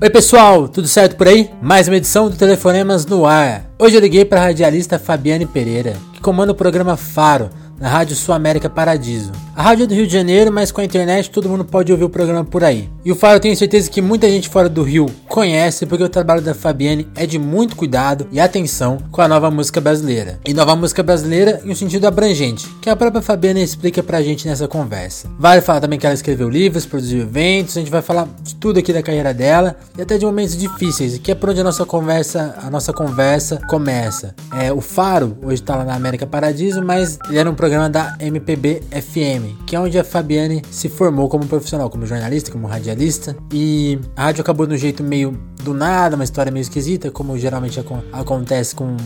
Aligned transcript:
Oi 0.00 0.08
pessoal, 0.10 0.68
tudo 0.68 0.86
certo 0.86 1.16
por 1.16 1.26
aí? 1.26 1.50
Mais 1.60 1.88
uma 1.88 1.96
edição 1.96 2.30
do 2.30 2.36
Telefonemas 2.36 3.04
no 3.04 3.26
ar. 3.26 3.68
Hoje 3.76 3.96
eu 3.96 4.00
liguei 4.00 4.24
para 4.24 4.40
a 4.40 4.44
radialista 4.44 4.96
Fabiane 4.96 5.44
Pereira, 5.44 5.96
que 6.12 6.20
comanda 6.20 6.52
o 6.52 6.54
programa 6.54 6.96
Faro 6.96 7.50
na 7.80 7.88
Rádio 7.88 8.14
Sul 8.14 8.32
América 8.32 8.70
Paradiso. 8.70 9.32
A 9.58 9.62
rádio 9.62 9.82
é 9.82 9.86
do 9.88 9.94
Rio 9.94 10.06
de 10.06 10.12
Janeiro, 10.12 10.52
mas 10.52 10.70
com 10.70 10.80
a 10.80 10.84
internet 10.84 11.30
todo 11.30 11.48
mundo 11.48 11.64
pode 11.64 11.90
ouvir 11.90 12.04
o 12.04 12.08
programa 12.08 12.44
por 12.44 12.62
aí. 12.62 12.88
E 13.04 13.10
o 13.10 13.16
Faro 13.16 13.38
eu 13.38 13.40
tenho 13.40 13.56
certeza 13.56 13.90
que 13.90 14.00
muita 14.00 14.30
gente 14.30 14.48
fora 14.48 14.68
do 14.68 14.84
Rio 14.84 15.06
conhece, 15.26 15.84
porque 15.84 16.04
o 16.04 16.08
trabalho 16.08 16.40
da 16.40 16.54
Fabiane 16.54 17.08
é 17.16 17.26
de 17.26 17.40
muito 17.40 17.74
cuidado 17.74 18.28
e 18.30 18.38
atenção 18.38 18.98
com 19.10 19.20
a 19.20 19.26
nova 19.26 19.50
música 19.50 19.80
brasileira. 19.80 20.38
E 20.46 20.54
nova 20.54 20.76
música 20.76 21.02
brasileira 21.02 21.60
em 21.64 21.72
um 21.72 21.74
sentido 21.74 22.06
abrangente, 22.06 22.68
que 22.80 22.88
a 22.88 22.94
própria 22.94 23.20
Fabiane 23.20 23.60
explica 23.60 24.00
pra 24.00 24.22
gente 24.22 24.46
nessa 24.46 24.68
conversa. 24.68 25.28
Vale 25.36 25.60
falar 25.60 25.80
também 25.80 25.98
que 25.98 26.06
ela 26.06 26.14
escreveu 26.14 26.48
livros, 26.48 26.86
produziu 26.86 27.22
eventos, 27.22 27.76
a 27.76 27.80
gente 27.80 27.90
vai 27.90 28.00
falar 28.00 28.28
de 28.40 28.54
tudo 28.54 28.78
aqui 28.78 28.92
da 28.92 29.02
carreira 29.02 29.34
dela 29.34 29.74
e 29.98 30.02
até 30.02 30.16
de 30.16 30.24
momentos 30.24 30.56
difíceis, 30.56 31.18
que 31.18 31.32
é 31.32 31.34
por 31.34 31.50
onde 31.50 31.62
a 31.62 31.64
nossa 31.64 31.84
conversa, 31.84 32.54
a 32.62 32.70
nossa 32.70 32.92
conversa 32.92 33.60
começa. 33.68 34.36
É, 34.56 34.72
o 34.72 34.80
Faro 34.80 35.36
hoje 35.42 35.60
tá 35.60 35.74
lá 35.74 35.84
na 35.84 35.96
América 35.96 36.28
Paradiso, 36.28 36.80
mas 36.80 37.18
ele 37.28 37.38
era 37.38 37.50
um 37.50 37.56
programa 37.56 37.90
da 37.90 38.14
MPB 38.20 38.82
FM 38.92 39.47
que 39.66 39.76
é 39.76 39.80
onde 39.80 39.98
a 39.98 40.04
Fabiane 40.04 40.62
se 40.70 40.88
formou 40.88 41.28
como 41.28 41.46
profissional, 41.46 41.90
como 41.90 42.06
jornalista, 42.06 42.50
como 42.50 42.66
radialista. 42.66 43.36
E 43.52 43.98
a 44.16 44.24
rádio 44.24 44.42
acabou 44.42 44.66
de 44.66 44.74
um 44.74 44.78
jeito 44.78 45.02
meio 45.02 45.38
do 45.62 45.74
nada, 45.74 46.16
uma 46.16 46.24
história 46.24 46.50
meio 46.52 46.62
esquisita, 46.62 47.10
como 47.10 47.38
geralmente 47.38 47.78
ac 47.78 47.88
acontece 48.12 48.74
com 48.74 48.96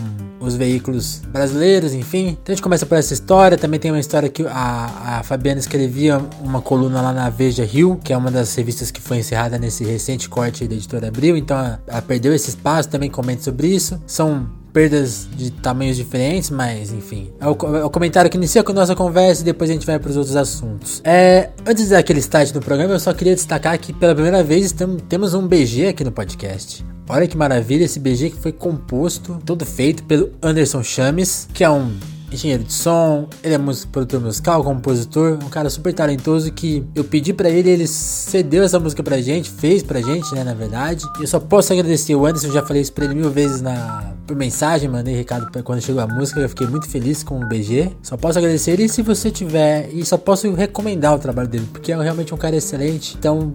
os 0.41 0.57
veículos 0.57 1.23
brasileiros, 1.29 1.95
enfim. 1.95 2.31
Então 2.31 2.53
a 2.53 2.53
gente 2.53 2.63
começa 2.63 2.85
por 2.85 2.99
essa 2.99 3.15
história. 3.15 3.57
Também 3.57 3.79
tem 3.79 3.91
uma 3.91 4.01
história 4.01 4.29
que 4.29 4.45
a, 4.47 5.19
a 5.19 5.23
Fabiana 5.23 5.61
escrevia 5.61 6.21
uma 6.41 6.61
coluna 6.61 7.01
lá 7.01 7.13
na 7.13 7.31
Veja 7.31 7.65
Rio, 7.65 7.99
que 8.03 8.13
é 8.13 8.17
uma 8.17 8.31
das 8.31 8.55
revistas 8.55 8.91
que 8.91 9.01
foi 9.01 9.19
encerrada 9.19 9.59
nesse 9.59 9.85
recente 9.85 10.29
corte 10.29 10.67
da 10.67 10.75
editora 10.75 11.09
Abril. 11.09 11.37
Então 11.37 11.57
ela, 11.57 11.83
ela 11.87 12.03
perdeu 12.03 12.35
esse 12.35 12.51
espaço. 12.51 12.89
Também 12.89 13.09
comenta 13.09 13.43
sobre 13.43 13.69
isso. 13.69 14.01
São 14.07 14.62
perdas 14.73 15.29
de 15.37 15.51
tamanhos 15.51 15.97
diferentes, 15.97 16.51
mas 16.51 16.93
enfim. 16.93 17.31
É 17.41 17.47
o, 17.47 17.77
é 17.77 17.85
o, 17.85 17.91
comentário 17.91 18.31
que 18.31 18.37
inicia 18.37 18.63
com 18.63 18.73
a 18.73 18.75
nossa 18.75 18.97
conversa 18.97 19.43
e 19.43 19.45
depois 19.45 19.71
a 19.71 19.73
gente 19.73 19.87
vai 19.87 19.99
para 19.99 20.11
os 20.11 20.17
outros 20.17 20.35
assuntos. 20.37 21.01
É, 21.05 21.51
antes 21.67 21.91
daquele 21.91 22.21
start 22.21 22.53
do 22.53 22.61
programa, 22.61 22.95
eu 22.95 23.01
só 23.01 23.13
queria 23.13 23.35
destacar 23.35 23.79
que 23.79 23.93
pela 23.93 24.15
primeira 24.15 24.43
vez 24.43 24.75
temos 25.09 25.35
um 25.35 25.47
BG 25.47 25.89
aqui 25.89 26.03
no 26.03 26.13
podcast. 26.13 26.85
Olha 27.09 27.27
que 27.27 27.37
maravilha 27.37 27.85
esse 27.85 28.01
BG 28.01 28.31
que 28.31 28.37
foi 28.37 28.53
composto, 28.53 29.39
todo 29.45 29.67
feito 29.67 30.03
pelo 30.05 30.31
Anderson 30.43 30.83
Chames, 30.83 31.49
que 31.53 31.63
é 31.63 31.69
um 31.69 31.93
engenheiro 32.35 32.65
de 32.65 32.73
som, 32.73 33.29
ele 33.43 33.55
é 33.55 33.59
músico, 33.59 33.93
produtor 33.93 34.21
musical, 34.21 34.63
compositor, 34.65 35.39
um 35.45 35.49
cara 35.49 35.69
super 35.71 35.93
talentoso 35.93 36.53
que 36.53 36.85
eu 36.95 37.05
pedi 37.05 37.33
para 37.33 37.49
ele, 37.49 37.71
ele 37.71 37.87
cedeu 37.87 38.63
essa 38.63 38.79
música 38.79 39.03
pra 39.03 39.21
gente, 39.21 39.51
fez 39.51 39.83
pra 39.83 40.01
gente, 40.01 40.35
né, 40.35 40.45
na 40.45 40.55
verdade. 40.55 41.05
Eu 41.21 41.27
só 41.27 41.39
posso 41.39 41.73
agradecer 41.73 42.15
o 42.15 42.27
Anderson, 42.27 42.51
já 42.51 42.63
falei 42.63 42.83
isso 42.83 42.93
pra 42.93 43.05
ele 43.05 43.15
mil 43.15 43.31
vezes 43.31 43.61
na 43.61 44.13
por 44.27 44.37
mensagem, 44.37 44.89
mandei 44.89 45.15
recado 45.15 45.51
pra 45.51 45.63
quando 45.63 45.81
chegou 45.81 46.01
a 46.01 46.07
música, 46.07 46.41
eu 46.41 46.49
fiquei 46.49 46.67
muito 46.67 46.89
feliz 46.89 47.23
com 47.23 47.41
o 47.41 47.47
BG. 47.47 47.91
Só 48.03 48.17
posso 48.17 48.39
agradecer 48.39 48.73
ele 48.73 48.85
e 48.85 48.89
se 48.89 49.03
você 49.03 49.31
tiver, 49.31 49.91
e 49.93 50.05
só 50.05 50.17
posso 50.17 50.51
recomendar 50.55 51.15
o 51.15 51.19
trabalho 51.19 51.49
dele, 51.49 51.69
porque 51.73 51.93
é 51.93 52.01
realmente 52.01 52.33
um 52.33 52.37
cara 52.37 52.57
excelente. 52.57 53.17
Então, 53.19 53.53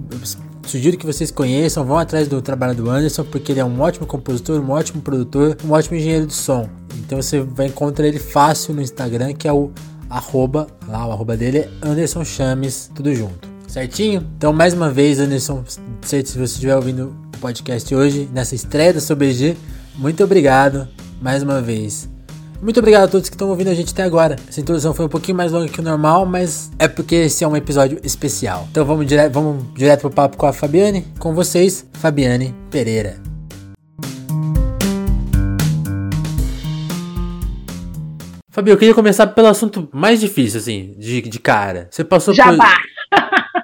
Sugiro 0.68 0.98
que 0.98 1.06
vocês 1.06 1.32
conheçam, 1.32 1.86
vão 1.86 1.98
atrás 1.98 2.28
do 2.28 2.42
trabalho 2.42 2.76
do 2.76 2.90
Anderson, 2.90 3.24
porque 3.24 3.54
ele 3.54 3.62
é 3.62 3.66
um 3.66 3.80
ótimo 3.80 4.06
compositor, 4.06 4.60
um 4.60 4.72
ótimo 4.72 5.02
produtor, 5.02 5.56
um 5.64 5.72
ótimo 5.72 5.96
engenheiro 5.96 6.28
de 6.28 6.34
som. 6.34 6.70
Então 7.00 7.22
você 7.22 7.42
vai 7.42 7.68
encontrar 7.68 8.08
ele 8.08 8.20
fácil 8.20 8.74
no 8.74 8.82
Instagram, 8.82 9.34
que 9.34 9.48
é 9.48 9.54
o 9.54 9.72
arroba, 10.10 10.68
lá 10.88 11.06
o 11.06 11.12
arroba 11.12 11.36
dele 11.36 11.60
é 11.60 11.70
Anderson 11.82 12.24
Chames, 12.24 12.90
tudo 12.94 13.14
junto. 13.14 13.48
Certinho? 13.68 14.26
Então 14.38 14.54
mais 14.54 14.74
uma 14.74 14.90
vez, 14.90 15.20
Anderson, 15.20 15.64
se 16.02 16.24
você 16.24 16.44
estiver 16.44 16.76
ouvindo 16.76 17.16
o 17.36 17.38
podcast 17.40 17.94
hoje, 17.94 18.30
nessa 18.34 18.56
estreia 18.56 18.94
da 18.94 19.02
SoBG, 19.02 19.58
muito 19.96 20.24
obrigado 20.24 20.88
mais 21.22 21.44
uma 21.44 21.62
vez. 21.62 22.10
Muito 22.62 22.80
obrigado 22.80 23.04
a 23.04 23.08
todos 23.08 23.30
que 23.30 23.36
estão 23.36 23.50
ouvindo 23.50 23.70
a 23.70 23.74
gente 23.74 23.92
até 23.94 24.04
agora. 24.04 24.36
Essa 24.48 24.60
introdução 24.60 24.94
foi 24.94 25.06
um 25.06 25.10
pouquinho 25.10 25.38
mais 25.38 25.52
longa 25.52 25.68
que 25.68 25.80
o 25.80 25.84
normal, 25.84 26.26
mas 26.26 26.72
é 26.80 26.88
porque 26.88 27.16
esse 27.16 27.44
é 27.44 27.48
um 27.48 27.56
episódio 27.56 28.00
especial. 28.04 28.68
Então 28.72 28.84
vamos 28.84 29.06
direto, 29.06 29.32
vamos 29.34 29.64
direto 29.76 30.02
pro 30.02 30.10
papo 30.10 30.38
com 30.38 30.48
a 30.48 30.54
Fabiane. 30.54 31.06
Com 31.20 31.36
vocês, 31.36 31.86
Fabiane 31.94 32.56
Pereira. 32.72 33.27
Fabio, 38.58 38.74
eu 38.74 38.78
queria 38.80 38.96
começar 38.96 39.28
pelo 39.28 39.46
assunto 39.46 39.88
mais 39.94 40.20
difícil, 40.20 40.60
assim, 40.60 40.96
de, 40.98 41.22
de 41.22 41.40
cara. 41.40 41.88
Você 41.92 42.04
passou 42.04 42.34
Jabá. 42.34 42.72
por. 42.72 42.97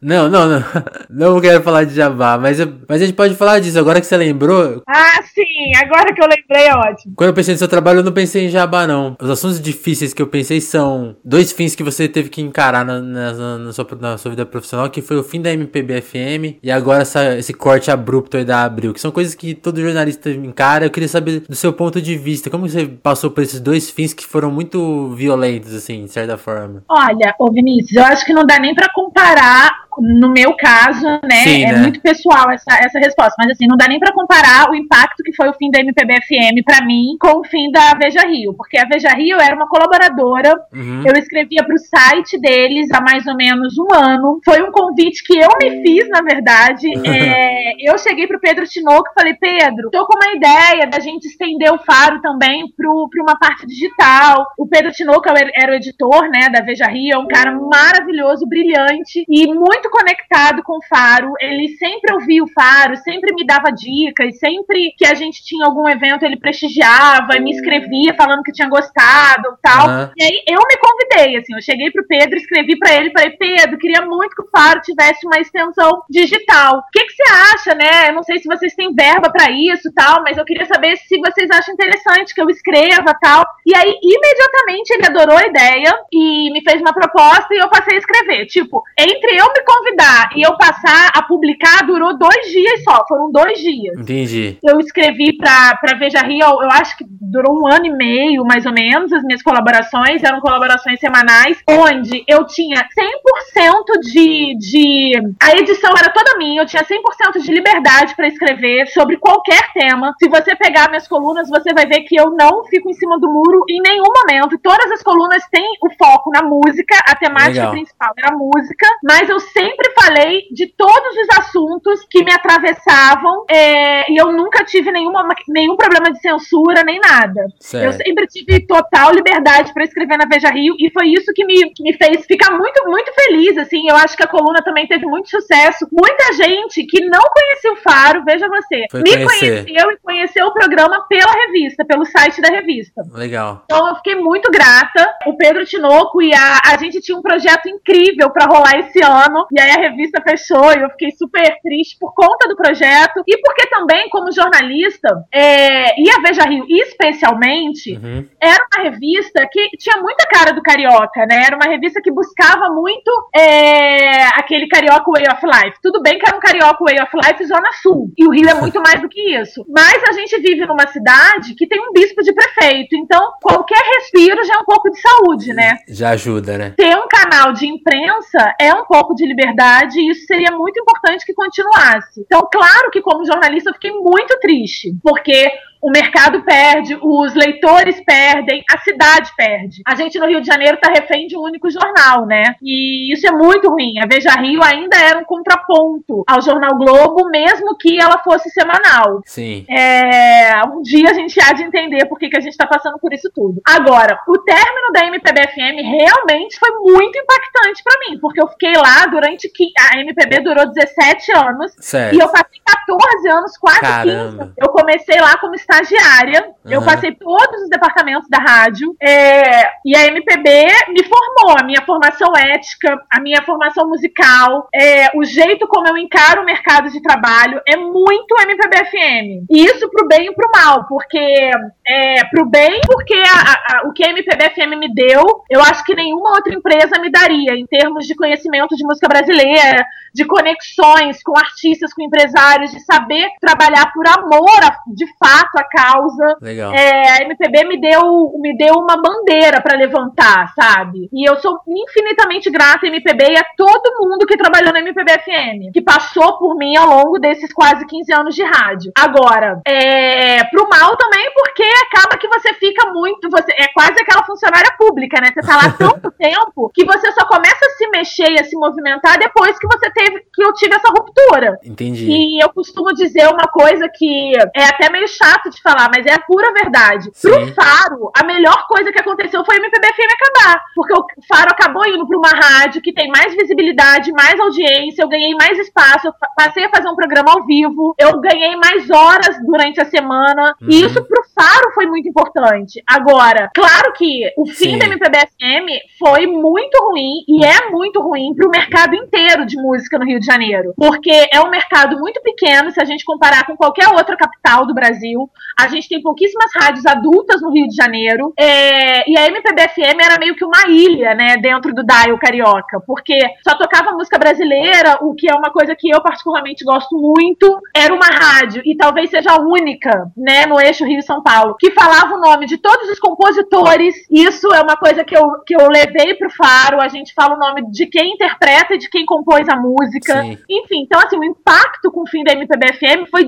Não, 0.01 0.29
não, 0.29 0.47
não. 0.47 0.63
Não 1.09 1.41
quero 1.41 1.61
falar 1.61 1.83
de 1.83 1.93
jabá, 1.93 2.37
mas, 2.37 2.59
eu, 2.59 2.73
mas 2.87 3.01
a 3.01 3.05
gente 3.05 3.15
pode 3.15 3.35
falar 3.35 3.59
disso. 3.59 3.77
Agora 3.79 4.01
que 4.01 4.07
você 4.07 4.17
lembrou. 4.17 4.81
Ah, 4.87 5.21
sim. 5.33 5.71
Agora 5.83 6.13
que 6.13 6.21
eu 6.21 6.27
lembrei 6.27 6.67
é 6.67 6.75
ótimo. 6.75 7.13
Quando 7.15 7.29
eu 7.29 7.33
pensei 7.33 7.53
no 7.53 7.57
seu 7.57 7.67
trabalho, 7.67 7.99
eu 7.99 8.03
não 8.03 8.11
pensei 8.11 8.45
em 8.45 8.49
jabá, 8.49 8.87
não. 8.87 9.15
Os 9.21 9.29
assuntos 9.29 9.61
difíceis 9.61 10.13
que 10.13 10.21
eu 10.21 10.27
pensei 10.27 10.59
são 10.59 11.15
dois 11.23 11.51
fins 11.51 11.75
que 11.75 11.83
você 11.83 12.07
teve 12.07 12.29
que 12.29 12.41
encarar 12.41 12.85
na, 12.85 12.99
na, 12.99 13.57
na, 13.57 13.73
sua, 13.73 13.87
na 13.99 14.17
sua 14.17 14.31
vida 14.31 14.45
profissional, 14.45 14.89
que 14.89 15.01
foi 15.01 15.17
o 15.17 15.23
fim 15.23 15.41
da 15.41 15.51
MPB-FM 15.51 16.59
e 16.61 16.71
agora 16.71 17.01
essa, 17.01 17.37
esse 17.37 17.53
corte 17.53 17.91
abrupto 17.91 18.37
aí 18.37 18.45
da 18.45 18.63
Abril, 18.63 18.93
que 18.93 19.01
são 19.01 19.11
coisas 19.11 19.35
que 19.35 19.53
todo 19.53 19.81
jornalista 19.81 20.29
encara. 20.29 20.85
Eu 20.85 20.91
queria 20.91 21.09
saber 21.09 21.41
do 21.41 21.55
seu 21.55 21.73
ponto 21.73 22.01
de 22.01 22.15
vista. 22.17 22.49
Como 22.49 22.67
você 22.67 22.85
passou 22.85 23.31
por 23.31 23.43
esses 23.43 23.59
dois 23.59 23.89
fins 23.89 24.13
que 24.13 24.25
foram 24.25 24.51
muito 24.51 25.09
violentos, 25.15 25.73
assim, 25.73 26.05
de 26.05 26.11
certa 26.11 26.37
forma? 26.37 26.83
Olha, 26.89 27.35
ô 27.39 27.51
Vinícius, 27.51 27.95
eu 27.95 28.03
acho 28.05 28.25
que 28.25 28.33
não 28.33 28.45
dá 28.45 28.59
nem 28.59 28.73
para 28.73 28.89
comparar 28.93 29.82
no 29.99 30.29
meu 30.29 30.55
caso, 30.55 31.05
né, 31.23 31.43
Sim, 31.43 31.63
é 31.65 31.73
né? 31.73 31.79
muito 31.79 32.01
pessoal 32.01 32.49
essa, 32.51 32.77
essa 32.79 32.99
resposta, 32.99 33.35
mas 33.37 33.51
assim, 33.51 33.67
não 33.67 33.77
dá 33.77 33.87
nem 33.87 33.99
para 33.99 34.13
comparar 34.13 34.69
o 34.69 34.75
impacto 34.75 35.23
que 35.23 35.35
foi 35.35 35.49
o 35.49 35.53
fim 35.53 35.69
da 35.69 35.79
MPB 35.79 36.13
FM 36.21 36.63
para 36.65 36.85
mim 36.85 37.17
com 37.19 37.39
o 37.39 37.43
fim 37.43 37.71
da 37.71 37.93
Veja 37.93 38.21
Rio, 38.27 38.53
porque 38.53 38.77
a 38.77 38.85
Veja 38.85 39.09
Rio 39.09 39.39
era 39.39 39.55
uma 39.55 39.67
colaboradora, 39.67 40.53
uhum. 40.73 41.03
eu 41.05 41.13
escrevia 41.13 41.63
para 41.63 41.75
o 41.75 41.79
site 41.79 42.39
deles 42.39 42.91
há 42.91 43.01
mais 43.01 43.25
ou 43.27 43.35
menos 43.35 43.77
um 43.77 43.93
ano, 43.93 44.39
foi 44.43 44.61
um 44.61 44.71
convite 44.71 45.23
que 45.23 45.37
eu 45.37 45.49
me 45.61 45.81
fiz, 45.81 46.09
na 46.09 46.21
verdade, 46.21 46.87
é, 47.07 47.73
eu 47.89 47.97
cheguei 47.97 48.27
pro 48.27 48.39
Pedro 48.39 48.65
Tinoco 48.65 49.09
e 49.09 49.13
falei, 49.13 49.33
Pedro, 49.35 49.89
tô 49.91 50.05
com 50.05 50.17
uma 50.17 50.35
ideia 50.35 50.87
da 50.87 50.99
gente 50.99 51.27
estender 51.27 51.71
o 51.71 51.79
Faro 51.79 52.21
também 52.21 52.65
para 52.75 52.89
uma 52.89 53.37
parte 53.37 53.65
digital, 53.67 54.45
o 54.57 54.67
Pedro 54.67 54.91
Tinoco 54.91 55.29
era 55.29 55.71
o 55.71 55.75
editor, 55.75 56.29
né, 56.29 56.49
da 56.49 56.61
Veja 56.61 56.87
Rio, 56.87 57.15
é 57.15 57.17
um 57.17 57.27
cara 57.27 57.51
maravilhoso, 57.51 58.47
brilhante 58.47 59.25
e 59.27 59.47
muito 59.47 59.62
muito 59.63 59.89
conectado 59.89 60.61
com 60.63 60.77
o 60.77 60.85
Faro. 60.89 61.33
Ele 61.39 61.69
sempre 61.77 62.13
ouvia 62.13 62.43
o 62.43 62.51
Faro, 62.51 62.97
sempre 62.97 63.33
me 63.33 63.45
dava 63.45 63.71
dicas, 63.71 64.37
sempre 64.37 64.93
que 64.97 65.05
a 65.05 65.13
gente 65.13 65.43
tinha 65.43 65.65
algum 65.65 65.87
evento 65.87 66.25
ele 66.25 66.37
prestigiava, 66.37 67.39
me 67.39 67.51
escrevia 67.51 68.13
falando 68.15 68.43
que 68.43 68.51
tinha 68.51 68.67
gostado, 68.67 69.57
tal. 69.61 69.87
Uhum. 69.87 70.09
E 70.17 70.23
aí 70.23 70.43
eu 70.47 70.59
me 70.67 70.77
convidei, 70.77 71.37
assim, 71.37 71.53
eu 71.55 71.61
cheguei 71.61 71.89
pro 71.91 72.05
Pedro, 72.07 72.37
escrevi 72.37 72.77
para 72.77 72.95
ele, 72.95 73.11
falei: 73.11 73.31
"Pedro, 73.31 73.77
queria 73.77 74.01
muito 74.05 74.35
que 74.35 74.41
o 74.41 74.49
Faro 74.49 74.81
tivesse 74.81 75.25
uma 75.25 75.39
extensão 75.39 76.03
digital. 76.09 76.79
O 76.79 76.83
que 76.91 77.05
que 77.05 77.13
você 77.13 77.23
acha, 77.53 77.75
né? 77.75 78.09
Eu 78.09 78.13
não 78.13 78.23
sei 78.23 78.39
se 78.39 78.47
vocês 78.47 78.75
têm 78.75 78.93
verba 78.93 79.31
para 79.31 79.49
isso, 79.51 79.91
tal, 79.93 80.21
mas 80.23 80.37
eu 80.37 80.45
queria 80.45 80.65
saber 80.65 80.97
se 80.97 81.17
vocês 81.19 81.49
acham 81.49 81.73
interessante 81.73 82.33
que 82.33 82.41
eu 82.41 82.49
escreva, 82.49 83.15
tal". 83.21 83.45
E 83.65 83.75
aí 83.75 83.97
imediatamente 84.01 84.91
ele 84.91 85.05
adorou 85.05 85.37
a 85.37 85.47
ideia 85.47 85.93
e 86.11 86.51
me 86.51 86.61
fez 86.61 86.81
uma 86.81 86.93
proposta 86.93 87.47
e 87.53 87.57
eu 87.57 87.69
passei 87.69 87.95
a 87.95 87.99
escrever. 87.99 88.45
Tipo, 88.47 88.83
entre 88.97 89.37
eu 89.37 89.52
me 89.53 89.63
convidar 89.63 90.29
e 90.35 90.41
eu 90.41 90.57
passar 90.57 91.11
a 91.13 91.21
publicar, 91.23 91.85
durou 91.85 92.17
dois 92.17 92.47
dias 92.51 92.83
só. 92.83 93.03
Foram 93.07 93.31
dois 93.31 93.59
dias. 93.59 93.97
Entendi. 93.97 94.57
Eu 94.63 94.79
escrevi 94.79 95.37
pra, 95.37 95.77
pra 95.77 95.97
Veja 95.97 96.19
Rio, 96.19 96.45
eu 96.61 96.69
acho 96.71 96.97
que 96.97 97.05
durou 97.07 97.59
um 97.59 97.67
ano 97.67 97.85
e 97.85 97.91
meio, 97.91 98.43
mais 98.45 98.65
ou 98.65 98.73
menos, 98.73 99.11
as 99.11 99.23
minhas 99.23 99.41
colaborações. 99.41 100.23
Eram 100.23 100.39
colaborações 100.39 100.99
semanais, 100.99 101.57
onde 101.67 102.23
eu 102.27 102.45
tinha 102.45 102.77
100% 102.77 103.99
de, 104.01 104.55
de. 104.57 105.11
A 105.41 105.55
edição 105.57 105.91
era 105.97 106.11
toda 106.11 106.37
minha, 106.37 106.61
eu 106.61 106.65
tinha 106.65 106.83
100% 106.83 107.41
de 107.41 107.51
liberdade 107.51 108.15
para 108.15 108.27
escrever 108.27 108.87
sobre 108.87 109.17
qualquer 109.17 109.71
tema. 109.73 110.13
Se 110.19 110.29
você 110.29 110.55
pegar 110.55 110.89
minhas 110.89 111.07
colunas, 111.07 111.49
você 111.49 111.73
vai 111.73 111.85
ver 111.85 112.01
que 112.01 112.15
eu 112.15 112.31
não 112.31 112.63
fico 112.65 112.89
em 112.89 112.93
cima 112.93 113.19
do 113.19 113.31
muro 113.31 113.63
em 113.69 113.81
nenhum 113.81 114.03
momento. 114.03 114.59
Todas 114.61 114.91
as 114.91 115.03
colunas 115.03 115.43
têm 115.51 115.67
o 115.81 115.89
foco 115.97 116.29
na 116.31 116.43
música, 116.43 116.95
a 117.07 117.15
temática 117.15 117.51
Legal. 117.51 117.71
principal 117.71 118.13
era 118.17 118.33
a 118.33 118.37
música, 118.37 118.87
mas 119.03 119.29
eu 119.29 119.39
sempre 119.43 119.91
falei 119.93 120.47
de 120.51 120.67
todos 120.67 121.17
os 121.17 121.37
assuntos 121.39 122.05
que 122.09 122.23
me 122.23 122.33
atravessavam 122.33 123.45
é, 123.49 124.11
e 124.11 124.17
eu 124.17 124.31
nunca 124.31 124.63
tive 124.65 124.91
nenhuma, 124.91 125.27
nenhum 125.47 125.75
problema 125.75 126.11
de 126.11 126.19
censura 126.19 126.83
nem 126.83 126.99
nada. 126.99 127.13
nada. 127.13 127.45
Certo. 127.59 127.85
Eu 127.85 127.93
sempre 127.93 128.27
tive 128.27 128.65
total 128.65 129.11
liberdade 129.11 129.73
para 129.73 129.83
escrever 129.83 130.17
na 130.17 130.25
Veja 130.25 130.49
Rio 130.49 130.75
e 130.79 130.91
foi 130.91 131.07
isso 131.07 131.31
que 131.33 131.45
me, 131.45 131.71
me 131.79 131.93
fez 131.93 132.25
ficar 132.25 132.51
muito, 132.51 132.85
muito 132.87 133.11
feliz, 133.13 133.57
assim. 133.57 133.89
Eu 133.89 133.95
acho 133.95 134.15
que 134.15 134.23
a 134.23 134.27
coluna 134.27 134.61
também 134.63 134.87
teve 134.87 135.05
muito 135.05 135.29
sucesso. 135.29 135.87
Muita 135.91 136.33
gente 136.33 136.83
que 136.85 137.05
não 137.05 137.21
conhecia 137.21 137.73
o 137.73 137.75
Faro, 137.77 138.23
veja 138.23 138.47
você, 138.47 138.85
foi 138.89 139.01
me 139.01 139.11
conhecer. 139.11 139.65
conheceu 139.65 139.91
e 139.91 139.97
conheceu 139.97 140.47
o 140.47 140.53
programa 140.53 141.05
pela 141.07 141.31
revista, 141.31 141.85
pelo 141.85 142.05
site 142.05 142.41
da 142.41 142.49
revista. 142.49 143.03
Legal. 143.13 143.63
Então 143.65 143.87
eu 143.87 143.95
fiquei 143.95 144.15
muito 144.15 144.49
grata. 144.51 145.09
O 145.25 145.37
Pedro 145.37 145.65
Tinoco 145.65 146.21
e 146.21 146.33
a, 146.33 146.59
a 146.65 146.77
gente 146.77 147.01
tinha 147.01 147.17
um 147.17 147.21
projeto 147.21 147.67
incrível 147.67 148.29
para 148.29 148.45
rolar 148.45 148.79
esse 148.79 149.03
ano 149.03 149.32
e 149.51 149.59
aí 149.59 149.71
a 149.71 149.89
revista 149.89 150.21
fechou 150.21 150.71
e 150.73 150.81
eu 150.81 150.89
fiquei 150.91 151.11
super 151.11 151.57
triste 151.61 151.97
por 151.99 152.13
conta 152.13 152.47
do 152.47 152.55
projeto 152.55 153.23
e 153.27 153.37
porque 153.41 153.67
também, 153.67 154.09
como 154.09 154.31
jornalista, 154.31 155.09
é, 155.31 155.99
e 155.99 156.09
a 156.09 156.21
Veja 156.21 156.43
Rio 156.43 156.65
especialmente, 156.69 157.97
uhum. 157.97 158.27
era 158.41 158.65
uma 158.73 158.89
revista 158.89 159.47
que 159.51 159.69
tinha 159.77 160.01
muita 160.01 160.25
cara 160.27 160.53
do 160.53 160.61
carioca, 160.61 161.25
né? 161.25 161.43
Era 161.45 161.55
uma 161.55 161.69
revista 161.69 162.01
que 162.01 162.11
buscava 162.11 162.69
muito 162.69 163.11
é, 163.35 164.25
aquele 164.35 164.67
carioca 164.67 165.11
way 165.11 165.23
of 165.31 165.45
life. 165.45 165.77
Tudo 165.81 166.01
bem 166.01 166.17
que 166.17 166.27
era 166.27 166.37
um 166.37 166.39
carioca 166.39 166.83
way 166.83 166.99
of 167.01 167.11
life 167.15 167.45
zona 167.45 167.71
sul, 167.81 168.11
e 168.17 168.25
o 168.25 168.31
Rio 168.31 168.49
é 168.49 168.53
muito 168.53 168.81
mais 168.81 169.01
do 169.01 169.09
que 169.09 169.35
isso. 169.37 169.65
Mas 169.69 170.01
a 170.07 170.11
gente 170.13 170.39
vive 170.39 170.65
numa 170.65 170.87
cidade 170.87 171.55
que 171.55 171.67
tem 171.67 171.79
um 171.79 171.91
bispo 171.91 172.21
de 172.21 172.33
prefeito, 172.33 172.95
então 172.95 173.33
qualquer 173.41 173.81
respiro 173.95 174.43
já 174.43 174.55
é 174.55 174.57
um 174.57 174.65
pouco 174.65 174.89
de 174.89 174.99
saúde, 174.99 175.53
né? 175.53 175.77
Já 175.87 176.09
ajuda, 176.11 176.57
né? 176.57 176.73
Ter 176.77 176.95
um 176.95 177.07
canal 177.07 177.53
de 177.53 177.67
imprensa 177.67 178.53
é 178.59 178.73
um 178.73 178.85
pouco 178.85 179.15
de 179.15 179.22
liberdade 179.25 179.99
e 179.99 180.11
isso 180.11 180.25
seria 180.25 180.51
muito 180.51 180.79
importante 180.79 181.25
que 181.25 181.33
continuasse. 181.33 182.21
Então, 182.21 182.47
claro 182.51 182.89
que 182.91 183.01
como 183.01 183.25
jornalista 183.25 183.69
eu 183.69 183.73
fiquei 183.73 183.91
muito 183.91 184.37
triste, 184.39 184.95
porque 185.01 185.51
o 185.83 185.91
mercado 185.91 186.41
perde, 186.43 186.97
os 187.01 187.33
leitores 187.33 187.99
perdem, 188.05 188.63
a 188.71 188.77
cidade 188.79 189.29
perde. 189.35 189.81
A 189.85 189.95
gente 189.95 190.17
no 190.17 190.27
Rio 190.27 190.39
de 190.39 190.47
Janeiro 190.47 190.75
está 190.75 190.89
refém 190.89 191.27
de 191.27 191.37
um 191.37 191.41
único 191.41 191.69
jornal, 191.69 192.25
né? 192.25 192.55
E 192.61 193.11
isso 193.11 193.27
é 193.27 193.31
muito 193.31 193.69
ruim. 193.69 193.99
A 193.99 194.07
Veja 194.07 194.31
Rio 194.31 194.63
ainda 194.63 194.95
era 194.95 195.19
um 195.19 195.25
contraponto 195.25 196.23
ao 196.25 196.41
Jornal 196.41 196.77
Globo, 196.77 197.29
mesmo 197.29 197.75
que 197.77 197.99
ela 197.99 198.17
fosse 198.19 198.49
semanal. 198.51 199.21
Sim. 199.25 199.65
É, 199.69 200.63
um 200.67 200.81
dia 200.81 201.09
a 201.09 201.13
gente 201.13 201.37
há 201.41 201.51
de 201.51 201.63
entender 201.63 202.05
por 202.05 202.17
que, 202.17 202.29
que 202.29 202.37
a 202.37 202.41
gente 202.41 202.53
está 202.53 202.65
passando 202.65 202.97
por 202.97 203.11
isso 203.11 203.29
tudo. 203.35 203.61
Agora, 203.67 204.17
o 204.25 204.37
término 204.37 204.89
da 204.93 205.05
MPB-FM 205.05 205.81
realmente 205.83 206.57
foi 206.59 206.71
muito 206.79 207.17
impactante 207.17 207.83
para 207.83 207.99
mim, 208.07 208.19
porque 208.21 208.41
eu 208.41 208.47
fiquei 208.47 208.73
lá 208.77 209.05
durante 209.07 209.49
que 209.49 209.73
a 209.91 209.99
MPB 209.99 210.39
durou 210.43 210.65
17 210.71 211.31
anos 211.33 211.73
certo. 211.79 212.15
e 212.15 212.19
eu 212.19 212.29
passei 212.29 212.61
14 212.65 213.29
anos, 213.29 213.57
quase 213.57 213.81
Caramba. 213.81 214.45
15. 214.45 214.53
Eu 214.57 214.69
comecei 214.69 215.19
lá 215.19 215.37
como 215.37 215.55
estagiária. 215.73 216.45
Uhum. 216.63 216.71
Eu 216.71 216.85
passei 216.85 217.13
todos 217.15 217.63
os 217.63 217.69
departamentos 217.69 218.29
da 218.29 218.37
rádio. 218.37 218.95
É, 219.01 219.69
e 219.85 219.95
a 219.95 220.05
MPB 220.07 220.67
me 220.89 221.03
formou. 221.03 221.57
A 221.59 221.63
minha 221.63 221.81
formação 221.85 222.31
ética, 222.35 222.97
a 223.11 223.19
minha 223.19 223.41
formação 223.41 223.87
musical, 223.89 224.67
é, 224.73 225.09
o 225.15 225.23
jeito 225.23 225.67
como 225.67 225.87
eu 225.87 225.97
encaro 225.97 226.41
o 226.41 226.45
mercado 226.45 226.89
de 226.89 227.01
trabalho 227.01 227.61
é 227.67 227.75
muito 227.75 228.35
MPB 228.39 228.85
FM. 228.85 229.45
E 229.49 229.65
isso 229.65 229.89
pro 229.89 230.07
bem 230.07 230.27
e 230.27 230.35
pro 230.35 230.49
mal, 230.53 230.85
porque 230.87 231.51
é, 231.87 232.25
pro 232.25 232.45
bem, 232.45 232.79
porque 232.85 233.15
a, 233.15 233.77
a, 233.77 233.87
o 233.87 233.93
que 233.93 234.05
a 234.05 234.09
MPB 234.09 234.49
FM 234.51 234.79
me 234.79 234.93
deu, 234.93 235.23
eu 235.49 235.61
acho 235.61 235.83
que 235.83 235.95
nenhuma 235.95 236.31
outra 236.31 236.53
empresa 236.53 236.99
me 236.99 237.11
daria, 237.11 237.53
em 237.53 237.65
termos 237.65 238.05
de 238.05 238.15
conhecimento 238.15 238.75
de 238.75 238.85
música 238.85 239.07
brasileira, 239.07 239.85
de 240.13 240.25
conexões 240.25 241.21
com 241.23 241.37
artistas, 241.37 241.93
com 241.93 242.03
empresários, 242.03 242.71
de 242.71 242.79
saber 242.81 243.27
trabalhar 243.41 243.91
por 243.91 244.07
amor, 244.07 244.59
de 244.93 245.07
fato, 245.17 245.57
causa. 245.69 246.37
Legal. 246.41 246.73
É, 246.73 247.11
a 247.11 247.23
MPB 247.23 247.65
me 247.65 247.79
deu, 247.79 248.33
me 248.39 248.55
deu 248.57 248.75
uma 248.75 249.01
bandeira 249.01 249.61
para 249.61 249.77
levantar, 249.77 250.53
sabe? 250.53 251.09
E 251.11 251.27
eu 251.27 251.35
sou 251.37 251.59
infinitamente 251.67 252.49
grata 252.49 252.85
à 252.85 252.89
MPB 252.89 253.31
e 253.31 253.37
a 253.37 253.45
todo 253.55 253.97
mundo 253.99 254.25
que 254.25 254.37
trabalhou 254.37 254.73
na 254.73 254.79
MPB 254.79 255.11
FM, 255.11 255.73
que 255.73 255.81
passou 255.81 256.37
por 256.37 256.55
mim 256.55 256.75
ao 256.75 256.87
longo 256.87 257.19
desses 257.19 257.51
quase 257.53 257.85
15 257.85 258.13
anos 258.13 258.35
de 258.35 258.43
rádio. 258.43 258.91
Agora, 258.97 259.61
é, 259.65 260.43
pro 260.45 260.67
mal 260.69 260.95
também, 260.97 261.31
porque 261.33 261.63
acaba 261.87 262.17
que 262.17 262.27
você 262.27 262.53
fica 262.55 262.91
muito. 262.91 263.29
Você, 263.29 263.51
é 263.53 263.67
quase 263.73 264.01
aquela 264.01 264.23
funcionária 264.23 264.73
pública, 264.77 265.19
né? 265.21 265.31
Você 265.33 265.41
tá 265.41 265.55
lá 265.55 265.71
tanto 265.77 266.11
tempo 266.17 266.71
que 266.73 266.85
você 266.85 267.11
só 267.11 267.25
começa 267.25 267.65
a 267.65 267.69
se 267.71 267.87
mexer 267.89 268.31
e 268.31 268.39
a 268.39 268.43
se 268.43 268.55
movimentar 268.55 269.17
depois 269.17 269.57
que 269.57 269.67
você 269.67 269.89
teve 269.91 270.23
que 270.33 270.43
eu 270.43 270.53
tive 270.53 270.75
essa 270.75 270.89
ruptura. 270.89 271.57
Entendi. 271.63 272.05
E 272.09 272.43
eu 272.43 272.49
costumo 272.49 272.93
dizer 272.93 273.27
uma 273.27 273.47
coisa 273.47 273.87
que 273.89 274.33
é 274.55 274.65
até 274.65 274.89
meio 274.89 275.07
chato 275.07 275.49
de 275.55 275.61
falar, 275.61 275.89
mas 275.93 276.05
é 276.05 276.13
a 276.13 276.19
pura 276.19 276.51
verdade. 276.53 277.09
Sim. 277.13 277.29
Pro 277.29 277.53
Faro, 277.53 278.11
a 278.15 278.23
melhor 278.23 278.67
coisa 278.67 278.91
que 278.91 278.99
aconteceu 278.99 279.43
foi 279.45 279.57
o 279.57 279.59
MPB-FM 279.59 280.13
acabar. 280.13 280.61
Porque 280.75 280.93
o 280.93 281.05
Faro 281.27 281.51
acabou 281.51 281.85
indo 281.85 282.07
pra 282.07 282.17
uma 282.17 282.29
rádio 282.29 282.81
que 282.81 282.93
tem 282.93 283.09
mais 283.09 283.33
visibilidade, 283.35 284.11
mais 284.11 284.39
audiência, 284.39 285.03
eu 285.03 285.09
ganhei 285.09 285.33
mais 285.35 285.57
espaço, 285.57 286.07
eu 286.07 286.13
passei 286.35 286.65
a 286.65 286.69
fazer 286.69 286.89
um 286.89 286.95
programa 286.95 287.31
ao 287.31 287.45
vivo, 287.45 287.95
eu 287.97 288.19
ganhei 288.19 288.55
mais 288.55 288.89
horas 288.89 289.37
durante 289.45 289.81
a 289.81 289.85
semana. 289.85 290.55
Uhum. 290.61 290.67
E 290.69 290.83
isso 290.83 291.03
pro 291.03 291.23
Faro 291.35 291.71
foi 291.73 291.85
muito 291.85 292.07
importante. 292.07 292.81
Agora, 292.87 293.49
claro 293.53 293.93
que 293.93 294.31
o 294.37 294.45
fim 294.45 294.73
Sim. 294.73 294.79
da 294.79 294.85
MPB-FM 294.85 295.67
foi 295.99 296.27
muito 296.27 296.77
ruim 296.83 297.23
e 297.27 297.43
é 297.43 297.69
muito 297.69 298.01
ruim 298.01 298.33
pro 298.35 298.49
mercado 298.49 298.95
inteiro 298.95 299.45
de 299.45 299.57
música 299.57 299.97
no 299.97 300.05
Rio 300.05 300.19
de 300.19 300.25
Janeiro. 300.25 300.73
Porque 300.75 301.27
é 301.31 301.41
um 301.41 301.49
mercado 301.49 301.97
muito 301.99 302.21
pequeno 302.21 302.71
se 302.71 302.81
a 302.81 302.85
gente 302.85 303.03
comparar 303.05 303.45
com 303.45 303.55
qualquer 303.55 303.87
outra 303.89 304.15
capital 304.15 304.65
do 304.65 304.73
Brasil. 304.73 305.29
A 305.59 305.67
gente 305.67 305.87
tem 305.87 306.01
pouquíssimas 306.01 306.51
rádios 306.55 306.85
adultas 306.85 307.41
no 307.41 307.51
Rio 307.51 307.67
de 307.67 307.75
Janeiro. 307.75 308.33
É, 308.37 309.09
e 309.09 309.17
a 309.17 309.27
MPB-FM 309.27 309.99
era 310.01 310.19
meio 310.19 310.35
que 310.35 310.45
uma 310.45 310.67
ilha, 310.67 311.13
né, 311.13 311.37
dentro 311.37 311.73
do 311.73 311.83
Dial 311.83 312.17
Carioca. 312.17 312.81
Porque 312.85 313.17
só 313.47 313.55
tocava 313.57 313.91
música 313.91 314.17
brasileira, 314.17 314.97
o 315.01 315.13
que 315.13 315.29
é 315.29 315.35
uma 315.35 315.51
coisa 315.51 315.75
que 315.75 315.89
eu 315.89 316.01
particularmente 316.01 316.63
gosto 316.63 316.97
muito. 316.97 317.59
Era 317.75 317.93
uma 317.93 318.07
rádio, 318.07 318.61
e 318.65 318.75
talvez 318.75 319.09
seja 319.09 319.31
a 319.31 319.41
única, 319.41 320.11
né, 320.17 320.45
no 320.45 320.59
eixo 320.59 320.85
Rio-São 320.85 321.21
Paulo, 321.21 321.55
que 321.59 321.71
falava 321.71 322.15
o 322.15 322.19
nome 322.19 322.45
de 322.45 322.57
todos 322.57 322.89
os 322.89 322.99
compositores. 322.99 323.95
Isso 324.09 324.51
é 324.53 324.61
uma 324.61 324.75
coisa 324.75 325.03
que 325.03 325.15
eu, 325.15 325.23
que 325.45 325.55
eu 325.55 325.67
levei 325.69 326.15
pro 326.15 326.29
Faro. 326.31 326.81
A 326.81 326.87
gente 326.87 327.13
fala 327.13 327.35
o 327.35 327.39
nome 327.39 327.69
de 327.71 327.85
quem 327.85 328.13
interpreta 328.13 328.73
e 328.73 328.77
de 328.77 328.89
quem 328.89 329.05
compôs 329.05 329.47
a 329.47 329.55
música. 329.55 330.21
Sim. 330.21 330.37
Enfim, 330.49 330.83
então 330.83 330.99
assim, 330.99 331.17
o 331.17 331.23
impacto 331.23 331.91
com 331.91 332.01
o 332.01 332.07
fim 332.07 332.23
da 332.23 332.33
MPB-FM 332.33 333.09
foi 333.09 333.27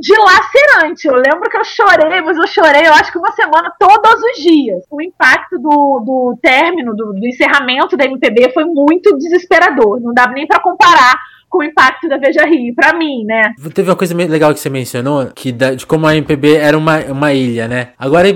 dilacerante. 0.00 1.06
Eu 1.06 1.14
lembro 1.14 1.39
que 1.48 1.56
eu 1.56 1.64
chorei, 1.64 2.20
mas 2.20 2.36
eu 2.36 2.46
chorei, 2.46 2.86
eu 2.86 2.92
acho 2.92 3.12
que 3.12 3.18
uma 3.18 3.32
semana 3.32 3.72
todos 3.78 4.20
os 4.22 4.42
dias. 4.42 4.84
O 4.90 5.00
impacto 5.00 5.58
do, 5.58 6.02
do 6.04 6.38
término, 6.42 6.94
do, 6.94 7.12
do 7.12 7.26
encerramento 7.26 7.96
da 7.96 8.04
MPB 8.04 8.52
foi 8.52 8.64
muito 8.64 9.16
desesperador. 9.16 10.00
Não 10.00 10.12
dá 10.12 10.28
nem 10.28 10.46
para 10.46 10.60
comparar 10.60 11.18
com 11.48 11.58
o 11.58 11.64
impacto 11.64 12.08
da 12.08 12.16
Veja 12.16 12.46
Rio, 12.46 12.74
pra 12.74 12.96
mim, 12.96 13.24
né? 13.24 13.54
Teve 13.74 13.90
uma 13.90 13.96
coisa 13.96 14.14
legal 14.14 14.54
que 14.54 14.60
você 14.60 14.70
mencionou, 14.70 15.26
que 15.34 15.50
da, 15.50 15.74
de 15.74 15.84
como 15.84 16.06
a 16.06 16.16
MPB 16.16 16.54
era 16.54 16.78
uma, 16.78 16.98
uma 17.06 17.32
ilha, 17.32 17.66
né? 17.66 17.88
Agora 17.98 18.28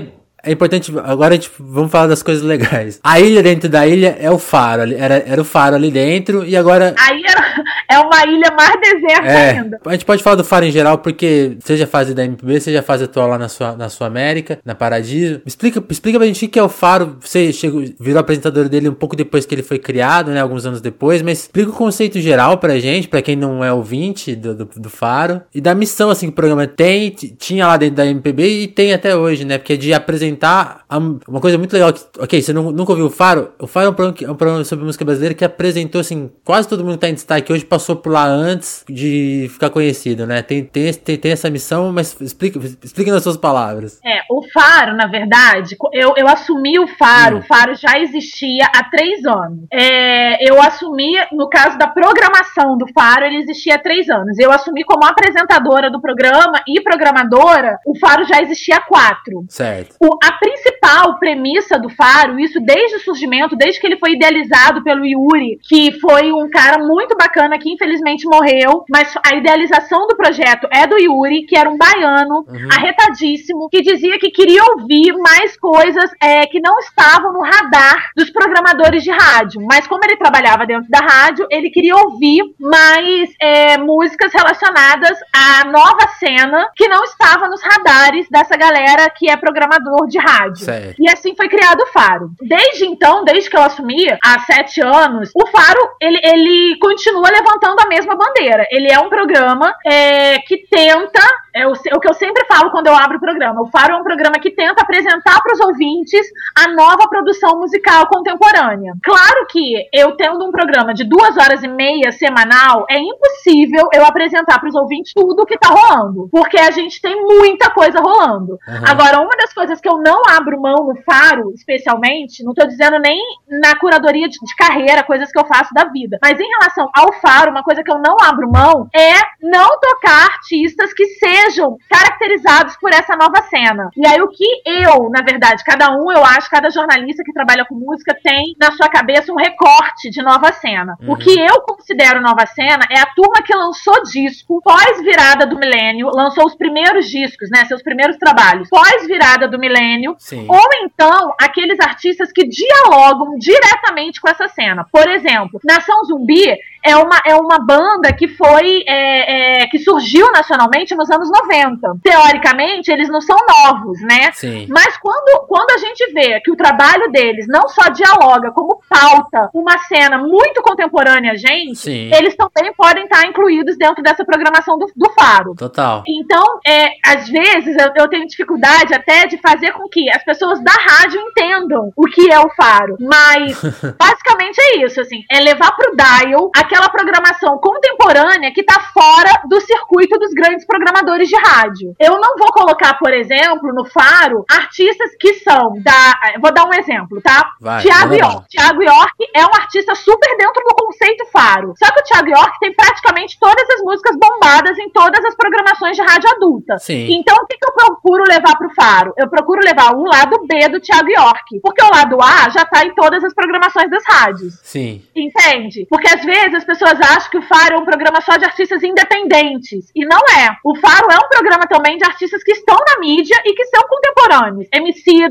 é 0.45 0.51
importante. 0.51 0.93
Agora 1.03 1.33
a 1.33 1.37
gente 1.37 1.51
vamos 1.59 1.91
falar 1.91 2.07
das 2.07 2.21
coisas 2.23 2.43
legais. 2.43 2.99
A 3.03 3.19
ilha 3.19 3.41
dentro 3.41 3.67
da 3.67 3.85
ilha 3.85 4.15
é 4.19 4.29
o 4.29 4.37
faro. 4.37 4.81
Era, 4.81 5.23
era 5.25 5.41
o 5.41 5.45
faro 5.45 5.75
ali 5.75 5.91
dentro 5.91 6.45
e 6.45 6.55
agora. 6.55 6.93
Aí 6.97 7.21
é 7.89 7.99
uma 7.99 8.23
ilha 8.25 8.53
mais 8.55 8.79
deserta 8.79 9.27
é, 9.27 9.51
ainda. 9.51 9.79
A 9.85 9.91
gente 9.91 10.05
pode 10.05 10.23
falar 10.23 10.35
do 10.35 10.43
faro 10.43 10.65
em 10.65 10.71
geral, 10.71 10.99
porque 10.99 11.57
seja 11.59 11.87
fase 11.87 12.13
da 12.13 12.23
MPB, 12.23 12.59
seja 12.59 12.81
fase 12.81 13.03
atual 13.03 13.27
lá 13.27 13.37
na 13.37 13.49
sua, 13.49 13.75
na 13.75 13.89
sua 13.89 14.07
América, 14.07 14.59
na 14.63 14.75
Paradiso. 14.75 15.41
Explica, 15.45 15.83
explica 15.89 16.17
pra 16.17 16.27
gente 16.27 16.45
o 16.45 16.49
que 16.49 16.59
é 16.59 16.63
o 16.63 16.69
faro. 16.69 17.17
Você 17.19 17.51
chegou, 17.51 17.83
virou 17.99 18.19
apresentador 18.19 18.69
dele 18.69 18.89
um 18.89 18.93
pouco 18.93 19.15
depois 19.15 19.45
que 19.45 19.55
ele 19.55 19.63
foi 19.63 19.79
criado, 19.79 20.31
né? 20.31 20.39
Alguns 20.39 20.65
anos 20.65 20.79
depois, 20.79 21.21
mas 21.21 21.39
explica 21.39 21.71
o 21.71 21.73
conceito 21.73 22.19
geral 22.19 22.57
pra 22.57 22.79
gente, 22.79 23.07
pra 23.07 23.21
quem 23.21 23.35
não 23.35 23.63
é 23.63 23.73
ouvinte 23.73 24.35
do, 24.35 24.55
do, 24.55 24.65
do 24.65 24.89
faro. 24.89 25.41
E 25.53 25.59
da 25.59 25.73
missão 25.73 26.09
assim 26.09 26.27
que 26.27 26.33
o 26.33 26.35
programa 26.35 26.67
tem, 26.67 27.09
tinha 27.09 27.67
lá 27.67 27.77
dentro 27.77 27.95
da 27.95 28.05
MPB 28.05 28.63
e 28.63 28.67
tem 28.67 28.93
até 28.93 29.15
hoje, 29.15 29.43
né? 29.43 29.57
Porque 29.57 29.73
é 29.73 29.77
de 29.77 29.93
apresentar 29.93 30.34
apresentar 30.35 30.85
uma 31.27 31.39
coisa 31.39 31.57
muito 31.57 31.73
legal. 31.73 31.91
Que, 31.93 32.01
ok, 32.19 32.41
você 32.41 32.53
não, 32.53 32.71
nunca 32.71 32.91
ouviu 32.91 33.07
o 33.07 33.09
Faro? 33.09 33.51
O 33.59 33.67
Faro 33.67 33.87
é 33.87 33.89
um 33.89 33.93
programa, 33.93 34.17
é 34.21 34.31
um 34.31 34.35
programa 34.35 34.63
sobre 34.63 34.85
música 34.85 35.05
brasileira 35.05 35.33
que 35.33 35.45
apresentou, 35.45 36.01
assim, 36.01 36.29
quase 36.43 36.67
todo 36.67 36.83
mundo 36.83 36.93
que 36.93 36.99
tá 36.99 37.09
em 37.09 37.13
destaque 37.13 37.51
hoje 37.51 37.65
passou 37.65 37.95
por 37.95 38.11
lá 38.11 38.25
antes 38.25 38.83
de 38.87 39.47
ficar 39.51 39.69
conhecido, 39.69 40.25
né? 40.27 40.41
Tem, 40.41 40.63
tem, 40.63 40.93
tem, 40.93 41.17
tem 41.17 41.31
essa 41.31 41.49
missão, 41.49 41.91
mas 41.91 42.19
explica, 42.19 42.59
explica 42.83 43.11
nas 43.11 43.23
suas 43.23 43.37
palavras. 43.37 43.99
É, 44.05 44.21
o 44.29 44.43
Faro, 44.53 44.95
na 44.95 45.07
verdade, 45.07 45.75
eu, 45.93 46.13
eu 46.17 46.27
assumi 46.27 46.77
o 46.79 46.87
Faro, 46.87 47.37
hum. 47.37 47.39
o 47.39 47.43
Faro 47.43 47.75
já 47.75 47.99
existia 47.99 48.65
há 48.65 48.83
três 48.89 49.25
anos. 49.25 49.65
É, 49.71 50.49
eu 50.49 50.61
assumi, 50.61 51.13
no 51.31 51.49
caso 51.49 51.77
da 51.77 51.87
programação 51.87 52.77
do 52.77 52.85
Faro, 52.93 53.25
ele 53.25 53.37
existia 53.37 53.75
há 53.75 53.79
três 53.79 54.09
anos. 54.09 54.37
Eu 54.37 54.51
assumi 54.51 54.83
como 54.83 55.05
apresentadora 55.05 55.89
do 55.89 56.01
programa 56.01 56.61
e 56.67 56.81
programadora, 56.81 57.79
o 57.85 57.97
Faro 57.97 58.25
já 58.25 58.41
existia 58.41 58.77
há 58.77 58.81
quatro. 58.81 59.45
Certo. 59.49 59.95
O, 59.99 60.17
a 60.25 60.31
principal 60.39 60.74
principal 60.85 61.17
premissa 61.17 61.79
do 61.79 61.89
Faro, 61.89 62.39
isso 62.39 62.59
desde 62.59 62.97
o 62.97 62.99
surgimento, 62.99 63.55
desde 63.55 63.79
que 63.79 63.87
ele 63.87 63.97
foi 63.97 64.11
idealizado 64.13 64.83
pelo 64.83 65.05
Yuri, 65.05 65.59
que 65.67 65.91
foi 65.99 66.31
um 66.31 66.49
cara 66.49 66.83
muito 66.83 67.15
bacana 67.17 67.57
que 67.57 67.71
infelizmente 67.71 68.27
morreu, 68.27 68.85
mas 68.89 69.13
a 69.25 69.35
idealização 69.35 70.07
do 70.07 70.15
projeto 70.15 70.67
é 70.71 70.85
do 70.85 70.97
Yuri, 70.97 71.45
que 71.45 71.57
era 71.57 71.69
um 71.69 71.77
baiano, 71.77 72.45
uhum. 72.47 72.69
arretadíssimo, 72.71 73.69
que 73.69 73.81
dizia 73.81 74.19
que 74.19 74.29
queria 74.29 74.63
ouvir 74.63 75.13
mais 75.17 75.57
coisas 75.57 76.11
é, 76.21 76.45
que 76.45 76.59
não 76.59 76.77
estavam 76.79 77.33
no 77.33 77.41
radar 77.41 78.11
dos 78.15 78.29
programadores 78.29 79.03
de 79.03 79.11
rádio. 79.11 79.61
Mas 79.65 79.87
como 79.87 80.03
ele 80.05 80.17
trabalhava 80.17 80.65
dentro 80.65 80.89
da 80.89 80.99
rádio, 80.99 81.47
ele 81.49 81.69
queria 81.69 81.95
ouvir 81.95 82.43
mais 82.59 83.33
é, 83.41 83.77
músicas 83.77 84.31
relacionadas 84.31 85.17
à 85.33 85.65
nova 85.65 86.07
cena 86.19 86.69
que 86.75 86.87
não 86.87 87.03
estava 87.03 87.47
nos 87.47 87.61
radares 87.61 88.27
dessa 88.29 88.55
galera 88.55 89.09
que 89.09 89.29
é 89.29 89.35
programador 89.35 90.07
de 90.07 90.19
rádio. 90.19 90.65
Certo. 90.65 90.74
E 90.99 91.09
assim 91.09 91.35
foi 91.35 91.47
criado 91.47 91.81
o 91.81 91.87
Faro. 91.87 92.31
Desde 92.41 92.85
então, 92.85 93.23
desde 93.23 93.49
que 93.49 93.57
eu 93.57 93.61
assumi, 93.61 94.05
há 94.23 94.39
sete 94.41 94.81
anos, 94.81 95.31
o 95.35 95.47
Faro 95.47 95.79
ele, 96.01 96.19
ele 96.23 96.77
continua 96.79 97.29
levantando 97.29 97.79
a 97.81 97.87
mesma 97.87 98.15
bandeira. 98.15 98.67
Ele 98.71 98.91
é 98.91 98.99
um 98.99 99.09
programa 99.09 99.73
é, 99.85 100.39
que 100.39 100.65
tenta 100.69 101.21
é 101.55 101.65
o, 101.65 101.71
é 101.71 101.95
o, 101.95 101.99
que 102.01 102.09
eu 102.09 102.13
sempre 102.13 102.43
falo 102.45 102.69
quando 102.69 102.87
eu 102.87 102.93
abro 102.93 103.15
o 103.15 103.19
programa. 103.19 103.61
O 103.61 103.67
Faro 103.67 103.93
é 103.93 103.95
um 103.95 104.03
programa 104.03 104.37
que 104.39 104.51
tenta 104.51 104.81
apresentar 104.81 105.41
para 105.41 105.53
os 105.53 105.59
ouvintes 105.61 106.27
a 106.53 106.69
nova 106.73 107.07
produção 107.07 107.57
musical 107.57 108.07
contemporânea. 108.07 108.93
Claro 109.01 109.47
que 109.49 109.87
eu 109.93 110.11
tendo 110.17 110.45
um 110.45 110.51
programa 110.51 110.93
de 110.93 111.05
duas 111.05 111.37
horas 111.37 111.63
e 111.63 111.67
meia 111.67 112.11
semanal, 112.11 112.85
é 112.89 112.99
impossível 112.99 113.87
eu 113.93 114.05
apresentar 114.05 114.59
para 114.59 114.67
os 114.67 114.75
ouvintes 114.75 115.13
tudo 115.15 115.43
o 115.43 115.45
que 115.45 115.55
está 115.55 115.69
rolando, 115.69 116.27
porque 116.29 116.57
a 116.59 116.71
gente 116.71 117.01
tem 117.01 117.15
muita 117.23 117.69
coisa 117.69 118.01
rolando. 118.01 118.59
Uhum. 118.67 118.83
Agora, 118.85 119.21
uma 119.21 119.37
das 119.37 119.53
coisas 119.53 119.79
que 119.79 119.87
eu 119.87 119.97
não 119.97 120.23
abro 120.27 120.59
mão 120.59 120.87
no 120.87 121.01
Faro, 121.03 121.51
especialmente, 121.53 122.43
não 122.43 122.51
estou 122.51 122.67
dizendo 122.67 122.99
nem 122.99 123.21
na 123.61 123.79
curadoria 123.79 124.27
de, 124.27 124.37
de 124.37 124.55
carreira, 124.57 125.03
coisas 125.03 125.31
que 125.31 125.39
eu 125.39 125.45
faço 125.45 125.73
da 125.73 125.85
vida, 125.85 126.17
mas 126.21 126.37
em 126.37 126.47
relação 126.47 126.89
ao 126.93 127.13
Faro, 127.21 127.51
uma 127.51 127.63
coisa 127.63 127.81
que 127.81 127.91
eu 127.91 127.97
não 127.97 128.17
abro 128.21 128.51
mão 128.51 128.89
é 128.93 129.13
não 129.41 129.79
tocar 129.79 130.25
artistas 130.25 130.93
que 130.93 131.05
sejam 131.05 131.44
sejam 131.45 131.77
caracterizados 131.89 132.75
por 132.77 132.91
essa 132.91 133.15
nova 133.15 133.41
cena. 133.43 133.89
E 133.95 134.07
aí 134.07 134.21
o 134.21 134.29
que 134.29 134.45
eu, 134.65 135.09
na 135.09 135.21
verdade, 135.21 135.63
cada 135.63 135.91
um, 135.91 136.11
eu 136.11 136.23
acho, 136.23 136.49
cada 136.49 136.69
jornalista 136.69 137.23
que 137.23 137.33
trabalha 137.33 137.65
com 137.65 137.75
música 137.75 138.15
tem 138.23 138.55
na 138.59 138.71
sua 138.71 138.89
cabeça 138.89 139.31
um 139.31 139.35
recorte 139.35 140.09
de 140.09 140.21
nova 140.21 140.51
cena. 140.51 140.95
Uhum. 141.01 141.13
O 141.13 141.17
que 141.17 141.39
eu 141.39 141.61
considero 141.61 142.21
nova 142.21 142.45
cena 142.45 142.85
é 142.89 142.99
a 142.99 143.05
turma 143.07 143.41
que 143.43 143.55
lançou 143.55 144.03
disco 144.03 144.61
pós 144.63 145.01
virada 145.01 145.45
do 145.45 145.57
milênio, 145.57 146.09
lançou 146.13 146.45
os 146.45 146.55
primeiros 146.55 147.09
discos, 147.09 147.49
né, 147.49 147.65
seus 147.65 147.81
primeiros 147.81 148.17
trabalhos, 148.17 148.69
pós 148.69 149.05
virada 149.05 149.47
do 149.47 149.59
milênio, 149.59 150.15
Sim. 150.17 150.45
ou 150.47 150.69
então 150.83 151.33
aqueles 151.39 151.79
artistas 151.79 152.31
que 152.31 152.47
dialogam 152.47 153.37
diretamente 153.37 154.19
com 154.19 154.29
essa 154.29 154.47
cena. 154.47 154.85
Por 154.91 155.07
exemplo, 155.09 155.59
Nação 155.63 156.03
Zumbi 156.05 156.57
é 156.85 156.95
uma, 156.95 157.19
é 157.25 157.35
uma 157.35 157.59
banda 157.59 158.13
que 158.13 158.27
foi 158.27 158.83
é, 158.87 159.63
é, 159.63 159.67
que 159.67 159.79
surgiu 159.79 160.31
nacionalmente 160.31 160.93
nos 160.95 161.09
anos 161.09 161.29
90. 161.31 161.97
Teoricamente, 162.03 162.91
eles 162.91 163.09
não 163.09 163.19
são 163.19 163.37
novos, 163.47 163.99
né? 164.01 164.31
Sim. 164.33 164.67
Mas 164.69 164.95
quando, 164.97 165.44
quando 165.55 165.71
a 165.71 165.77
gente 165.77 166.11
vê 166.11 166.41
que 166.41 166.51
o 166.51 166.55
trabalho 166.57 167.09
deles 167.13 167.47
não 167.47 167.69
só 167.69 167.87
dialoga, 167.87 168.51
como 168.51 168.81
pauta 168.89 169.49
uma 169.53 169.77
cena 169.87 170.17
muito 170.17 170.61
contemporânea, 170.61 171.37
gente, 171.37 171.77
Sim. 171.77 172.11
eles 172.13 172.35
também 172.35 172.73
podem 172.73 173.05
estar 173.05 173.25
incluídos 173.25 173.77
dentro 173.77 174.03
dessa 174.03 174.25
programação 174.25 174.77
do, 174.77 174.91
do 174.93 175.09
Faro. 175.11 175.55
Total. 175.55 176.03
Então, 176.05 176.59
é, 176.67 176.89
às 177.05 177.29
vezes, 177.29 177.73
eu, 177.77 177.89
eu 177.95 178.09
tenho 178.09 178.27
dificuldade 178.27 178.93
até 178.93 179.27
de 179.27 179.37
fazer 179.37 179.71
com 179.71 179.87
que 179.87 180.09
as 180.09 180.25
pessoas 180.25 180.61
da 180.61 180.73
rádio 180.73 181.21
entendam 181.21 181.89
o 181.95 182.03
que 182.03 182.29
é 182.29 182.39
o 182.41 182.49
Faro. 182.49 182.97
Mas, 182.99 183.55
basicamente 183.97 184.59
é 184.59 184.83
isso, 184.83 184.99
assim, 184.99 185.23
é 185.31 185.39
levar 185.39 185.71
pro 185.71 185.95
dial 185.95 186.51
aquela 186.53 186.89
programação 186.89 187.57
contemporânea 187.59 188.51
que 188.53 188.59
está 188.59 188.77
fora 188.93 189.41
do 189.47 189.61
circuito 189.61 190.19
dos 190.19 190.33
grandes 190.33 190.65
programadores 190.65 191.29
de 191.29 191.37
rádio. 191.37 191.95
Eu 191.97 192.19
não 192.19 192.35
vou 192.37 192.51
colocar, 192.51 192.95
por 192.95 193.13
exemplo, 193.13 193.73
no 193.73 193.85
Faro, 193.85 194.43
artistas 194.51 195.15
que 195.17 195.44
são 195.45 195.79
da. 195.81 196.39
Vou 196.41 196.51
dar 196.51 196.65
um 196.65 196.73
exemplo, 196.73 197.21
tá? 197.21 197.51
Vai, 197.61 197.81
Tiago 197.81 198.15
York. 198.15 198.47
Tiago 198.49 198.81
York 198.81 199.13
é 199.35 199.45
um 199.45 199.53
artista 199.53 199.93
super 199.93 200.35
dentro 200.37 200.63
do 200.63 200.75
conceito 200.75 201.25
Faro. 201.31 201.73
Só 201.77 201.91
que 201.93 201.99
o 201.99 202.03
Tiago 202.03 202.29
York 202.29 202.59
tem 202.59 202.73
praticamente 202.73 203.37
todas 203.39 203.69
as 203.69 203.81
músicas 203.81 204.17
bombadas 204.17 204.77
em 204.79 204.89
todas 204.89 205.23
as 205.23 205.35
programações 205.35 205.95
de 205.95 206.01
rádio 206.01 206.29
adulta. 206.31 206.77
Sim. 206.79 207.07
Então, 207.11 207.35
o 207.35 207.45
que, 207.45 207.57
que 207.57 207.67
eu 207.67 207.73
procuro 207.73 208.23
levar 208.27 208.57
pro 208.57 208.73
Faro? 208.73 209.13
Eu 209.17 209.29
procuro 209.29 209.61
levar 209.63 209.93
o 209.95 210.05
lado 210.05 210.45
B 210.47 210.67
do 210.69 210.79
Tiago 210.79 211.09
York. 211.09 211.59
Porque 211.61 211.83
o 211.83 211.89
lado 211.89 212.17
A 212.21 212.49
já 212.49 212.65
tá 212.65 212.83
em 212.83 212.93
todas 212.95 213.23
as 213.23 213.33
programações 213.33 213.89
das 213.89 214.03
rádios. 214.05 214.59
Sim. 214.63 215.03
Entende? 215.15 215.85
Porque 215.89 216.07
às 216.07 216.23
vezes 216.25 216.55
as 216.55 216.63
pessoas 216.63 216.99
acham 216.99 217.29
que 217.29 217.37
o 217.37 217.43
Faro 217.43 217.75
é 217.75 217.77
um 217.77 217.85
programa 217.85 218.19
só 218.21 218.37
de 218.37 218.45
artistas 218.45 218.81
independentes. 218.83 219.91
E 219.93 220.05
não 220.05 220.21
é. 220.41 220.55
O 220.63 220.75
Faro 220.77 221.07
é 221.11 221.17
um 221.17 221.29
programa 221.29 221.67
também 221.67 221.97
de 221.97 222.05
artistas 222.05 222.43
que 222.43 222.51
estão 222.51 222.77
na 222.87 222.99
mídia 222.99 223.35
e 223.45 223.53
que 223.53 223.65
são 223.65 223.83
contemporâneos. 223.87 224.67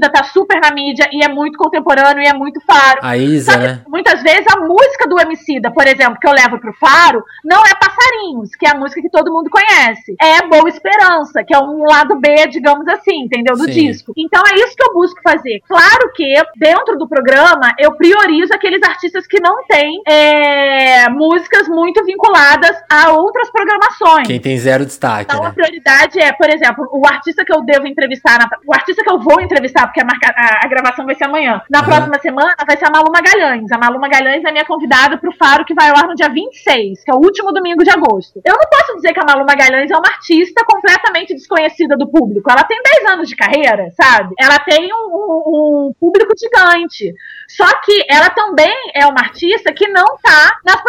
Tá 0.09 0.25
super 0.25 0.61
na 0.61 0.71
mídia 0.71 1.09
e 1.13 1.25
é 1.25 1.29
muito 1.29 1.59
contemporâneo 1.59 2.23
e 2.23 2.27
é 2.27 2.33
muito 2.33 2.61
Faro. 2.67 3.01
A 3.03 3.17
Isa, 3.17 3.53
Sabe, 3.53 3.65
né? 3.65 3.83
Muitas 3.89 4.23
vezes 4.23 4.45
a 4.53 4.61
música 4.61 5.09
do 5.09 5.21
Emicida, 5.21 5.71
por 5.71 5.87
exemplo, 5.87 6.19
que 6.21 6.27
eu 6.27 6.33
levo 6.33 6.59
pro 6.59 6.73
Faro, 6.75 7.25
não 7.45 7.63
é 7.63 7.71
Passarinhos, 7.75 8.51
que 8.55 8.67
é 8.67 8.71
a 8.71 8.79
música 8.79 9.01
que 9.01 9.11
todo 9.11 9.33
mundo 9.33 9.51
conhece. 9.51 10.15
É 10.21 10.47
Boa 10.47 10.69
Esperança, 10.69 11.43
que 11.45 11.55
é 11.55 11.59
um 11.59 11.85
lado 11.85 12.19
B, 12.19 12.47
digamos 12.49 12.87
assim, 12.89 13.23
entendeu? 13.23 13.57
Do 13.57 13.65
Sim. 13.65 13.73
disco. 13.73 14.13
Então 14.17 14.43
é 14.47 14.55
isso 14.57 14.77
que 14.77 14.83
eu 14.83 14.93
busco 14.93 15.21
fazer. 15.23 15.61
Claro 15.69 16.13
que 16.15 16.35
dentro 16.57 16.97
do 16.99 17.09
programa 17.09 17.75
eu 17.79 17.93
priorizo 17.93 18.55
aqueles 18.55 18.83
artistas 18.83 19.27
que 19.27 19.41
não 19.41 19.65
têm 19.67 20.03
é, 20.07 21.09
músicas 21.09 21.69
muito 21.69 22.05
vinculadas 22.05 22.77
a 22.91 23.13
outras 23.13 23.51
programações. 23.51 24.27
Quem 24.27 24.41
tem 24.41 24.59
zero 24.59 24.85
destaque. 24.85 25.25
Então 25.25 25.43
né? 25.43 25.49
a 25.49 25.53
prioridade 25.53 26.19
é, 26.21 26.33
por 26.33 26.49
exemplo, 26.49 26.89
o 26.93 27.07
artista 27.07 27.45
que 27.45 27.53
eu 27.53 27.63
devo 27.63 27.87
entrevistar, 27.87 28.39
na, 28.39 28.49
o 28.67 28.75
artista 28.75 29.03
que 29.03 29.11
eu 29.11 29.19
vou 29.19 29.41
entrevistar, 29.41 29.87
porque 29.95 30.01
a, 30.01 30.05
marca, 30.05 30.35
a, 30.37 30.67
a 30.67 30.69
gravação 30.69 31.07
vai 31.07 31.15
ser 31.15 31.25
amanhã. 31.25 31.63
Na 31.71 31.79
uhum. 31.79 31.85
próxima 31.85 32.19
semana 32.19 32.55
vai 32.67 32.77
ser 32.77 32.87
a 32.87 32.91
Malu 32.91 33.13
Magalhães. 33.13 33.71
A 33.71 33.79
Malu 33.79 34.01
Magalhães 34.01 34.45
é 34.45 34.51
minha 34.51 34.65
convidada 34.65 35.17
pro 35.17 35.33
Faro 35.37 35.65
que 35.65 35.73
vai 35.73 35.89
ao 35.89 35.97
ar 35.97 36.09
no 36.09 36.17
dia 36.17 36.29
26, 36.29 37.05
que 37.05 37.11
é 37.11 37.15
o 37.15 37.19
último 37.19 37.53
domingo 37.53 37.85
de 37.85 37.91
agosto. 37.91 38.41
Eu 38.45 38.55
não 38.55 38.69
posso 38.69 38.97
dizer 38.97 39.13
que 39.13 39.21
a 39.21 39.25
Malu 39.25 39.47
Magalhães 39.47 39.91
é 39.91 39.97
uma 39.97 40.09
artista 40.09 40.65
completamente 40.67 41.33
desconhecida 41.33 41.97
do 41.97 42.11
público. 42.11 42.51
Ela 42.51 42.65
tem 42.65 42.81
10 42.83 43.13
anos 43.13 43.29
de 43.29 43.37
carreira, 43.37 43.91
sabe? 43.93 44.35
Ela 44.39 44.59
tem 44.59 44.93
um, 44.93 45.07
um, 45.07 45.89
um 45.89 45.93
público 46.01 46.33
gigante. 46.37 47.15
Só 47.49 47.67
que 47.81 48.05
ela 48.11 48.31
também 48.31 48.75
é 48.97 49.07
uma 49.07 49.21
artista 49.21 49.73
que 49.73 49.87
não 49.89 50.17
tá 50.21 50.57
nas 50.65 50.83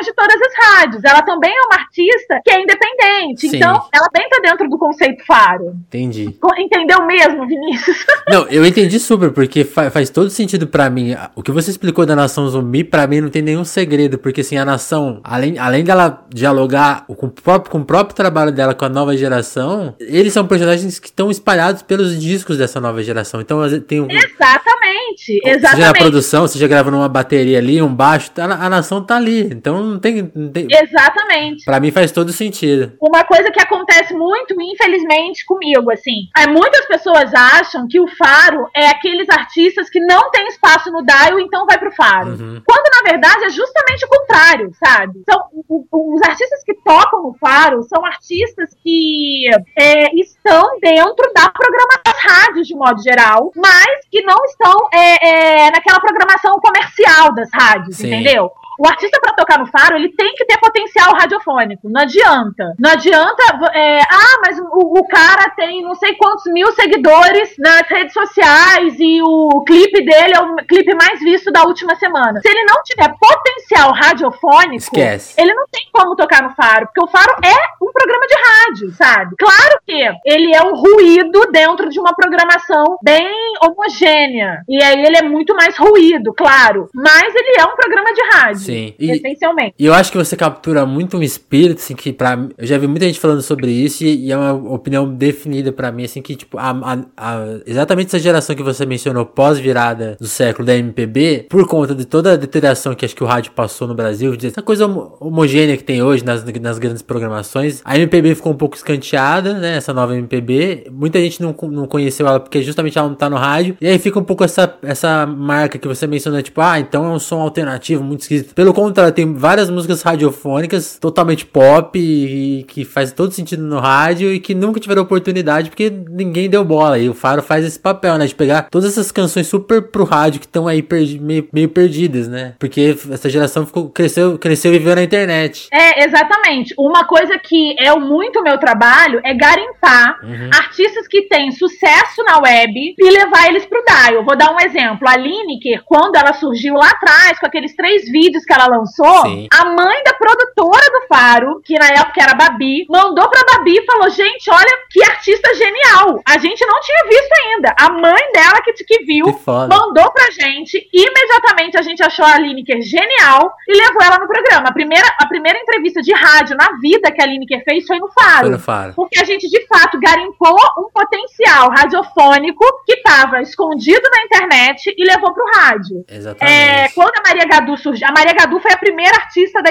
de 0.00 0.12
todas 0.14 0.40
as 0.40 0.66
rádios. 0.66 1.04
Ela 1.04 1.22
também 1.22 1.50
é 1.50 1.60
uma 1.62 1.74
artista 1.74 2.40
que 2.44 2.50
é 2.50 2.62
independente. 2.62 3.48
Sim. 3.48 3.56
Então, 3.56 3.86
ela 3.92 4.08
bem 4.12 4.28
tá 4.28 4.38
dentro 4.42 4.68
do 4.68 4.78
conceito 4.78 5.24
Faro. 5.26 5.74
Entendi. 5.88 6.36
Entendeu 6.58 7.04
mesmo, 7.06 7.46
Vinícius? 7.46 8.04
Não, 8.28 8.46
eu 8.48 8.64
entendi 8.64 8.98
super, 8.98 9.30
porque 9.30 9.64
fa 9.64 9.90
faz 9.90 10.10
todo 10.10 10.30
sentido 10.30 10.66
para 10.66 10.88
mim. 10.88 11.14
O 11.34 11.42
que 11.42 11.52
você 11.52 11.70
explicou 11.70 12.06
da 12.06 12.16
nação 12.16 12.48
zumbi, 12.48 12.82
para 12.82 13.06
mim 13.06 13.20
não 13.20 13.28
tem 13.28 13.42
nenhum 13.42 13.64
segredo, 13.64 14.18
porque 14.18 14.40
assim, 14.40 14.56
a 14.56 14.64
nação, 14.64 15.20
além, 15.22 15.58
além 15.58 15.84
dela 15.84 16.24
dialogar 16.32 17.04
com 17.06 17.26
o, 17.26 17.30
próprio, 17.30 17.70
com 17.70 17.78
o 17.78 17.84
próprio 17.84 18.16
trabalho 18.16 18.50
dela 18.50 18.74
com 18.74 18.84
a 18.84 18.88
nova 18.88 19.16
geração, 19.16 19.94
eles 20.00 20.32
são 20.32 20.46
personagens 20.46 20.98
que 20.98 21.08
estão 21.08 21.30
espalhados 21.30 21.82
pelos 21.82 22.20
discos 22.20 22.58
dessa 22.58 22.80
nova 22.80 23.02
geração. 23.02 23.40
Então, 23.40 23.60
tem 23.80 24.00
um. 24.00 24.08
Exatamente, 24.10 25.40
exatamente. 25.44 25.76
Seja 25.76 25.86
na 25.86 25.92
produção, 25.92 26.48
seja 26.48 26.66
gravando 26.66 26.96
uma 26.96 27.08
bateria 27.08 27.58
ali, 27.58 27.80
um 27.80 27.94
baixo, 27.94 28.30
a, 28.38 28.66
a 28.66 28.70
nação 28.70 29.02
tá 29.02 29.16
ali. 29.16 29.44
Então 29.52 29.83
não 29.84 29.98
tem, 29.98 30.30
não 30.34 30.50
tem. 30.50 30.66
Exatamente. 30.70 31.64
Pra 31.64 31.80
mim 31.80 31.90
faz 31.90 32.10
todo 32.10 32.32
sentido. 32.32 32.92
Uma 33.00 33.24
coisa 33.24 33.50
que 33.50 33.60
acontece 33.60 34.14
muito, 34.14 34.54
infelizmente, 34.60 35.44
comigo, 35.44 35.90
assim. 35.90 36.28
É, 36.36 36.46
muitas 36.46 36.86
pessoas 36.86 37.32
acham 37.34 37.86
que 37.88 38.00
o 38.00 38.08
Faro 38.08 38.68
é 38.74 38.88
aqueles 38.88 39.28
artistas 39.28 39.88
que 39.90 40.00
não 40.00 40.30
tem 40.30 40.46
espaço 40.48 40.90
no 40.90 41.04
Dial, 41.04 41.38
então 41.40 41.66
vai 41.66 41.78
pro 41.78 41.92
Faro. 41.92 42.30
Uhum. 42.30 42.62
Quando, 42.66 42.90
na 42.96 43.10
verdade, 43.10 43.44
é 43.44 43.50
justamente 43.50 44.04
o 44.04 44.08
contrário, 44.08 44.70
sabe? 44.74 45.18
Então, 45.20 45.40
o, 45.68 45.86
o, 45.90 46.14
os 46.14 46.22
artistas 46.22 46.62
que 46.64 46.74
tocam 46.74 47.22
no 47.22 47.34
Faro 47.34 47.82
são 47.82 48.04
artistas 48.04 48.70
que 48.82 49.48
é, 49.76 50.14
estão 50.14 50.78
dentro 50.80 51.32
da 51.34 51.48
programação 51.50 52.02
das 52.04 52.18
rádios, 52.18 52.66
de 52.66 52.74
modo 52.74 53.02
geral, 53.02 53.50
mas 53.56 54.06
que 54.10 54.22
não 54.22 54.44
estão 54.44 54.88
é, 54.92 55.66
é 55.66 55.70
naquela 55.70 56.00
programação 56.00 56.54
comercial 56.60 57.34
das 57.34 57.48
rádios, 57.52 57.96
Sim. 57.96 58.08
entendeu? 58.08 58.50
O 58.78 58.86
artista 58.86 59.20
para 59.20 59.34
tocar 59.34 59.58
no 59.58 59.66
Faro, 59.66 59.96
ele 59.96 60.10
tem 60.10 60.34
que 60.34 60.44
ter 60.44 60.58
potencial 60.58 61.12
radiofônico. 61.14 61.88
Não 61.88 62.00
adianta. 62.00 62.74
Não 62.78 62.90
adianta. 62.90 63.42
É, 63.72 64.00
ah, 64.00 64.40
mas 64.44 64.58
o, 64.58 64.98
o, 64.98 65.06
cara 65.06 65.50
tem 65.50 65.82
não 65.82 65.94
sei 65.94 66.14
quantos 66.14 66.44
mil 66.52 66.72
seguidores 66.72 67.54
nas 67.58 67.88
redes 67.88 68.12
sociais 68.12 68.94
e 68.98 69.22
o 69.22 69.62
clipe 69.66 70.04
dele 70.04 70.34
é 70.34 70.40
o 70.40 70.56
clipe 70.66 70.94
mais 70.94 71.20
visto 71.20 71.52
da 71.52 71.64
última 71.64 71.94
semana. 71.96 72.40
Se 72.40 72.48
ele 72.48 72.64
não 72.64 72.82
tiver 72.82 73.14
potencial 73.18 73.92
radiofônico, 73.92 74.76
Esquece. 74.76 75.40
ele 75.40 75.54
não 75.54 75.66
tem 75.70 75.88
como 75.92 76.16
tocar 76.16 76.42
no 76.42 76.54
Faro, 76.54 76.86
porque 76.86 77.02
o 77.02 77.08
Faro 77.08 77.36
é 77.44 77.84
um 77.84 77.92
programa 77.92 78.26
de 78.26 78.34
rádio, 78.34 78.90
sabe? 78.92 79.36
Claro 79.38 79.80
que 79.86 80.02
ele 80.24 80.54
é 80.54 80.62
um 80.62 80.74
ruído 80.74 81.46
dentro 81.52 81.88
de 81.88 82.00
uma 82.00 82.14
programação 82.14 82.98
bem 83.02 83.32
homogênea. 83.62 84.62
E 84.68 84.82
aí 84.82 85.04
ele 85.04 85.16
é 85.16 85.22
muito 85.22 85.54
mais 85.54 85.76
ruído, 85.76 86.32
claro. 86.34 86.88
Mas 86.94 87.34
ele 87.34 87.60
é 87.60 87.64
um 87.64 87.76
programa 87.76 88.12
de 88.12 88.22
rádio. 88.32 88.63
Sim. 88.64 88.94
E, 88.98 89.10
essencialmente. 89.10 89.74
E 89.78 89.86
eu 89.86 89.94
acho 89.94 90.10
que 90.10 90.18
você 90.18 90.36
captura 90.36 90.84
muito 90.86 91.16
um 91.16 91.22
espírito, 91.22 91.78
assim, 91.78 91.94
que 91.94 92.12
pra. 92.12 92.48
Eu 92.56 92.66
já 92.66 92.78
vi 92.78 92.86
muita 92.86 93.06
gente 93.06 93.20
falando 93.20 93.42
sobre 93.42 93.70
isso 93.70 94.04
e, 94.04 94.26
e 94.26 94.32
é 94.32 94.36
uma 94.36 94.52
opinião 94.72 95.12
definida 95.12 95.72
para 95.72 95.90
mim, 95.92 96.04
assim, 96.04 96.22
que, 96.22 96.36
tipo, 96.36 96.58
a, 96.58 96.70
a, 96.70 96.98
a, 97.16 97.58
exatamente 97.66 98.08
essa 98.08 98.18
geração 98.18 98.54
que 98.54 98.62
você 98.62 98.84
mencionou 98.86 99.26
pós-virada 99.26 100.16
do 100.20 100.26
século 100.26 100.66
da 100.66 100.76
MPB, 100.76 101.46
por 101.48 101.66
conta 101.66 101.94
de 101.94 102.04
toda 102.04 102.32
a 102.32 102.36
deterioração 102.36 102.94
que 102.94 103.04
acho 103.04 103.14
que 103.14 103.24
o 103.24 103.26
rádio 103.26 103.52
passou 103.52 103.86
no 103.86 103.94
Brasil, 103.94 104.36
essa 104.42 104.62
coisa 104.62 104.86
homogênea 105.20 105.76
que 105.76 105.84
tem 105.84 106.02
hoje 106.02 106.24
nas, 106.24 106.44
nas 106.44 106.78
grandes 106.78 107.02
programações, 107.02 107.80
a 107.84 107.96
MPB 107.96 108.34
ficou 108.34 108.52
um 108.52 108.56
pouco 108.56 108.76
escanteada, 108.76 109.54
né? 109.54 109.76
Essa 109.76 109.92
nova 109.92 110.16
MPB. 110.16 110.86
Muita 110.90 111.18
gente 111.20 111.40
não, 111.40 111.54
não 111.70 111.86
conheceu 111.86 112.26
ela 112.26 112.40
porque 112.40 112.62
justamente 112.62 112.98
ela 112.98 113.08
não 113.08 113.14
tá 113.14 113.28
no 113.28 113.36
rádio. 113.36 113.76
E 113.80 113.86
aí 113.86 113.98
fica 113.98 114.18
um 114.18 114.24
pouco 114.24 114.44
essa, 114.44 114.76
essa 114.82 115.26
marca 115.26 115.78
que 115.78 115.88
você 115.88 116.06
mencionou, 116.06 116.42
tipo, 116.42 116.60
ah, 116.60 116.78
então 116.78 117.04
é 117.04 117.08
um 117.08 117.18
som 117.18 117.40
alternativo, 117.40 118.02
muito 118.02 118.20
esquisito. 118.20 118.53
Pelo 118.54 118.72
contrário, 118.72 119.12
tem 119.12 119.34
várias 119.34 119.68
músicas 119.68 120.02
radiofônicas 120.02 120.98
totalmente 120.98 121.44
pop 121.44 121.98
e 121.98 122.64
que 122.64 122.84
faz 122.84 123.12
todo 123.12 123.32
sentido 123.32 123.62
no 123.62 123.80
rádio 123.80 124.32
e 124.32 124.38
que 124.38 124.54
nunca 124.54 124.78
tiveram 124.78 125.02
oportunidade 125.02 125.68
porque 125.68 125.90
ninguém 125.90 126.48
deu 126.48 126.64
bola. 126.64 126.98
E 126.98 127.08
o 127.08 127.14
Faro 127.14 127.42
faz 127.42 127.64
esse 127.64 127.78
papel, 127.78 128.16
né? 128.16 128.26
De 128.26 128.34
pegar 128.34 128.68
todas 128.70 128.92
essas 128.92 129.10
canções 129.10 129.48
super 129.48 129.82
pro 129.82 130.04
rádio 130.04 130.40
que 130.40 130.46
estão 130.46 130.68
aí 130.68 130.82
perdi 130.82 131.18
meio, 131.18 131.48
meio, 131.52 131.68
perdidas, 131.68 132.28
né? 132.28 132.54
Porque 132.58 132.96
essa 133.10 133.28
geração 133.28 133.66
ficou, 133.66 133.88
cresceu, 133.88 134.38
cresceu 134.38 134.72
e 134.72 134.78
viveu 134.78 134.94
na 134.94 135.02
internet. 135.02 135.68
É, 135.72 136.04
exatamente. 136.04 136.74
Uma 136.78 137.04
coisa 137.04 137.38
que 137.38 137.74
é 137.78 137.92
muito 137.98 138.42
meu 138.42 138.58
trabalho 138.58 139.20
é 139.24 139.34
garimpar 139.34 140.20
uhum. 140.22 140.50
artistas 140.52 141.08
que 141.08 141.22
têm 141.22 141.50
sucesso 141.50 142.22
na 142.24 142.38
web 142.38 142.94
e 142.96 143.10
levar 143.10 143.48
eles 143.48 143.66
pro 143.66 143.84
dial. 143.84 144.24
Vou 144.24 144.36
dar 144.36 144.52
um 144.52 144.60
exemplo. 144.60 145.08
A 145.08 145.16
Lineker, 145.16 145.82
quando 145.84 146.16
ela 146.16 146.32
surgiu 146.34 146.74
lá 146.74 146.90
atrás, 146.90 147.38
com 147.38 147.46
aqueles 147.46 147.74
três 147.74 148.04
vídeos 148.10 148.43
que 148.44 148.52
ela 148.52 148.66
lançou, 148.66 149.22
Sim. 149.22 149.48
a 149.52 149.64
mãe 149.66 150.02
da 150.04 150.14
produtora 150.14 150.90
do 150.92 151.06
Faro, 151.08 151.60
que 151.64 151.78
na 151.78 151.86
época 151.86 152.22
era 152.22 152.32
a 152.32 152.34
Babi, 152.34 152.86
mandou 152.88 153.28
pra 153.28 153.44
Babi 153.44 153.78
e 153.78 153.84
falou: 153.84 154.10
gente, 154.10 154.50
olha 154.50 154.78
que 154.90 155.02
artista 155.02 155.54
genial. 155.54 156.20
A 156.26 156.38
gente 156.38 156.64
não 156.66 156.80
tinha 156.80 157.04
visto 157.08 157.32
ainda. 157.44 157.74
A 157.78 157.90
mãe 157.90 158.32
dela 158.32 158.60
que, 158.62 158.72
que 158.72 159.04
viu, 159.04 159.26
que 159.26 159.40
mandou 159.46 160.10
pra 160.12 160.30
gente. 160.30 160.88
Imediatamente 160.92 161.78
a 161.78 161.82
gente 161.82 162.02
achou 162.02 162.24
a 162.24 162.38
Lineker 162.38 162.82
genial 162.82 163.52
e 163.68 163.76
levou 163.76 164.02
ela 164.02 164.18
no 164.18 164.26
programa. 164.26 164.68
A 164.68 164.72
primeira, 164.72 165.06
a 165.20 165.26
primeira 165.26 165.58
entrevista 165.58 166.00
de 166.00 166.12
rádio 166.12 166.56
na 166.56 166.78
vida 166.80 167.10
que 167.10 167.22
a 167.22 167.26
Lineker 167.26 167.62
fez 167.64 167.86
foi 167.86 167.98
no 167.98 168.08
Faro. 168.08 168.40
Foi 168.40 168.50
no 168.50 168.58
Faro. 168.58 168.92
Porque 168.94 169.18
a 169.18 169.24
gente, 169.24 169.48
de 169.48 169.66
fato, 169.66 169.98
garimpou 170.00 170.56
um 170.78 170.90
potencial 170.92 171.70
radiofônico 171.70 172.64
que 172.86 172.94
estava 172.94 173.40
escondido 173.42 174.02
na 174.10 174.22
internet 174.22 174.94
e 174.96 175.04
levou 175.04 175.32
pro 175.32 175.44
rádio. 175.54 176.04
Exatamente. 176.08 176.54
É, 176.54 176.88
quando 176.94 177.12
a 177.18 177.28
Maria 177.28 177.46
Gadu 177.46 177.76
surgiu, 177.76 178.06
a 178.08 178.12
Maria 178.12 178.33
Gadu 178.34 178.60
foi 178.60 178.72
a 178.72 178.78
primeira 178.78 179.16
artista 179.16 179.62
da 179.62 179.70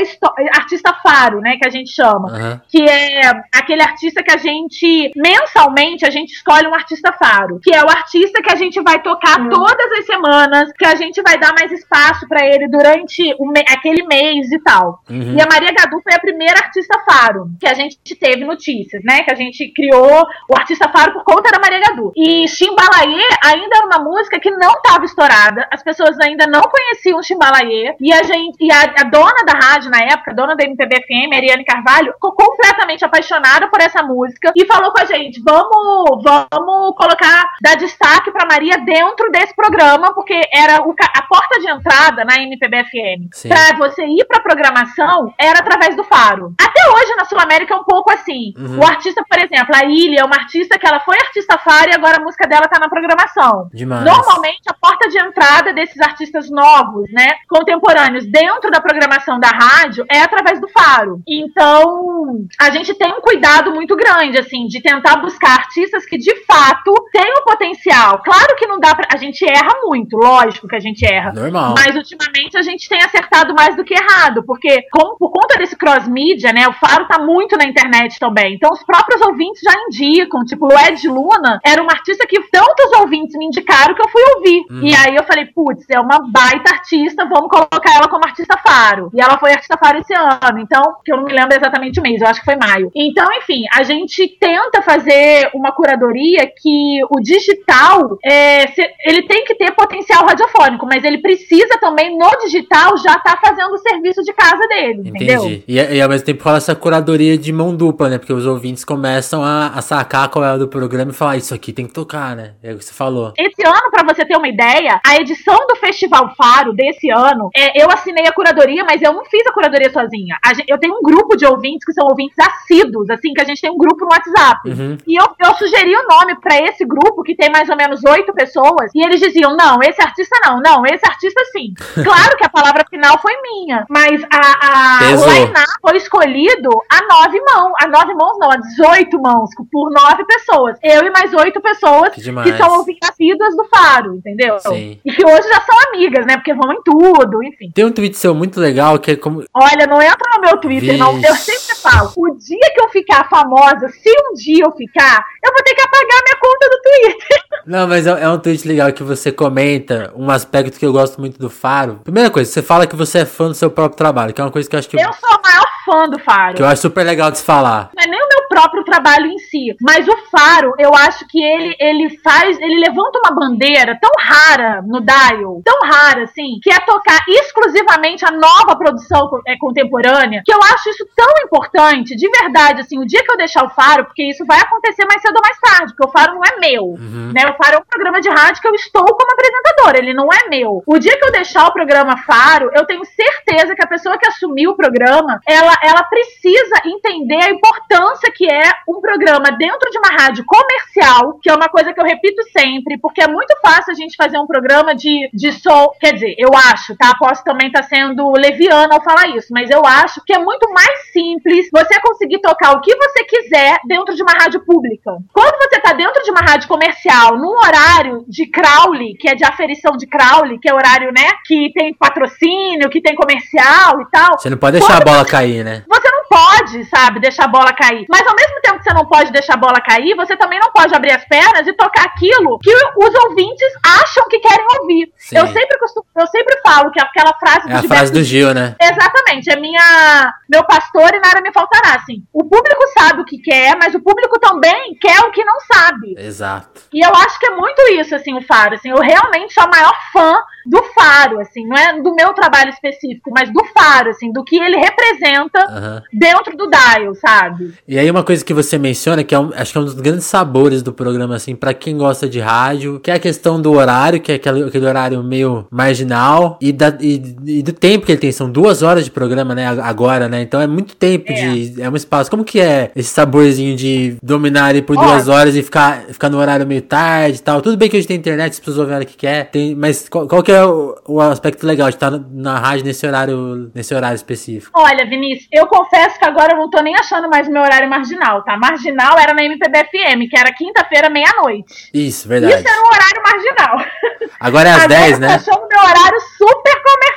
artista 0.55 0.93
Faro, 1.03 1.39
né, 1.39 1.57
que 1.57 1.67
a 1.67 1.71
gente 1.71 1.91
chama. 1.91 2.31
Uhum. 2.31 2.59
Que 2.69 2.83
é 2.83 3.21
aquele 3.53 3.81
artista 3.81 4.23
que 4.23 4.31
a 4.31 4.37
gente, 4.37 5.11
mensalmente, 5.15 6.05
a 6.05 6.09
gente 6.09 6.31
escolhe 6.33 6.67
um 6.67 6.73
artista 6.73 7.11
Faro. 7.13 7.59
Que 7.61 7.73
é 7.73 7.83
o 7.83 7.89
artista 7.89 8.41
que 8.41 8.51
a 8.51 8.55
gente 8.55 8.81
vai 8.81 9.01
tocar 9.01 9.39
uhum. 9.39 9.49
todas 9.49 9.91
as 9.99 10.05
semanas, 10.05 10.71
que 10.77 10.85
a 10.85 10.95
gente 10.95 11.21
vai 11.21 11.37
dar 11.37 11.53
mais 11.57 11.71
espaço 11.71 12.27
para 12.27 12.45
ele 12.45 12.67
durante 12.67 13.23
me 13.39 13.63
aquele 13.67 14.05
mês 14.05 14.51
e 14.51 14.59
tal. 14.59 15.01
Uhum. 15.09 15.35
E 15.35 15.41
a 15.41 15.47
Maria 15.47 15.73
Gadu 15.73 15.99
foi 16.01 16.13
a 16.13 16.19
primeira 16.19 16.57
artista 16.59 16.99
Faro 17.05 17.49
que 17.59 17.67
a 17.67 17.73
gente 17.73 17.97
teve 18.19 18.43
notícias, 18.45 19.03
né? 19.03 19.23
Que 19.23 19.31
a 19.31 19.35
gente 19.35 19.71
criou 19.73 20.25
o 20.49 20.55
artista 20.55 20.89
Faro 20.89 21.13
por 21.13 21.23
conta 21.23 21.51
da 21.51 21.59
Maria 21.59 21.79
Gadu. 21.79 22.11
E 22.15 22.47
Chimbalaê 22.47 23.27
ainda 23.43 23.77
era 23.77 23.85
uma 23.85 23.99
música 23.99 24.39
que 24.39 24.51
não 24.51 24.71
estava 24.73 25.05
estourada, 25.05 25.67
as 25.71 25.83
pessoas 25.83 26.19
ainda 26.19 26.45
não 26.47 26.61
conheciam 26.61 27.21
Chimbalaê, 27.21 27.95
e 27.99 28.13
a 28.13 28.23
gente, 28.23 28.52
e 28.59 28.71
a, 28.71 28.81
a, 28.81 29.03
dona 29.03 29.43
da 29.45 29.53
rádio 29.53 29.89
na 29.89 29.99
época, 30.01 30.31
a 30.31 30.33
dona 30.33 30.55
da 30.55 30.63
MPB 30.63 30.95
FM, 30.95 31.35
Ariane 31.35 31.65
Carvalho, 31.65 32.13
ficou 32.13 32.31
completamente 32.33 33.03
apaixonada 33.05 33.67
por 33.69 33.79
essa 33.79 34.03
música 34.03 34.51
e 34.55 34.65
falou 34.65 34.91
com 34.91 35.01
a 35.01 35.05
gente: 35.05 35.41
vamos, 35.41 36.23
vamos 36.23 36.95
colocar, 36.95 37.49
dar 37.61 37.75
destaque 37.75 38.31
para 38.31 38.47
Maria 38.49 38.77
dentro 38.79 39.31
desse 39.31 39.55
programa, 39.55 40.13
porque 40.13 40.39
era 40.53 40.81
o, 40.81 40.93
a 40.93 41.21
porta 41.23 41.59
de 41.59 41.69
entrada 41.69 42.23
na 42.23 42.41
MPB 42.41 42.83
FM. 42.85 43.47
Para 43.47 43.77
você 43.77 44.05
ir 44.05 44.25
para 44.25 44.41
programação 44.41 45.33
era 45.37 45.59
através 45.59 45.95
do 45.95 46.03
Faro. 46.03 46.53
Até 46.59 46.81
hoje 46.91 47.15
na 47.15 47.25
Sul 47.25 47.39
América 47.39 47.73
é 47.73 47.77
um 47.77 47.83
pouco 47.83 48.11
assim. 48.11 48.53
Uhum. 48.57 48.79
O 48.79 48.85
artista, 48.85 49.23
por 49.27 49.39
exemplo, 49.39 49.75
a 49.75 49.85
Ilha 49.85 50.21
é 50.21 50.23
uma 50.23 50.35
artista 50.35 50.77
que 50.77 50.87
ela 50.87 50.99
foi 50.99 51.17
artista 51.17 51.57
Faro 51.57 51.89
e 51.89 51.95
agora 51.95 52.17
a 52.17 52.23
música 52.23 52.47
dela 52.47 52.67
tá 52.67 52.79
na 52.79 52.89
programação. 52.89 53.69
Demais. 53.73 54.03
Normalmente 54.03 54.61
a 54.67 54.73
porta 54.73 55.09
de 55.09 55.17
entrada 55.17 55.73
desses 55.73 55.99
artistas 56.01 56.49
novos, 56.49 57.11
né, 57.11 57.27
contemporâneos 57.47 58.25
dentro 58.43 58.69
da 58.69 58.81
programação 58.81 59.39
da 59.39 59.47
rádio 59.47 60.05
é 60.11 60.19
através 60.19 60.59
do 60.59 60.67
Faro. 60.67 61.21
Então, 61.25 62.45
a 62.59 62.69
gente 62.69 62.93
tem 62.93 63.11
um 63.13 63.21
cuidado 63.21 63.71
muito 63.71 63.95
grande 63.95 64.37
assim 64.37 64.67
de 64.67 64.81
tentar 64.81 65.15
buscar 65.17 65.53
artistas 65.53 66.05
que 66.05 66.17
de 66.17 66.35
fato 66.45 66.93
têm 67.13 67.33
o 67.37 67.43
potencial. 67.43 68.21
Claro 68.21 68.55
que 68.57 68.67
não 68.67 68.79
dá 68.79 68.93
pra. 68.93 69.07
A 69.13 69.17
gente 69.17 69.45
erra 69.45 69.73
muito, 69.83 70.17
lógico 70.17 70.67
que 70.67 70.75
a 70.75 70.79
gente 70.79 71.05
erra. 71.05 71.31
Normal. 71.31 71.75
Mas 71.77 71.95
ultimamente 71.95 72.57
a 72.57 72.61
gente 72.61 72.89
tem 72.89 73.01
acertado 73.01 73.53
mais 73.53 73.75
do 73.77 73.83
que 73.83 73.93
errado, 73.93 74.43
porque 74.43 74.83
com, 74.91 75.15
por 75.17 75.31
conta 75.31 75.57
desse 75.57 75.77
cross 75.77 76.07
mídia, 76.07 76.51
né, 76.51 76.67
o 76.67 76.73
Faro 76.73 77.07
tá 77.07 77.19
muito 77.19 77.55
na 77.55 77.65
internet 77.65 78.19
também. 78.19 78.55
Então 78.55 78.71
os 78.71 78.83
próprios 78.83 79.21
ouvintes 79.21 79.61
já 79.63 79.73
indicam, 79.87 80.43
tipo, 80.43 80.65
o 80.67 80.79
Ed 80.79 81.07
Luna 81.07 81.59
era 81.65 81.81
uma 81.81 81.93
artista 81.93 82.27
que 82.27 82.41
tantos 82.51 82.91
ouvintes 82.99 83.37
me 83.37 83.45
indicaram 83.45 83.95
que 83.95 84.01
eu 84.01 84.09
fui 84.09 84.21
ouvir. 84.35 84.65
Uhum. 84.69 84.81
E 84.83 84.95
aí 84.95 85.15
eu 85.15 85.23
falei, 85.23 85.45
putz, 85.45 85.85
é 85.89 85.99
uma 85.99 86.19
baita 86.29 86.73
artista, 86.73 87.25
vamos 87.25 87.49
colocar 87.49 87.95
ela 87.95 88.07
como 88.07 88.25
artista 88.25 88.32
Faro. 88.65 89.09
E 89.13 89.21
ela 89.21 89.37
foi 89.37 89.51
artista 89.51 89.77
Faro 89.77 89.99
esse 89.99 90.13
ano, 90.13 90.59
então, 90.59 90.95
que 91.03 91.11
eu 91.11 91.17
não 91.17 91.25
me 91.25 91.33
lembro 91.33 91.55
exatamente 91.55 91.99
o 91.99 92.03
mês, 92.03 92.21
eu 92.21 92.27
acho 92.27 92.39
que 92.39 92.45
foi 92.45 92.55
maio. 92.55 92.91
Então, 92.95 93.27
enfim, 93.37 93.63
a 93.73 93.83
gente 93.83 94.27
tenta 94.39 94.81
fazer 94.81 95.49
uma 95.53 95.71
curadoria 95.71 96.47
que 96.47 97.01
o 97.09 97.21
digital, 97.21 98.17
é, 98.23 98.65
ele 99.05 99.23
tem 99.23 99.43
que 99.45 99.55
ter 99.55 99.71
potencial 99.71 100.25
radiofônico, 100.25 100.85
mas 100.85 101.03
ele 101.03 101.19
precisa 101.19 101.77
também, 101.79 102.17
no 102.17 102.29
digital, 102.43 102.97
já 102.97 103.17
tá 103.19 103.37
fazendo 103.43 103.73
o 103.73 103.77
serviço 103.77 104.21
de 104.23 104.33
casa 104.33 104.67
dele, 104.67 105.09
Entendi. 105.09 105.23
entendeu? 105.23 105.63
E, 105.67 105.75
e 105.75 106.01
ao 106.01 106.09
mesmo 106.09 106.25
tempo 106.25 106.43
rola 106.43 106.57
essa 106.57 106.75
curadoria 106.75 107.37
de 107.37 107.51
mão 107.51 107.75
dupla, 107.75 108.09
né? 108.09 108.17
Porque 108.17 108.33
os 108.33 108.45
ouvintes 108.45 108.85
começam 108.85 109.43
a, 109.43 109.67
a 109.67 109.81
sacar 109.81 110.29
qual 110.29 110.43
é 110.45 110.53
o 110.53 110.59
do 110.59 110.67
programa 110.67 111.11
e 111.11 111.13
falar, 111.13 111.31
ah, 111.31 111.37
isso 111.37 111.53
aqui 111.53 111.73
tem 111.73 111.87
que 111.87 111.93
tocar, 111.93 112.35
né? 112.35 112.53
É 112.61 112.73
o 112.73 112.77
que 112.77 112.85
você 112.85 112.93
falou. 112.93 113.33
Esse 113.37 113.65
ano, 113.65 113.91
para 113.91 114.13
você 114.13 114.25
ter 114.25 114.37
uma 114.37 114.47
ideia, 114.47 114.99
a 115.05 115.15
edição 115.17 115.57
do 115.67 115.75
Festival 115.75 116.33
Faro 116.35 116.73
desse 116.73 117.09
ano, 117.09 117.49
é, 117.55 117.81
eu 117.81 117.89
assinei 117.89 118.12
a 118.21 118.31
curadoria, 118.31 118.83
mas 118.83 119.01
eu 119.01 119.13
não 119.13 119.25
fiz 119.25 119.45
a 119.47 119.53
curadoria 119.53 119.91
sozinha. 119.91 120.37
A 120.43 120.53
gente, 120.53 120.69
eu 120.69 120.77
tenho 120.77 120.95
um 120.95 121.01
grupo 121.01 121.35
de 121.35 121.45
ouvintes 121.45 121.85
que 121.85 121.93
são 121.93 122.07
ouvintes 122.07 122.37
assíduos, 122.39 123.09
assim, 123.09 123.33
que 123.33 123.41
a 123.41 123.45
gente 123.45 123.61
tem 123.61 123.71
um 123.71 123.77
grupo 123.77 124.05
no 124.05 124.11
WhatsApp. 124.11 124.69
Uhum. 124.69 124.97
E 125.07 125.19
eu, 125.19 125.25
eu 125.39 125.53
sugeri 125.55 125.95
o 125.95 126.07
nome 126.07 126.35
para 126.39 126.59
esse 126.61 126.85
grupo, 126.85 127.23
que 127.23 127.35
tem 127.35 127.49
mais 127.51 127.69
ou 127.69 127.75
menos 127.75 128.03
oito 128.05 128.33
pessoas, 128.33 128.91
e 128.93 129.03
eles 129.03 129.19
diziam: 129.19 129.55
não, 129.55 129.79
esse 129.81 130.01
artista 130.01 130.37
não, 130.43 130.59
não, 130.61 130.85
esse 130.85 131.05
artista 131.05 131.41
sim. 131.51 131.73
claro 132.03 132.37
que 132.37 132.45
a 132.45 132.49
palavra 132.49 132.85
final 132.89 133.19
foi 133.19 133.33
minha, 133.41 133.85
mas 133.89 134.21
a, 134.31 135.09
a 135.09 135.13
o 135.15 135.31
line 135.31 135.53
foi 135.81 135.97
escolhido 135.97 136.69
a 136.89 137.01
nove 137.07 137.39
mãos. 137.41 137.73
A 137.81 137.87
nove 137.87 138.13
mãos, 138.13 138.37
não, 138.39 138.51
a 138.51 138.57
18 138.57 139.21
mãos, 139.21 139.49
por 139.71 139.91
nove 139.91 140.25
pessoas. 140.25 140.77
Eu 140.83 141.03
e 141.03 141.11
mais 141.11 141.33
oito 141.33 141.61
pessoas 141.61 142.09
que, 142.13 142.21
que 142.21 142.57
são 142.57 142.77
ouvintes 142.77 143.09
assíduas 143.09 143.55
do 143.55 143.65
Faro, 143.65 144.15
entendeu? 144.15 144.59
Sim. 144.59 144.99
E 145.03 145.11
que 145.11 145.25
hoje 145.25 145.47
já 145.47 145.61
são 145.61 145.75
amigas, 145.89 146.25
né? 146.25 146.35
Porque 146.35 146.53
vão 146.53 146.71
em 146.73 146.81
tudo, 146.83 147.43
enfim. 147.43 147.71
Tem 147.73 147.85
um 147.85 147.91
tweet 148.03 148.17
seu 148.17 148.35
muito 148.35 148.59
legal 148.59 148.99
que 148.99 149.11
é 149.11 149.15
como. 149.15 149.43
Olha, 149.53 149.87
não 149.87 150.01
entra 150.01 150.29
no 150.35 150.41
meu 150.41 150.57
Twitter, 150.57 150.91
Vixe. 150.91 150.97
não. 150.97 151.21
Eu 151.21 151.35
sempre 151.35 151.75
falo: 151.75 152.11
o 152.17 152.35
dia 152.37 152.71
que 152.73 152.81
eu 152.81 152.89
ficar 152.89 153.29
famosa, 153.29 153.87
se 153.89 154.09
um 154.09 154.33
dia 154.33 154.65
eu 154.65 154.71
ficar, 154.71 155.23
eu 155.43 155.51
vou 155.53 155.63
ter 155.63 155.73
que 155.73 155.81
apagar 155.81 156.21
minha 156.23 156.37
conta 156.41 156.69
do 156.69 156.81
Twitter. 156.81 157.43
Não, 157.65 157.87
mas 157.87 158.05
é, 158.05 158.09
é 158.09 158.27
um 158.27 158.37
tweet 158.37 158.67
legal 158.67 158.91
que 158.91 159.03
você 159.03 159.31
comenta 159.31 160.11
um 160.17 160.29
aspecto 160.29 160.77
que 160.77 160.85
eu 160.85 160.91
gosto 160.91 161.21
muito 161.21 161.39
do 161.39 161.49
Faro. 161.49 162.01
Primeira 162.03 162.29
coisa, 162.29 162.51
você 162.51 162.61
fala 162.61 162.85
que 162.85 162.93
você 162.93 163.19
é 163.19 163.25
fã 163.25 163.47
do 163.47 163.53
seu 163.53 163.71
próprio 163.71 163.95
trabalho, 163.95 164.33
que 164.33 164.41
é 164.41 164.43
uma 164.43 164.51
coisa 164.51 164.69
que 164.69 164.75
eu 164.75 164.79
acho 164.79 164.89
que. 164.89 164.97
Eu 164.97 165.13
sou 165.13 165.29
a 165.29 165.39
maior 165.41 165.72
fã 165.85 166.07
do 166.09 166.19
Faro. 166.19 166.55
Que 166.55 166.61
eu 166.61 166.67
acho 166.67 166.81
super 166.81 167.03
legal 167.03 167.31
de 167.31 167.37
se 167.39 167.43
falar. 167.43 167.89
Não 167.95 168.03
é 168.03 168.07
nem 168.07 168.21
o 168.21 168.27
meu 168.27 168.47
próprio 168.47 168.83
trabalho 168.83 169.27
em 169.27 169.37
si. 169.37 169.75
Mas 169.81 170.07
o 170.07 170.17
Faro, 170.29 170.73
eu 170.77 170.93
acho 170.93 171.27
que 171.27 171.41
ele, 171.41 171.75
ele 171.79 172.17
faz, 172.17 172.59
ele 172.59 172.79
levanta 172.79 173.19
uma 173.19 173.31
bandeira 173.31 173.97
tão 173.99 174.11
rara 174.19 174.81
no 174.81 175.01
Dial, 175.01 175.61
tão 175.63 175.79
rara 175.81 176.23
assim, 176.23 176.59
que 176.61 176.71
é 176.71 176.79
tocar 176.79 177.19
exclusivamente 177.27 178.25
a 178.25 178.31
nova 178.31 178.75
produção 178.75 179.29
é, 179.47 179.57
contemporânea, 179.57 180.41
que 180.45 180.53
eu 180.53 180.59
acho 180.61 180.89
isso 180.89 181.07
tão 181.15 181.33
importante, 181.43 182.15
de 182.15 182.29
verdade, 182.29 182.81
assim, 182.81 182.99
o 182.99 183.05
dia 183.05 183.23
que 183.23 183.31
eu 183.31 183.37
deixar 183.37 183.63
o 183.65 183.69
Faro, 183.69 184.05
porque 184.05 184.23
isso 184.23 184.45
vai 184.45 184.59
acontecer 184.59 185.05
mais 185.05 185.21
cedo 185.21 185.35
ou 185.35 185.41
mais 185.41 185.59
tarde, 185.59 185.93
porque 185.93 186.07
o 186.07 186.11
Faro 186.11 186.35
não 186.35 186.41
é 186.43 186.59
meu, 186.59 186.83
uhum. 186.83 187.31
né? 187.33 187.43
O 187.49 187.63
Faro 187.63 187.77
é 187.77 187.79
um 187.79 187.85
programa 187.85 188.21
de 188.21 188.29
rádio 188.29 188.61
que 188.61 188.67
eu 188.67 188.75
estou 188.75 189.05
como 189.05 189.31
apresentadora, 189.31 189.97
ele 189.97 190.13
não 190.13 190.27
é 190.31 190.49
meu. 190.49 190.83
O 190.85 190.99
dia 190.99 191.17
que 191.17 191.25
eu 191.25 191.31
deixar 191.31 191.67
o 191.67 191.73
programa 191.73 192.17
Faro, 192.17 192.69
eu 192.73 192.85
tenho 192.85 193.03
certeza 193.05 193.75
que 193.75 193.83
a 193.83 193.87
pessoa 193.87 194.17
que 194.17 194.27
assumiu 194.27 194.71
o 194.71 194.75
programa, 194.75 195.39
ela, 195.47 195.72
ela 195.81 196.03
precisa 196.03 196.81
entender 196.85 197.43
a 197.43 197.49
importância 197.49 198.31
que 198.31 198.49
é 198.49 198.69
um 198.87 198.99
programa 199.01 199.51
dentro 199.51 199.89
de 199.89 199.97
uma 199.97 200.09
rádio 200.09 200.43
comercial, 200.45 201.39
que 201.41 201.49
é 201.49 201.53
uma 201.53 201.69
coisa 201.69 201.93
que 201.93 201.99
eu 201.99 202.05
repito 202.05 202.41
sempre, 202.51 202.97
porque 202.97 203.21
é 203.21 203.27
muito 203.27 203.55
fácil 203.61 203.91
a 203.91 203.95
gente 203.95 204.15
fazer 204.15 204.37
um 204.37 204.47
programa 204.47 204.93
de, 204.95 205.29
de 205.33 205.51
som, 205.51 205.89
quer 205.99 206.13
dizer, 206.13 206.35
eu 206.37 206.49
acho, 206.71 206.95
tá? 206.97 207.13
Posso 207.17 207.43
também 207.43 207.67
estar 207.67 207.81
tá 207.81 207.87
sendo 207.87 208.31
leviana 208.31 208.95
ao 208.95 209.03
falar 209.03 209.27
isso, 209.35 209.47
mas 209.51 209.69
eu 209.69 209.85
acho 209.85 210.21
que 210.25 210.33
é 210.33 210.39
muito 210.39 210.71
mais 210.71 211.11
simples 211.11 211.67
você 211.71 211.99
conseguir 212.01 212.39
tocar 212.39 212.73
o 212.73 212.81
que 212.81 212.95
você 212.95 213.23
quiser 213.23 213.79
dentro 213.85 214.15
de 214.15 214.21
uma 214.21 214.33
rádio 214.33 214.63
pública. 214.65 215.17
Quando 215.31 215.57
você 215.57 215.79
tá 215.79 215.93
dentro 215.93 216.21
de 216.23 216.31
uma 216.31 216.41
rádio 216.41 216.67
comercial, 216.67 217.37
num 217.37 217.57
horário 217.57 218.25
de 218.27 218.45
Crowley, 218.47 219.15
que 219.15 219.29
é 219.29 219.35
de 219.35 219.43
aferição 219.43 219.95
de 219.97 220.07
Crowley, 220.07 220.59
que 220.59 220.69
é 220.69 220.73
horário, 220.73 221.11
né, 221.11 221.29
que 221.45 221.71
tem 221.73 221.93
patrocínio, 221.93 222.89
que 222.89 223.01
tem 223.01 223.15
comercial 223.15 224.01
e 224.01 224.05
tal. 224.11 224.37
Você 224.37 224.49
não 224.49 224.57
pode 224.57 224.79
deixar 224.79 225.01
a 225.01 225.05
bola 225.05 225.25
cair, 225.25 225.62
né? 225.63 225.83
Você 225.87 226.09
não 226.09 226.23
pode, 226.29 226.85
sabe, 226.85 227.19
deixar 227.19 227.45
a 227.45 227.47
bola 227.47 227.73
cair. 227.73 228.05
Mas 228.09 228.25
ao 228.27 228.35
mesmo 228.35 228.59
tempo 228.61 228.77
que 228.77 228.83
você 228.83 228.93
não 228.93 229.05
pode 229.05 229.31
deixar 229.31 229.53
a 229.53 229.57
bola 229.57 229.81
cair, 229.81 230.15
você 230.15 230.35
também 230.35 230.59
não 230.59 230.71
pode 230.71 230.93
abrir 230.95 231.11
as 231.11 231.25
pernas 231.25 231.67
e 231.67 231.73
tocar 231.73 232.05
aquilo 232.05 232.59
que 232.59 232.73
os 232.73 233.15
ouvintes 233.25 233.71
acham 233.83 234.27
que 234.27 234.39
querem 234.39 234.65
ouvir. 234.79 235.13
Eu 235.31 235.47
sempre 235.47 235.77
costumo, 235.79 236.05
eu 236.15 236.27
sempre 236.27 236.59
falo 236.61 236.91
que 236.91 236.99
aquela 236.99 237.33
frase 237.33 237.71
é 237.71 237.75
a 237.75 237.83
frase 237.83 238.11
do 238.11 238.23
Gil, 238.23 238.53
né? 238.53 238.75
Exatamente, 238.79 239.49
é 239.49 239.55
minha 239.55 240.33
meu 240.49 240.63
pastor 240.65 241.13
e 241.13 241.19
nada 241.19 241.41
me 241.41 241.51
faltará, 241.53 241.95
assim. 241.95 242.23
O 242.33 242.43
público 242.43 242.83
sabe 242.97 243.21
o 243.21 243.25
que 243.25 243.37
quer, 243.39 243.75
mas 243.77 243.95
o 243.95 244.01
público 244.01 244.39
também 244.39 244.95
quer 244.99 245.19
o 245.21 245.31
que 245.31 245.43
não 245.43 245.59
sabe. 245.61 246.15
Exato. 246.17 246.81
E 246.93 247.05
eu 247.05 247.11
acho 247.15 247.39
que 247.39 247.47
é 247.47 247.55
muito 247.55 247.81
isso, 247.93 248.15
assim, 248.15 248.33
o 248.33 248.41
Faro, 248.41 248.75
assim, 248.75 248.89
eu 248.89 248.99
realmente 248.99 249.53
sou 249.53 249.63
a 249.63 249.67
maior 249.67 249.93
fã 250.11 250.35
do 250.65 250.81
Faro, 250.95 251.39
assim, 251.39 251.65
não 251.67 251.75
é 251.75 252.01
do 252.01 252.15
meu 252.15 252.33
trabalho 252.33 252.69
específico, 252.69 253.31
mas 253.33 253.51
do 253.51 253.63
Faro, 253.65 254.09
assim, 254.09 254.31
do 254.31 254.43
que 254.43 254.55
ele 254.55 254.77
representa 254.77 255.59
uhum. 255.69 256.01
dentro 256.13 256.55
do 256.55 256.69
Dial, 256.69 257.13
sabe? 257.15 257.73
E 257.87 257.99
aí 257.99 258.09
uma 258.09 258.23
coisa 258.23 258.43
que 258.45 258.53
você 258.53 258.77
menciona, 258.77 259.23
que 259.23 259.35
é 259.35 259.39
um, 259.39 259.51
acho 259.55 259.71
que 259.71 259.77
é 259.77 259.81
um 259.81 259.85
dos 259.85 259.95
grandes 259.95 260.25
sabores 260.25 260.81
do 260.81 260.93
programa, 260.93 261.35
assim, 261.35 261.55
para 261.55 261.73
quem 261.73 261.97
gosta 261.97 262.29
de 262.29 262.39
rádio, 262.39 262.99
que 262.99 263.11
é 263.11 263.15
a 263.15 263.19
questão 263.19 263.61
do 263.61 263.73
horário, 263.73 264.21
que 264.21 264.31
é 264.31 264.35
aquele, 264.35 264.63
aquele 264.63 264.85
horário 264.85 265.12
meio 265.21 265.67
marginal, 265.69 266.57
e, 266.61 266.71
da, 266.71 266.97
e, 266.99 267.35
e, 267.45 267.63
do 267.63 267.73
tempo 267.73 268.05
que 268.05 268.13
ele 268.13 268.21
tem, 268.21 268.31
são 268.31 268.49
duas 268.49 268.81
horas 268.81 269.05
de 269.05 269.11
programa, 269.11 269.53
né, 269.53 269.67
agora, 269.67 270.29
né, 270.29 270.41
então 270.41 270.61
é 270.61 270.67
muito 270.67 270.95
tempo 270.95 271.31
é. 271.31 271.33
de, 271.33 271.81
é 271.81 271.89
um 271.89 271.95
espaço, 271.95 272.31
como 272.31 272.43
que 272.43 272.59
é 272.59 272.91
esse 272.95 273.09
saborzinho 273.09 273.75
de 273.75 274.15
dominar 274.23 274.71
ele 274.71 274.81
por 274.81 274.95
duas 274.95 275.27
horas 275.27 275.55
e 275.55 275.61
ficar, 275.61 276.03
ficar 276.07 276.29
no 276.29 276.37
horário 276.37 276.65
meio 276.65 276.81
tarde 276.81 277.37
e 277.37 277.41
tal, 277.41 277.61
tudo 277.61 277.77
bem 277.77 277.89
que 277.89 277.97
hoje 277.97 278.07
tem 278.07 278.17
internet, 278.17 278.53
as 278.53 278.59
pessoas 278.59 278.77
ouvem 278.77 278.93
a 278.93 278.97
hora 278.97 279.05
que 279.05 279.17
quer, 279.17 279.49
tem, 279.49 279.75
mas 279.75 280.07
qual, 280.07 280.27
qual 280.27 280.41
que 280.41 280.51
é 280.51 280.63
o, 280.63 280.95
o, 281.05 281.19
aspecto 281.19 281.67
legal 281.67 281.89
de 281.89 281.95
estar 281.95 282.11
na 282.31 282.57
rádio 282.59 282.85
nesse 282.85 283.05
horário, 283.05 283.71
nesse 283.75 283.93
horário 283.93 284.15
específico? 284.15 284.71
Olha, 284.79 285.05
Vinícius, 285.05 285.47
eu 285.51 285.67
confesso 285.67 286.17
que 286.17 286.25
agora 286.25 286.53
eu 286.53 286.57
não 286.57 286.69
tô 286.69 286.81
nem 286.81 286.95
achando 286.95 287.29
mais 287.29 287.47
o 287.47 287.51
meu 287.51 287.61
horário 287.61 287.89
marginal, 287.89 288.43
tá? 288.43 288.57
Marginal 288.57 289.17
era 289.19 289.33
na 289.33 289.43
MPBFM, 289.43 290.29
que 290.29 290.37
era 290.37 290.53
quinta-feira, 290.53 291.09
meia-noite. 291.09 291.89
Isso, 291.93 292.27
verdade. 292.27 292.53
Isso 292.53 292.67
era 292.67 292.81
um 292.81 292.87
horário 292.87 293.23
marginal. 293.23 293.85
Agora 294.43 294.67
é 294.67 294.71
às 294.73 294.83
agora 294.83 294.99
10, 294.99 295.19
né? 295.19 295.27
Meu 295.47 295.81
horário 295.81 296.19
super 296.37 296.83
comercial. 296.83 297.12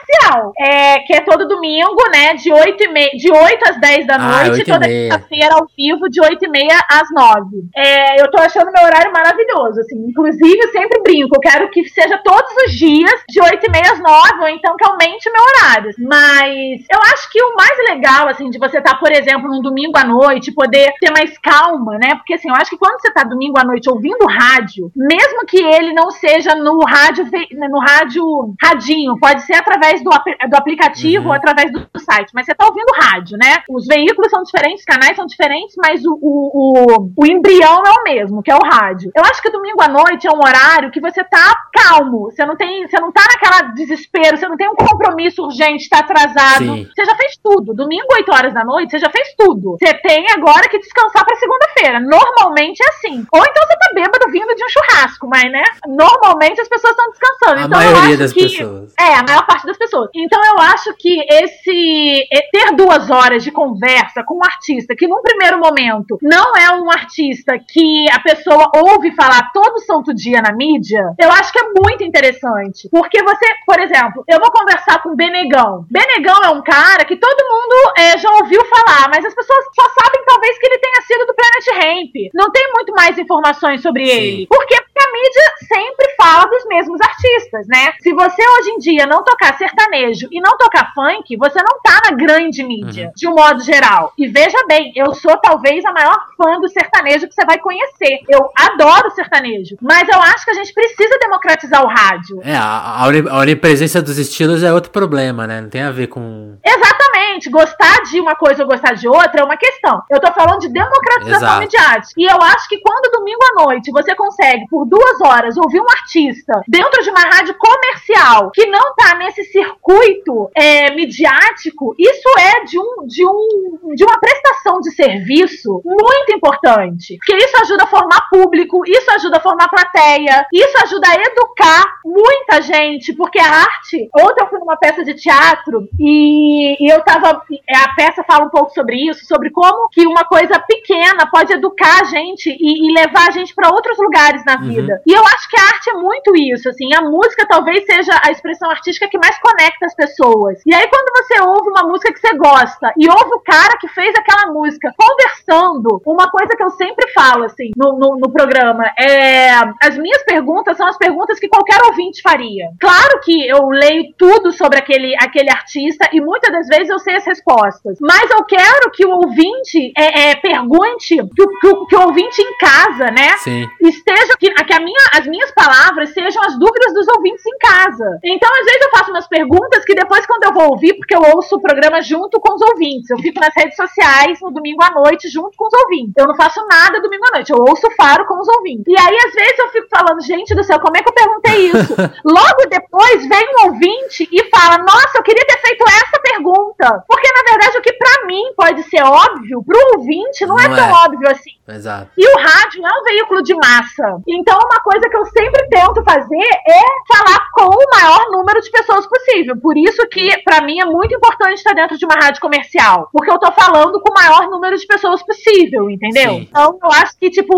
É, 0.58 1.00
que 1.00 1.14
é 1.14 1.20
todo 1.20 1.48
domingo, 1.48 2.02
né? 2.12 2.34
De 2.34 2.52
8, 2.52 2.82
e 2.82 3.16
de 3.16 3.30
8 3.30 3.70
às 3.70 3.80
10 3.80 4.06
da 4.06 4.14
ah, 4.14 4.44
noite, 4.44 4.64
toda 4.64 4.86
quinta-feira 4.86 5.54
ao 5.54 5.66
vivo, 5.76 6.08
de 6.08 6.20
8 6.20 6.44
e 6.44 6.48
meia 6.48 6.78
às 6.90 7.10
9. 7.10 7.68
É, 7.74 8.20
eu 8.20 8.30
tô 8.30 8.38
achando 8.38 8.72
meu 8.72 8.84
horário 8.84 9.12
maravilhoso, 9.12 9.80
assim. 9.80 9.96
Inclusive, 10.08 10.58
eu 10.58 10.68
sempre 10.70 11.02
brinco, 11.02 11.36
eu 11.36 11.40
quero 11.40 11.70
que 11.70 11.88
seja 11.88 12.18
todos 12.18 12.52
os 12.64 12.72
dias, 12.72 13.20
de 13.28 13.40
8 13.40 13.66
e 13.66 13.70
meia 13.70 13.92
às 13.92 14.00
9, 14.00 14.40
ou 14.40 14.48
então 14.48 14.76
que 14.76 14.86
aumente 14.86 15.28
o 15.28 15.32
meu 15.32 15.42
horário. 15.42 15.90
Mas 15.98 16.84
eu 16.90 17.00
acho 17.12 17.30
que 17.30 17.42
o 17.42 17.54
mais 17.54 17.78
legal, 17.90 18.28
assim, 18.28 18.50
de 18.50 18.58
você 18.58 18.78
estar, 18.78 18.92
tá, 18.92 18.98
por 18.98 19.10
exemplo, 19.12 19.48
num 19.48 19.62
domingo 19.62 19.96
à 19.96 20.04
noite, 20.04 20.52
poder 20.52 20.92
ter 21.00 21.10
mais 21.10 21.36
calma, 21.38 21.98
né? 21.98 22.14
Porque, 22.16 22.34
assim, 22.34 22.48
eu 22.48 22.54
acho 22.54 22.70
que 22.70 22.78
quando 22.78 23.00
você 23.00 23.10
tá 23.12 23.22
domingo 23.22 23.58
à 23.58 23.64
noite 23.64 23.90
ouvindo 23.90 24.26
rádio, 24.26 24.90
mesmo 24.94 25.44
que 25.46 25.58
ele 25.58 25.92
não 25.92 26.10
seja 26.10 26.54
no 26.54 26.78
rádio, 26.84 27.24
no 27.70 27.78
rádio 27.80 28.54
radinho, 28.62 29.18
pode 29.18 29.42
ser 29.42 29.54
através 29.54 29.95
do, 30.02 30.10
do 30.10 30.56
aplicativo 30.56 31.24
uhum. 31.24 31.30
ou 31.30 31.34
através 31.34 31.72
do 31.72 31.86
site, 31.98 32.30
mas 32.34 32.46
você 32.46 32.54
tá 32.54 32.66
ouvindo 32.66 32.92
rádio, 32.94 33.36
né? 33.38 33.62
Os 33.68 33.86
veículos 33.86 34.30
são 34.30 34.42
diferentes, 34.42 34.84
canais 34.84 35.16
são 35.16 35.26
diferentes, 35.26 35.74
mas 35.76 36.04
o, 36.04 36.18
o, 36.20 36.52
o, 36.52 37.12
o 37.16 37.26
embrião 37.26 37.82
é 37.84 37.90
o 37.90 38.02
mesmo, 38.02 38.42
que 38.42 38.50
é 38.50 38.56
o 38.56 38.64
rádio. 38.64 39.10
Eu 39.14 39.24
acho 39.24 39.42
que 39.42 39.50
domingo 39.50 39.82
à 39.82 39.88
noite 39.88 40.26
é 40.26 40.30
um 40.30 40.38
horário 40.38 40.90
que 40.90 41.00
você 41.00 41.22
tá 41.24 41.54
calmo, 41.72 42.30
você 42.30 42.44
não 42.44 42.56
tem, 42.56 42.86
você 42.86 42.98
não 43.00 43.12
tá 43.12 43.22
naquela 43.32 43.72
desespero, 43.72 44.36
você 44.36 44.48
não 44.48 44.56
tem 44.56 44.68
um 44.68 44.74
compromisso 44.74 45.44
urgente, 45.44 45.88
tá 45.88 45.98
atrasado. 45.98 46.64
Sim. 46.64 46.88
Você 46.94 47.04
já 47.04 47.14
fez 47.16 47.36
tudo. 47.42 47.74
Domingo, 47.74 48.06
8 48.12 48.32
horas 48.32 48.54
da 48.54 48.64
noite, 48.64 48.90
você 48.90 48.98
já 48.98 49.10
fez 49.10 49.34
tudo. 49.36 49.76
Você 49.78 49.92
tem 49.94 50.26
agora 50.32 50.68
que 50.68 50.78
descansar 50.78 51.24
pra 51.24 51.36
segunda-feira. 51.36 52.00
Normalmente 52.00 52.82
é 52.82 52.88
assim. 52.88 53.26
Ou 53.32 53.42
então 53.42 53.62
você 53.66 53.76
tá 53.78 53.90
bêbado 53.94 54.30
vindo 54.30 54.54
de 54.54 54.64
um 54.64 54.68
churrasco, 54.68 55.28
mas, 55.28 55.50
né? 55.50 55.64
Normalmente 55.86 56.60
as 56.60 56.68
pessoas 56.68 56.92
estão 56.92 57.10
descansando. 57.10 57.60
A 57.60 57.64
então, 57.64 57.78
maioria 57.78 58.16
das 58.16 58.32
que, 58.32 58.42
pessoas. 58.42 58.94
É, 58.98 59.14
a 59.14 59.22
maior 59.22 59.46
parte 59.46 59.66
das 59.66 59.76
pessoas. 59.76 59.85
Então 60.14 60.40
eu 60.44 60.58
acho 60.58 60.94
que 60.98 61.20
esse 61.30 62.26
ter 62.52 62.74
duas 62.74 63.10
horas 63.10 63.42
de 63.42 63.50
conversa 63.50 64.22
com 64.24 64.38
um 64.38 64.44
artista 64.44 64.94
que 64.96 65.06
num 65.06 65.22
primeiro 65.22 65.58
momento 65.58 66.18
não 66.22 66.56
é 66.56 66.70
um 66.72 66.90
artista 66.90 67.58
que 67.58 68.06
a 68.10 68.20
pessoa 68.20 68.70
ouve 68.74 69.14
falar 69.14 69.50
todo 69.52 69.80
santo 69.80 70.14
dia 70.14 70.40
na 70.40 70.52
mídia, 70.52 71.14
eu 71.18 71.30
acho 71.30 71.52
que 71.52 71.58
é 71.58 71.68
muito 71.80 72.04
interessante. 72.04 72.88
Porque 72.90 73.22
você, 73.22 73.46
por 73.66 73.78
exemplo, 73.80 74.24
eu 74.28 74.38
vou 74.40 74.50
conversar 74.50 75.02
com 75.02 75.14
Benegão. 75.14 75.84
Benegão 75.90 76.42
é 76.44 76.50
um 76.50 76.62
cara 76.62 77.04
que 77.04 77.16
todo 77.16 77.48
mundo 77.48 77.92
é, 77.98 78.18
já 78.18 78.30
ouviu 78.32 78.64
falar, 78.66 79.08
mas 79.08 79.24
as 79.24 79.34
pessoas 79.34 79.64
só 79.74 79.88
sabem 80.00 80.24
talvez 80.26 80.58
que 80.58 80.66
ele 80.66 80.78
tenha 80.78 81.02
sido 81.02 81.26
do 81.26 81.34
Planet 81.34 81.84
Ramp. 81.84 82.14
Não 82.34 82.50
tem 82.50 82.72
muito 82.74 82.92
mais 82.92 83.18
informações 83.18 83.82
sobre 83.82 84.06
Sim. 84.06 84.12
ele. 84.12 84.46
Por 84.46 84.64
quê? 84.66 84.76
Porque 84.76 84.85
mídia 85.16 85.42
sempre 85.66 86.14
fala 86.16 86.46
dos 86.46 86.64
mesmos 86.66 87.00
artistas, 87.00 87.66
né? 87.66 87.92
Se 88.00 88.12
você 88.12 88.42
hoje 88.42 88.70
em 88.70 88.78
dia 88.78 89.06
não 89.06 89.24
tocar 89.24 89.56
sertanejo 89.56 90.28
e 90.30 90.40
não 90.40 90.56
tocar 90.56 90.92
funk, 90.94 91.36
você 91.36 91.58
não 91.62 91.80
tá 91.82 92.00
na 92.04 92.16
grande 92.16 92.62
mídia, 92.62 93.06
uhum. 93.06 93.12
de 93.14 93.28
um 93.28 93.34
modo 93.34 93.62
geral. 93.62 94.12
E 94.18 94.28
veja 94.28 94.58
bem, 94.66 94.92
eu 94.94 95.14
sou 95.14 95.36
talvez 95.38 95.84
a 95.84 95.92
maior 95.92 96.18
fã 96.36 96.60
do 96.60 96.68
sertanejo 96.68 97.28
que 97.28 97.34
você 97.34 97.44
vai 97.44 97.58
conhecer. 97.58 98.20
Eu 98.28 98.50
adoro 98.56 99.10
sertanejo. 99.10 99.76
Mas 99.80 100.08
eu 100.08 100.20
acho 100.20 100.44
que 100.44 100.50
a 100.50 100.54
gente 100.54 100.72
precisa 100.72 101.18
democratizar 101.20 101.82
o 101.82 101.88
rádio. 101.88 102.40
É, 102.42 102.54
a, 102.54 103.04
a 103.04 103.38
onipresença 103.38 104.02
dos 104.02 104.18
estilos 104.18 104.62
é 104.62 104.72
outro 104.72 104.90
problema, 104.90 105.46
né? 105.46 105.60
Não 105.60 105.68
tem 105.68 105.82
a 105.82 105.90
ver 105.90 106.08
com. 106.08 106.56
Exatamente. 106.64 107.50
Gostar 107.50 108.02
de 108.04 108.20
uma 108.20 108.34
coisa 108.34 108.62
ou 108.62 108.68
gostar 108.68 108.94
de 108.94 109.08
outra 109.08 109.40
é 109.40 109.44
uma 109.44 109.56
questão. 109.56 110.02
Eu 110.10 110.20
tô 110.20 110.32
falando 110.32 110.60
de 110.60 110.68
democratização 110.68 111.36
Exato. 111.36 111.60
midiática. 111.60 112.14
E 112.16 112.24
eu 112.24 112.40
acho 112.40 112.68
que 112.68 112.80
quando 112.80 113.10
domingo 113.12 113.40
à 113.52 113.64
noite 113.64 113.90
você 113.90 114.14
consegue, 114.14 114.66
por 114.68 114.84
duas 114.84 115.05
horas, 115.20 115.56
ouvir 115.56 115.80
um 115.80 115.90
artista 115.90 116.60
dentro 116.68 117.02
de 117.02 117.10
uma 117.10 117.20
rádio 117.20 117.54
comercial 117.58 118.50
que 118.52 118.66
não 118.66 118.94
tá 118.94 119.16
nesse 119.16 119.44
circuito 119.44 120.50
é, 120.54 120.94
midiático, 120.94 121.94
isso 121.98 122.28
é 122.38 122.64
de, 122.64 122.78
um, 122.78 123.06
de, 123.06 123.26
um, 123.26 123.94
de 123.94 124.04
uma 124.04 124.18
prestação 124.18 124.80
de 124.80 124.90
serviço 124.92 125.80
muito 125.84 126.32
importante. 126.34 127.16
Porque 127.18 127.36
isso 127.36 127.56
ajuda 127.62 127.84
a 127.84 127.88
formar 127.88 128.28
público, 128.30 128.82
isso 128.86 129.10
ajuda 129.12 129.38
a 129.38 129.40
formar 129.40 129.68
plateia, 129.68 130.46
isso 130.52 130.76
ajuda 130.82 131.08
a 131.08 131.14
educar 131.14 131.84
muita 132.04 132.62
gente, 132.62 133.12
porque 133.12 133.38
a 133.38 133.48
arte. 133.48 134.08
Ontem 134.18 134.42
eu 134.42 134.48
fui 134.48 134.58
numa 134.58 134.76
peça 134.76 135.04
de 135.04 135.14
teatro 135.14 135.88
e, 135.98 136.76
e 136.84 136.92
eu 136.92 137.02
tava. 137.02 137.30
A 137.30 137.94
peça 137.94 138.24
fala 138.24 138.46
um 138.46 138.50
pouco 138.50 138.72
sobre 138.72 138.96
isso, 138.96 139.26
sobre 139.26 139.50
como 139.50 139.88
que 139.90 140.06
uma 140.06 140.24
coisa 140.24 140.58
pequena 140.58 141.28
pode 141.30 141.52
educar 141.52 142.00
a 142.00 142.04
gente 142.04 142.50
e, 142.50 142.90
e 142.90 142.94
levar 142.94 143.28
a 143.28 143.30
gente 143.30 143.54
para 143.54 143.70
outros 143.70 143.98
lugares 143.98 144.44
na 144.44 144.56
vida. 144.56 144.95
E 145.06 145.12
eu 145.12 145.24
acho 145.24 145.48
que 145.48 145.58
a 145.58 145.64
arte 145.64 145.90
é 145.90 145.94
muito 145.94 146.36
isso, 146.36 146.68
assim. 146.68 146.94
A 146.94 147.02
música 147.02 147.46
talvez 147.48 147.84
seja 147.84 148.12
a 148.24 148.30
expressão 148.30 148.70
artística 148.70 149.08
que 149.08 149.18
mais 149.18 149.38
conecta 149.38 149.86
as 149.86 149.94
pessoas. 149.94 150.60
E 150.64 150.74
aí, 150.74 150.86
quando 150.88 151.10
você 151.16 151.40
ouve 151.40 151.68
uma 151.70 151.88
música 151.88 152.12
que 152.12 152.20
você 152.20 152.36
gosta 152.36 152.92
e 152.96 153.08
ouve 153.08 153.34
o 153.34 153.40
cara 153.40 153.76
que 153.78 153.88
fez 153.88 154.14
aquela 154.14 154.52
música 154.52 154.92
conversando, 154.96 156.00
uma 156.06 156.30
coisa 156.30 156.56
que 156.56 156.62
eu 156.62 156.70
sempre 156.70 157.10
falo, 157.12 157.44
assim, 157.44 157.70
no, 157.76 157.98
no, 157.98 158.18
no 158.18 158.32
programa, 158.32 158.84
é. 158.98 159.50
As 159.82 159.96
minhas 159.98 160.22
perguntas 160.24 160.76
são 160.76 160.86
as 160.86 160.96
perguntas 160.96 161.38
que 161.38 161.48
qualquer 161.48 161.82
ouvinte 161.84 162.22
faria. 162.22 162.68
Claro 162.80 163.20
que 163.22 163.46
eu 163.48 163.68
leio 163.68 164.12
tudo 164.18 164.52
sobre 164.52 164.78
aquele, 164.78 165.14
aquele 165.16 165.50
artista 165.50 166.08
e 166.12 166.20
muitas 166.20 166.52
das 166.52 166.66
vezes 166.68 166.88
eu 166.88 166.98
sei 166.98 167.16
as 167.16 167.26
respostas. 167.26 167.98
Mas 168.00 168.30
eu 168.30 168.44
quero 168.44 168.90
que 168.92 169.06
o 169.06 169.10
ouvinte 169.10 169.92
é, 169.96 170.30
é 170.30 170.36
pergunte, 170.36 171.16
que, 171.16 171.46
que, 171.60 171.86
que, 171.88 171.96
o 171.96 172.06
ouvinte 172.06 172.40
em 172.40 172.58
casa, 172.58 173.10
né? 173.10 173.36
Sim. 173.38 173.68
Esteja. 173.80 174.36
Que, 174.38 174.52
que 174.52 174.72
a 174.76 174.80
minha, 174.80 175.08
as 175.14 175.26
minhas 175.26 175.50
palavras 175.52 176.12
sejam 176.12 176.42
as 176.42 176.58
dúvidas 176.58 176.92
dos 176.92 177.08
ouvintes 177.08 177.44
em 177.46 177.58
casa. 177.58 178.18
Então, 178.22 178.50
às 178.50 178.64
vezes, 178.64 178.80
eu 178.82 178.90
faço 178.90 179.10
umas 179.10 179.26
perguntas 179.26 179.84
que 179.84 179.94
depois, 179.94 180.26
quando 180.26 180.44
eu 180.44 180.52
vou 180.52 180.70
ouvir, 180.70 180.94
porque 180.94 181.16
eu 181.16 181.22
ouço 181.34 181.56
o 181.56 181.60
programa 181.60 182.02
junto 182.02 182.38
com 182.40 182.54
os 182.54 182.62
ouvintes. 182.62 183.10
Eu 183.10 183.18
fico 183.18 183.40
nas 183.40 183.54
redes 183.56 183.76
sociais 183.76 184.38
no 184.40 184.50
domingo 184.50 184.82
à 184.82 184.90
noite 184.90 185.28
junto 185.28 185.56
com 185.56 185.66
os 185.66 185.72
ouvintes. 185.72 186.14
Eu 186.16 186.26
não 186.26 186.36
faço 186.36 186.64
nada 186.66 187.00
domingo 187.00 187.24
à 187.28 187.36
noite. 187.36 187.50
Eu 187.50 187.58
ouço 187.58 187.86
o 187.86 187.94
faro 187.94 188.26
com 188.26 188.40
os 188.40 188.48
ouvintes. 188.48 188.84
E 188.86 188.98
aí, 188.98 189.16
às 189.26 189.32
vezes, 189.32 189.58
eu 189.58 189.68
fico 189.70 189.88
falando, 189.90 190.22
gente 190.22 190.54
do 190.54 190.64
céu, 190.64 190.80
como 190.80 190.96
é 190.96 191.02
que 191.02 191.08
eu 191.08 191.14
perguntei 191.14 191.70
isso? 191.70 191.94
Logo 192.24 192.68
depois 192.68 193.26
vem 193.28 193.46
um 193.54 193.66
ouvinte 193.66 194.28
e 194.30 194.44
fala: 194.50 194.78
Nossa, 194.78 195.18
eu 195.18 195.22
queria 195.22 195.46
ter 195.46 195.58
feito 195.60 195.84
essa 195.88 196.20
pergunta. 196.22 197.04
Porque, 197.08 197.28
na 197.32 197.50
verdade, 197.50 197.78
o 197.78 197.82
que 197.82 197.92
para 197.92 198.26
mim 198.26 198.52
pode 198.56 198.82
ser 198.84 199.02
óbvio, 199.02 199.62
pro 199.64 199.98
ouvinte 199.98 200.44
não, 200.46 200.58
é 200.58 200.68
não 200.68 200.74
é 200.74 200.76
tão 200.76 200.88
é. 200.88 201.04
óbvio 201.04 201.30
assim. 201.30 201.56
Exato. 201.68 202.10
E 202.16 202.26
o 202.26 202.38
rádio 202.38 202.86
é 202.86 203.00
um 203.00 203.04
veículo 203.04 203.42
de 203.42 203.54
massa. 203.54 204.20
Então, 204.26 204.58
uma 204.66 204.80
coisa 204.80 205.08
que 205.08 205.16
eu 205.16 205.24
sempre 205.26 205.68
tento 205.68 206.02
fazer 206.04 206.48
é 206.68 207.14
falar 207.14 207.48
com 207.52 207.66
o 207.66 207.90
maior 207.92 208.30
número 208.30 208.60
de 208.60 208.70
pessoas 208.70 209.06
possível. 209.06 209.56
Por 209.56 209.76
isso 209.76 210.06
que, 210.08 210.36
para 210.42 210.62
mim, 210.64 210.80
é 210.80 210.84
muito 210.84 211.14
importante 211.14 211.58
estar 211.58 211.74
dentro 211.74 211.96
de 211.96 212.04
uma 212.04 212.14
rádio 212.14 212.40
comercial. 212.40 213.08
Porque 213.12 213.30
eu 213.30 213.38
tô 213.38 213.50
falando 213.52 214.00
com 214.00 214.10
o 214.10 214.14
maior 214.14 214.48
número 214.48 214.76
de 214.76 214.86
pessoas 214.86 215.22
possível, 215.22 215.88
entendeu? 215.88 216.32
Sim. 216.32 216.48
Então, 216.50 216.78
eu 216.82 216.90
acho 216.92 217.18
que, 217.18 217.30
tipo, 217.30 217.56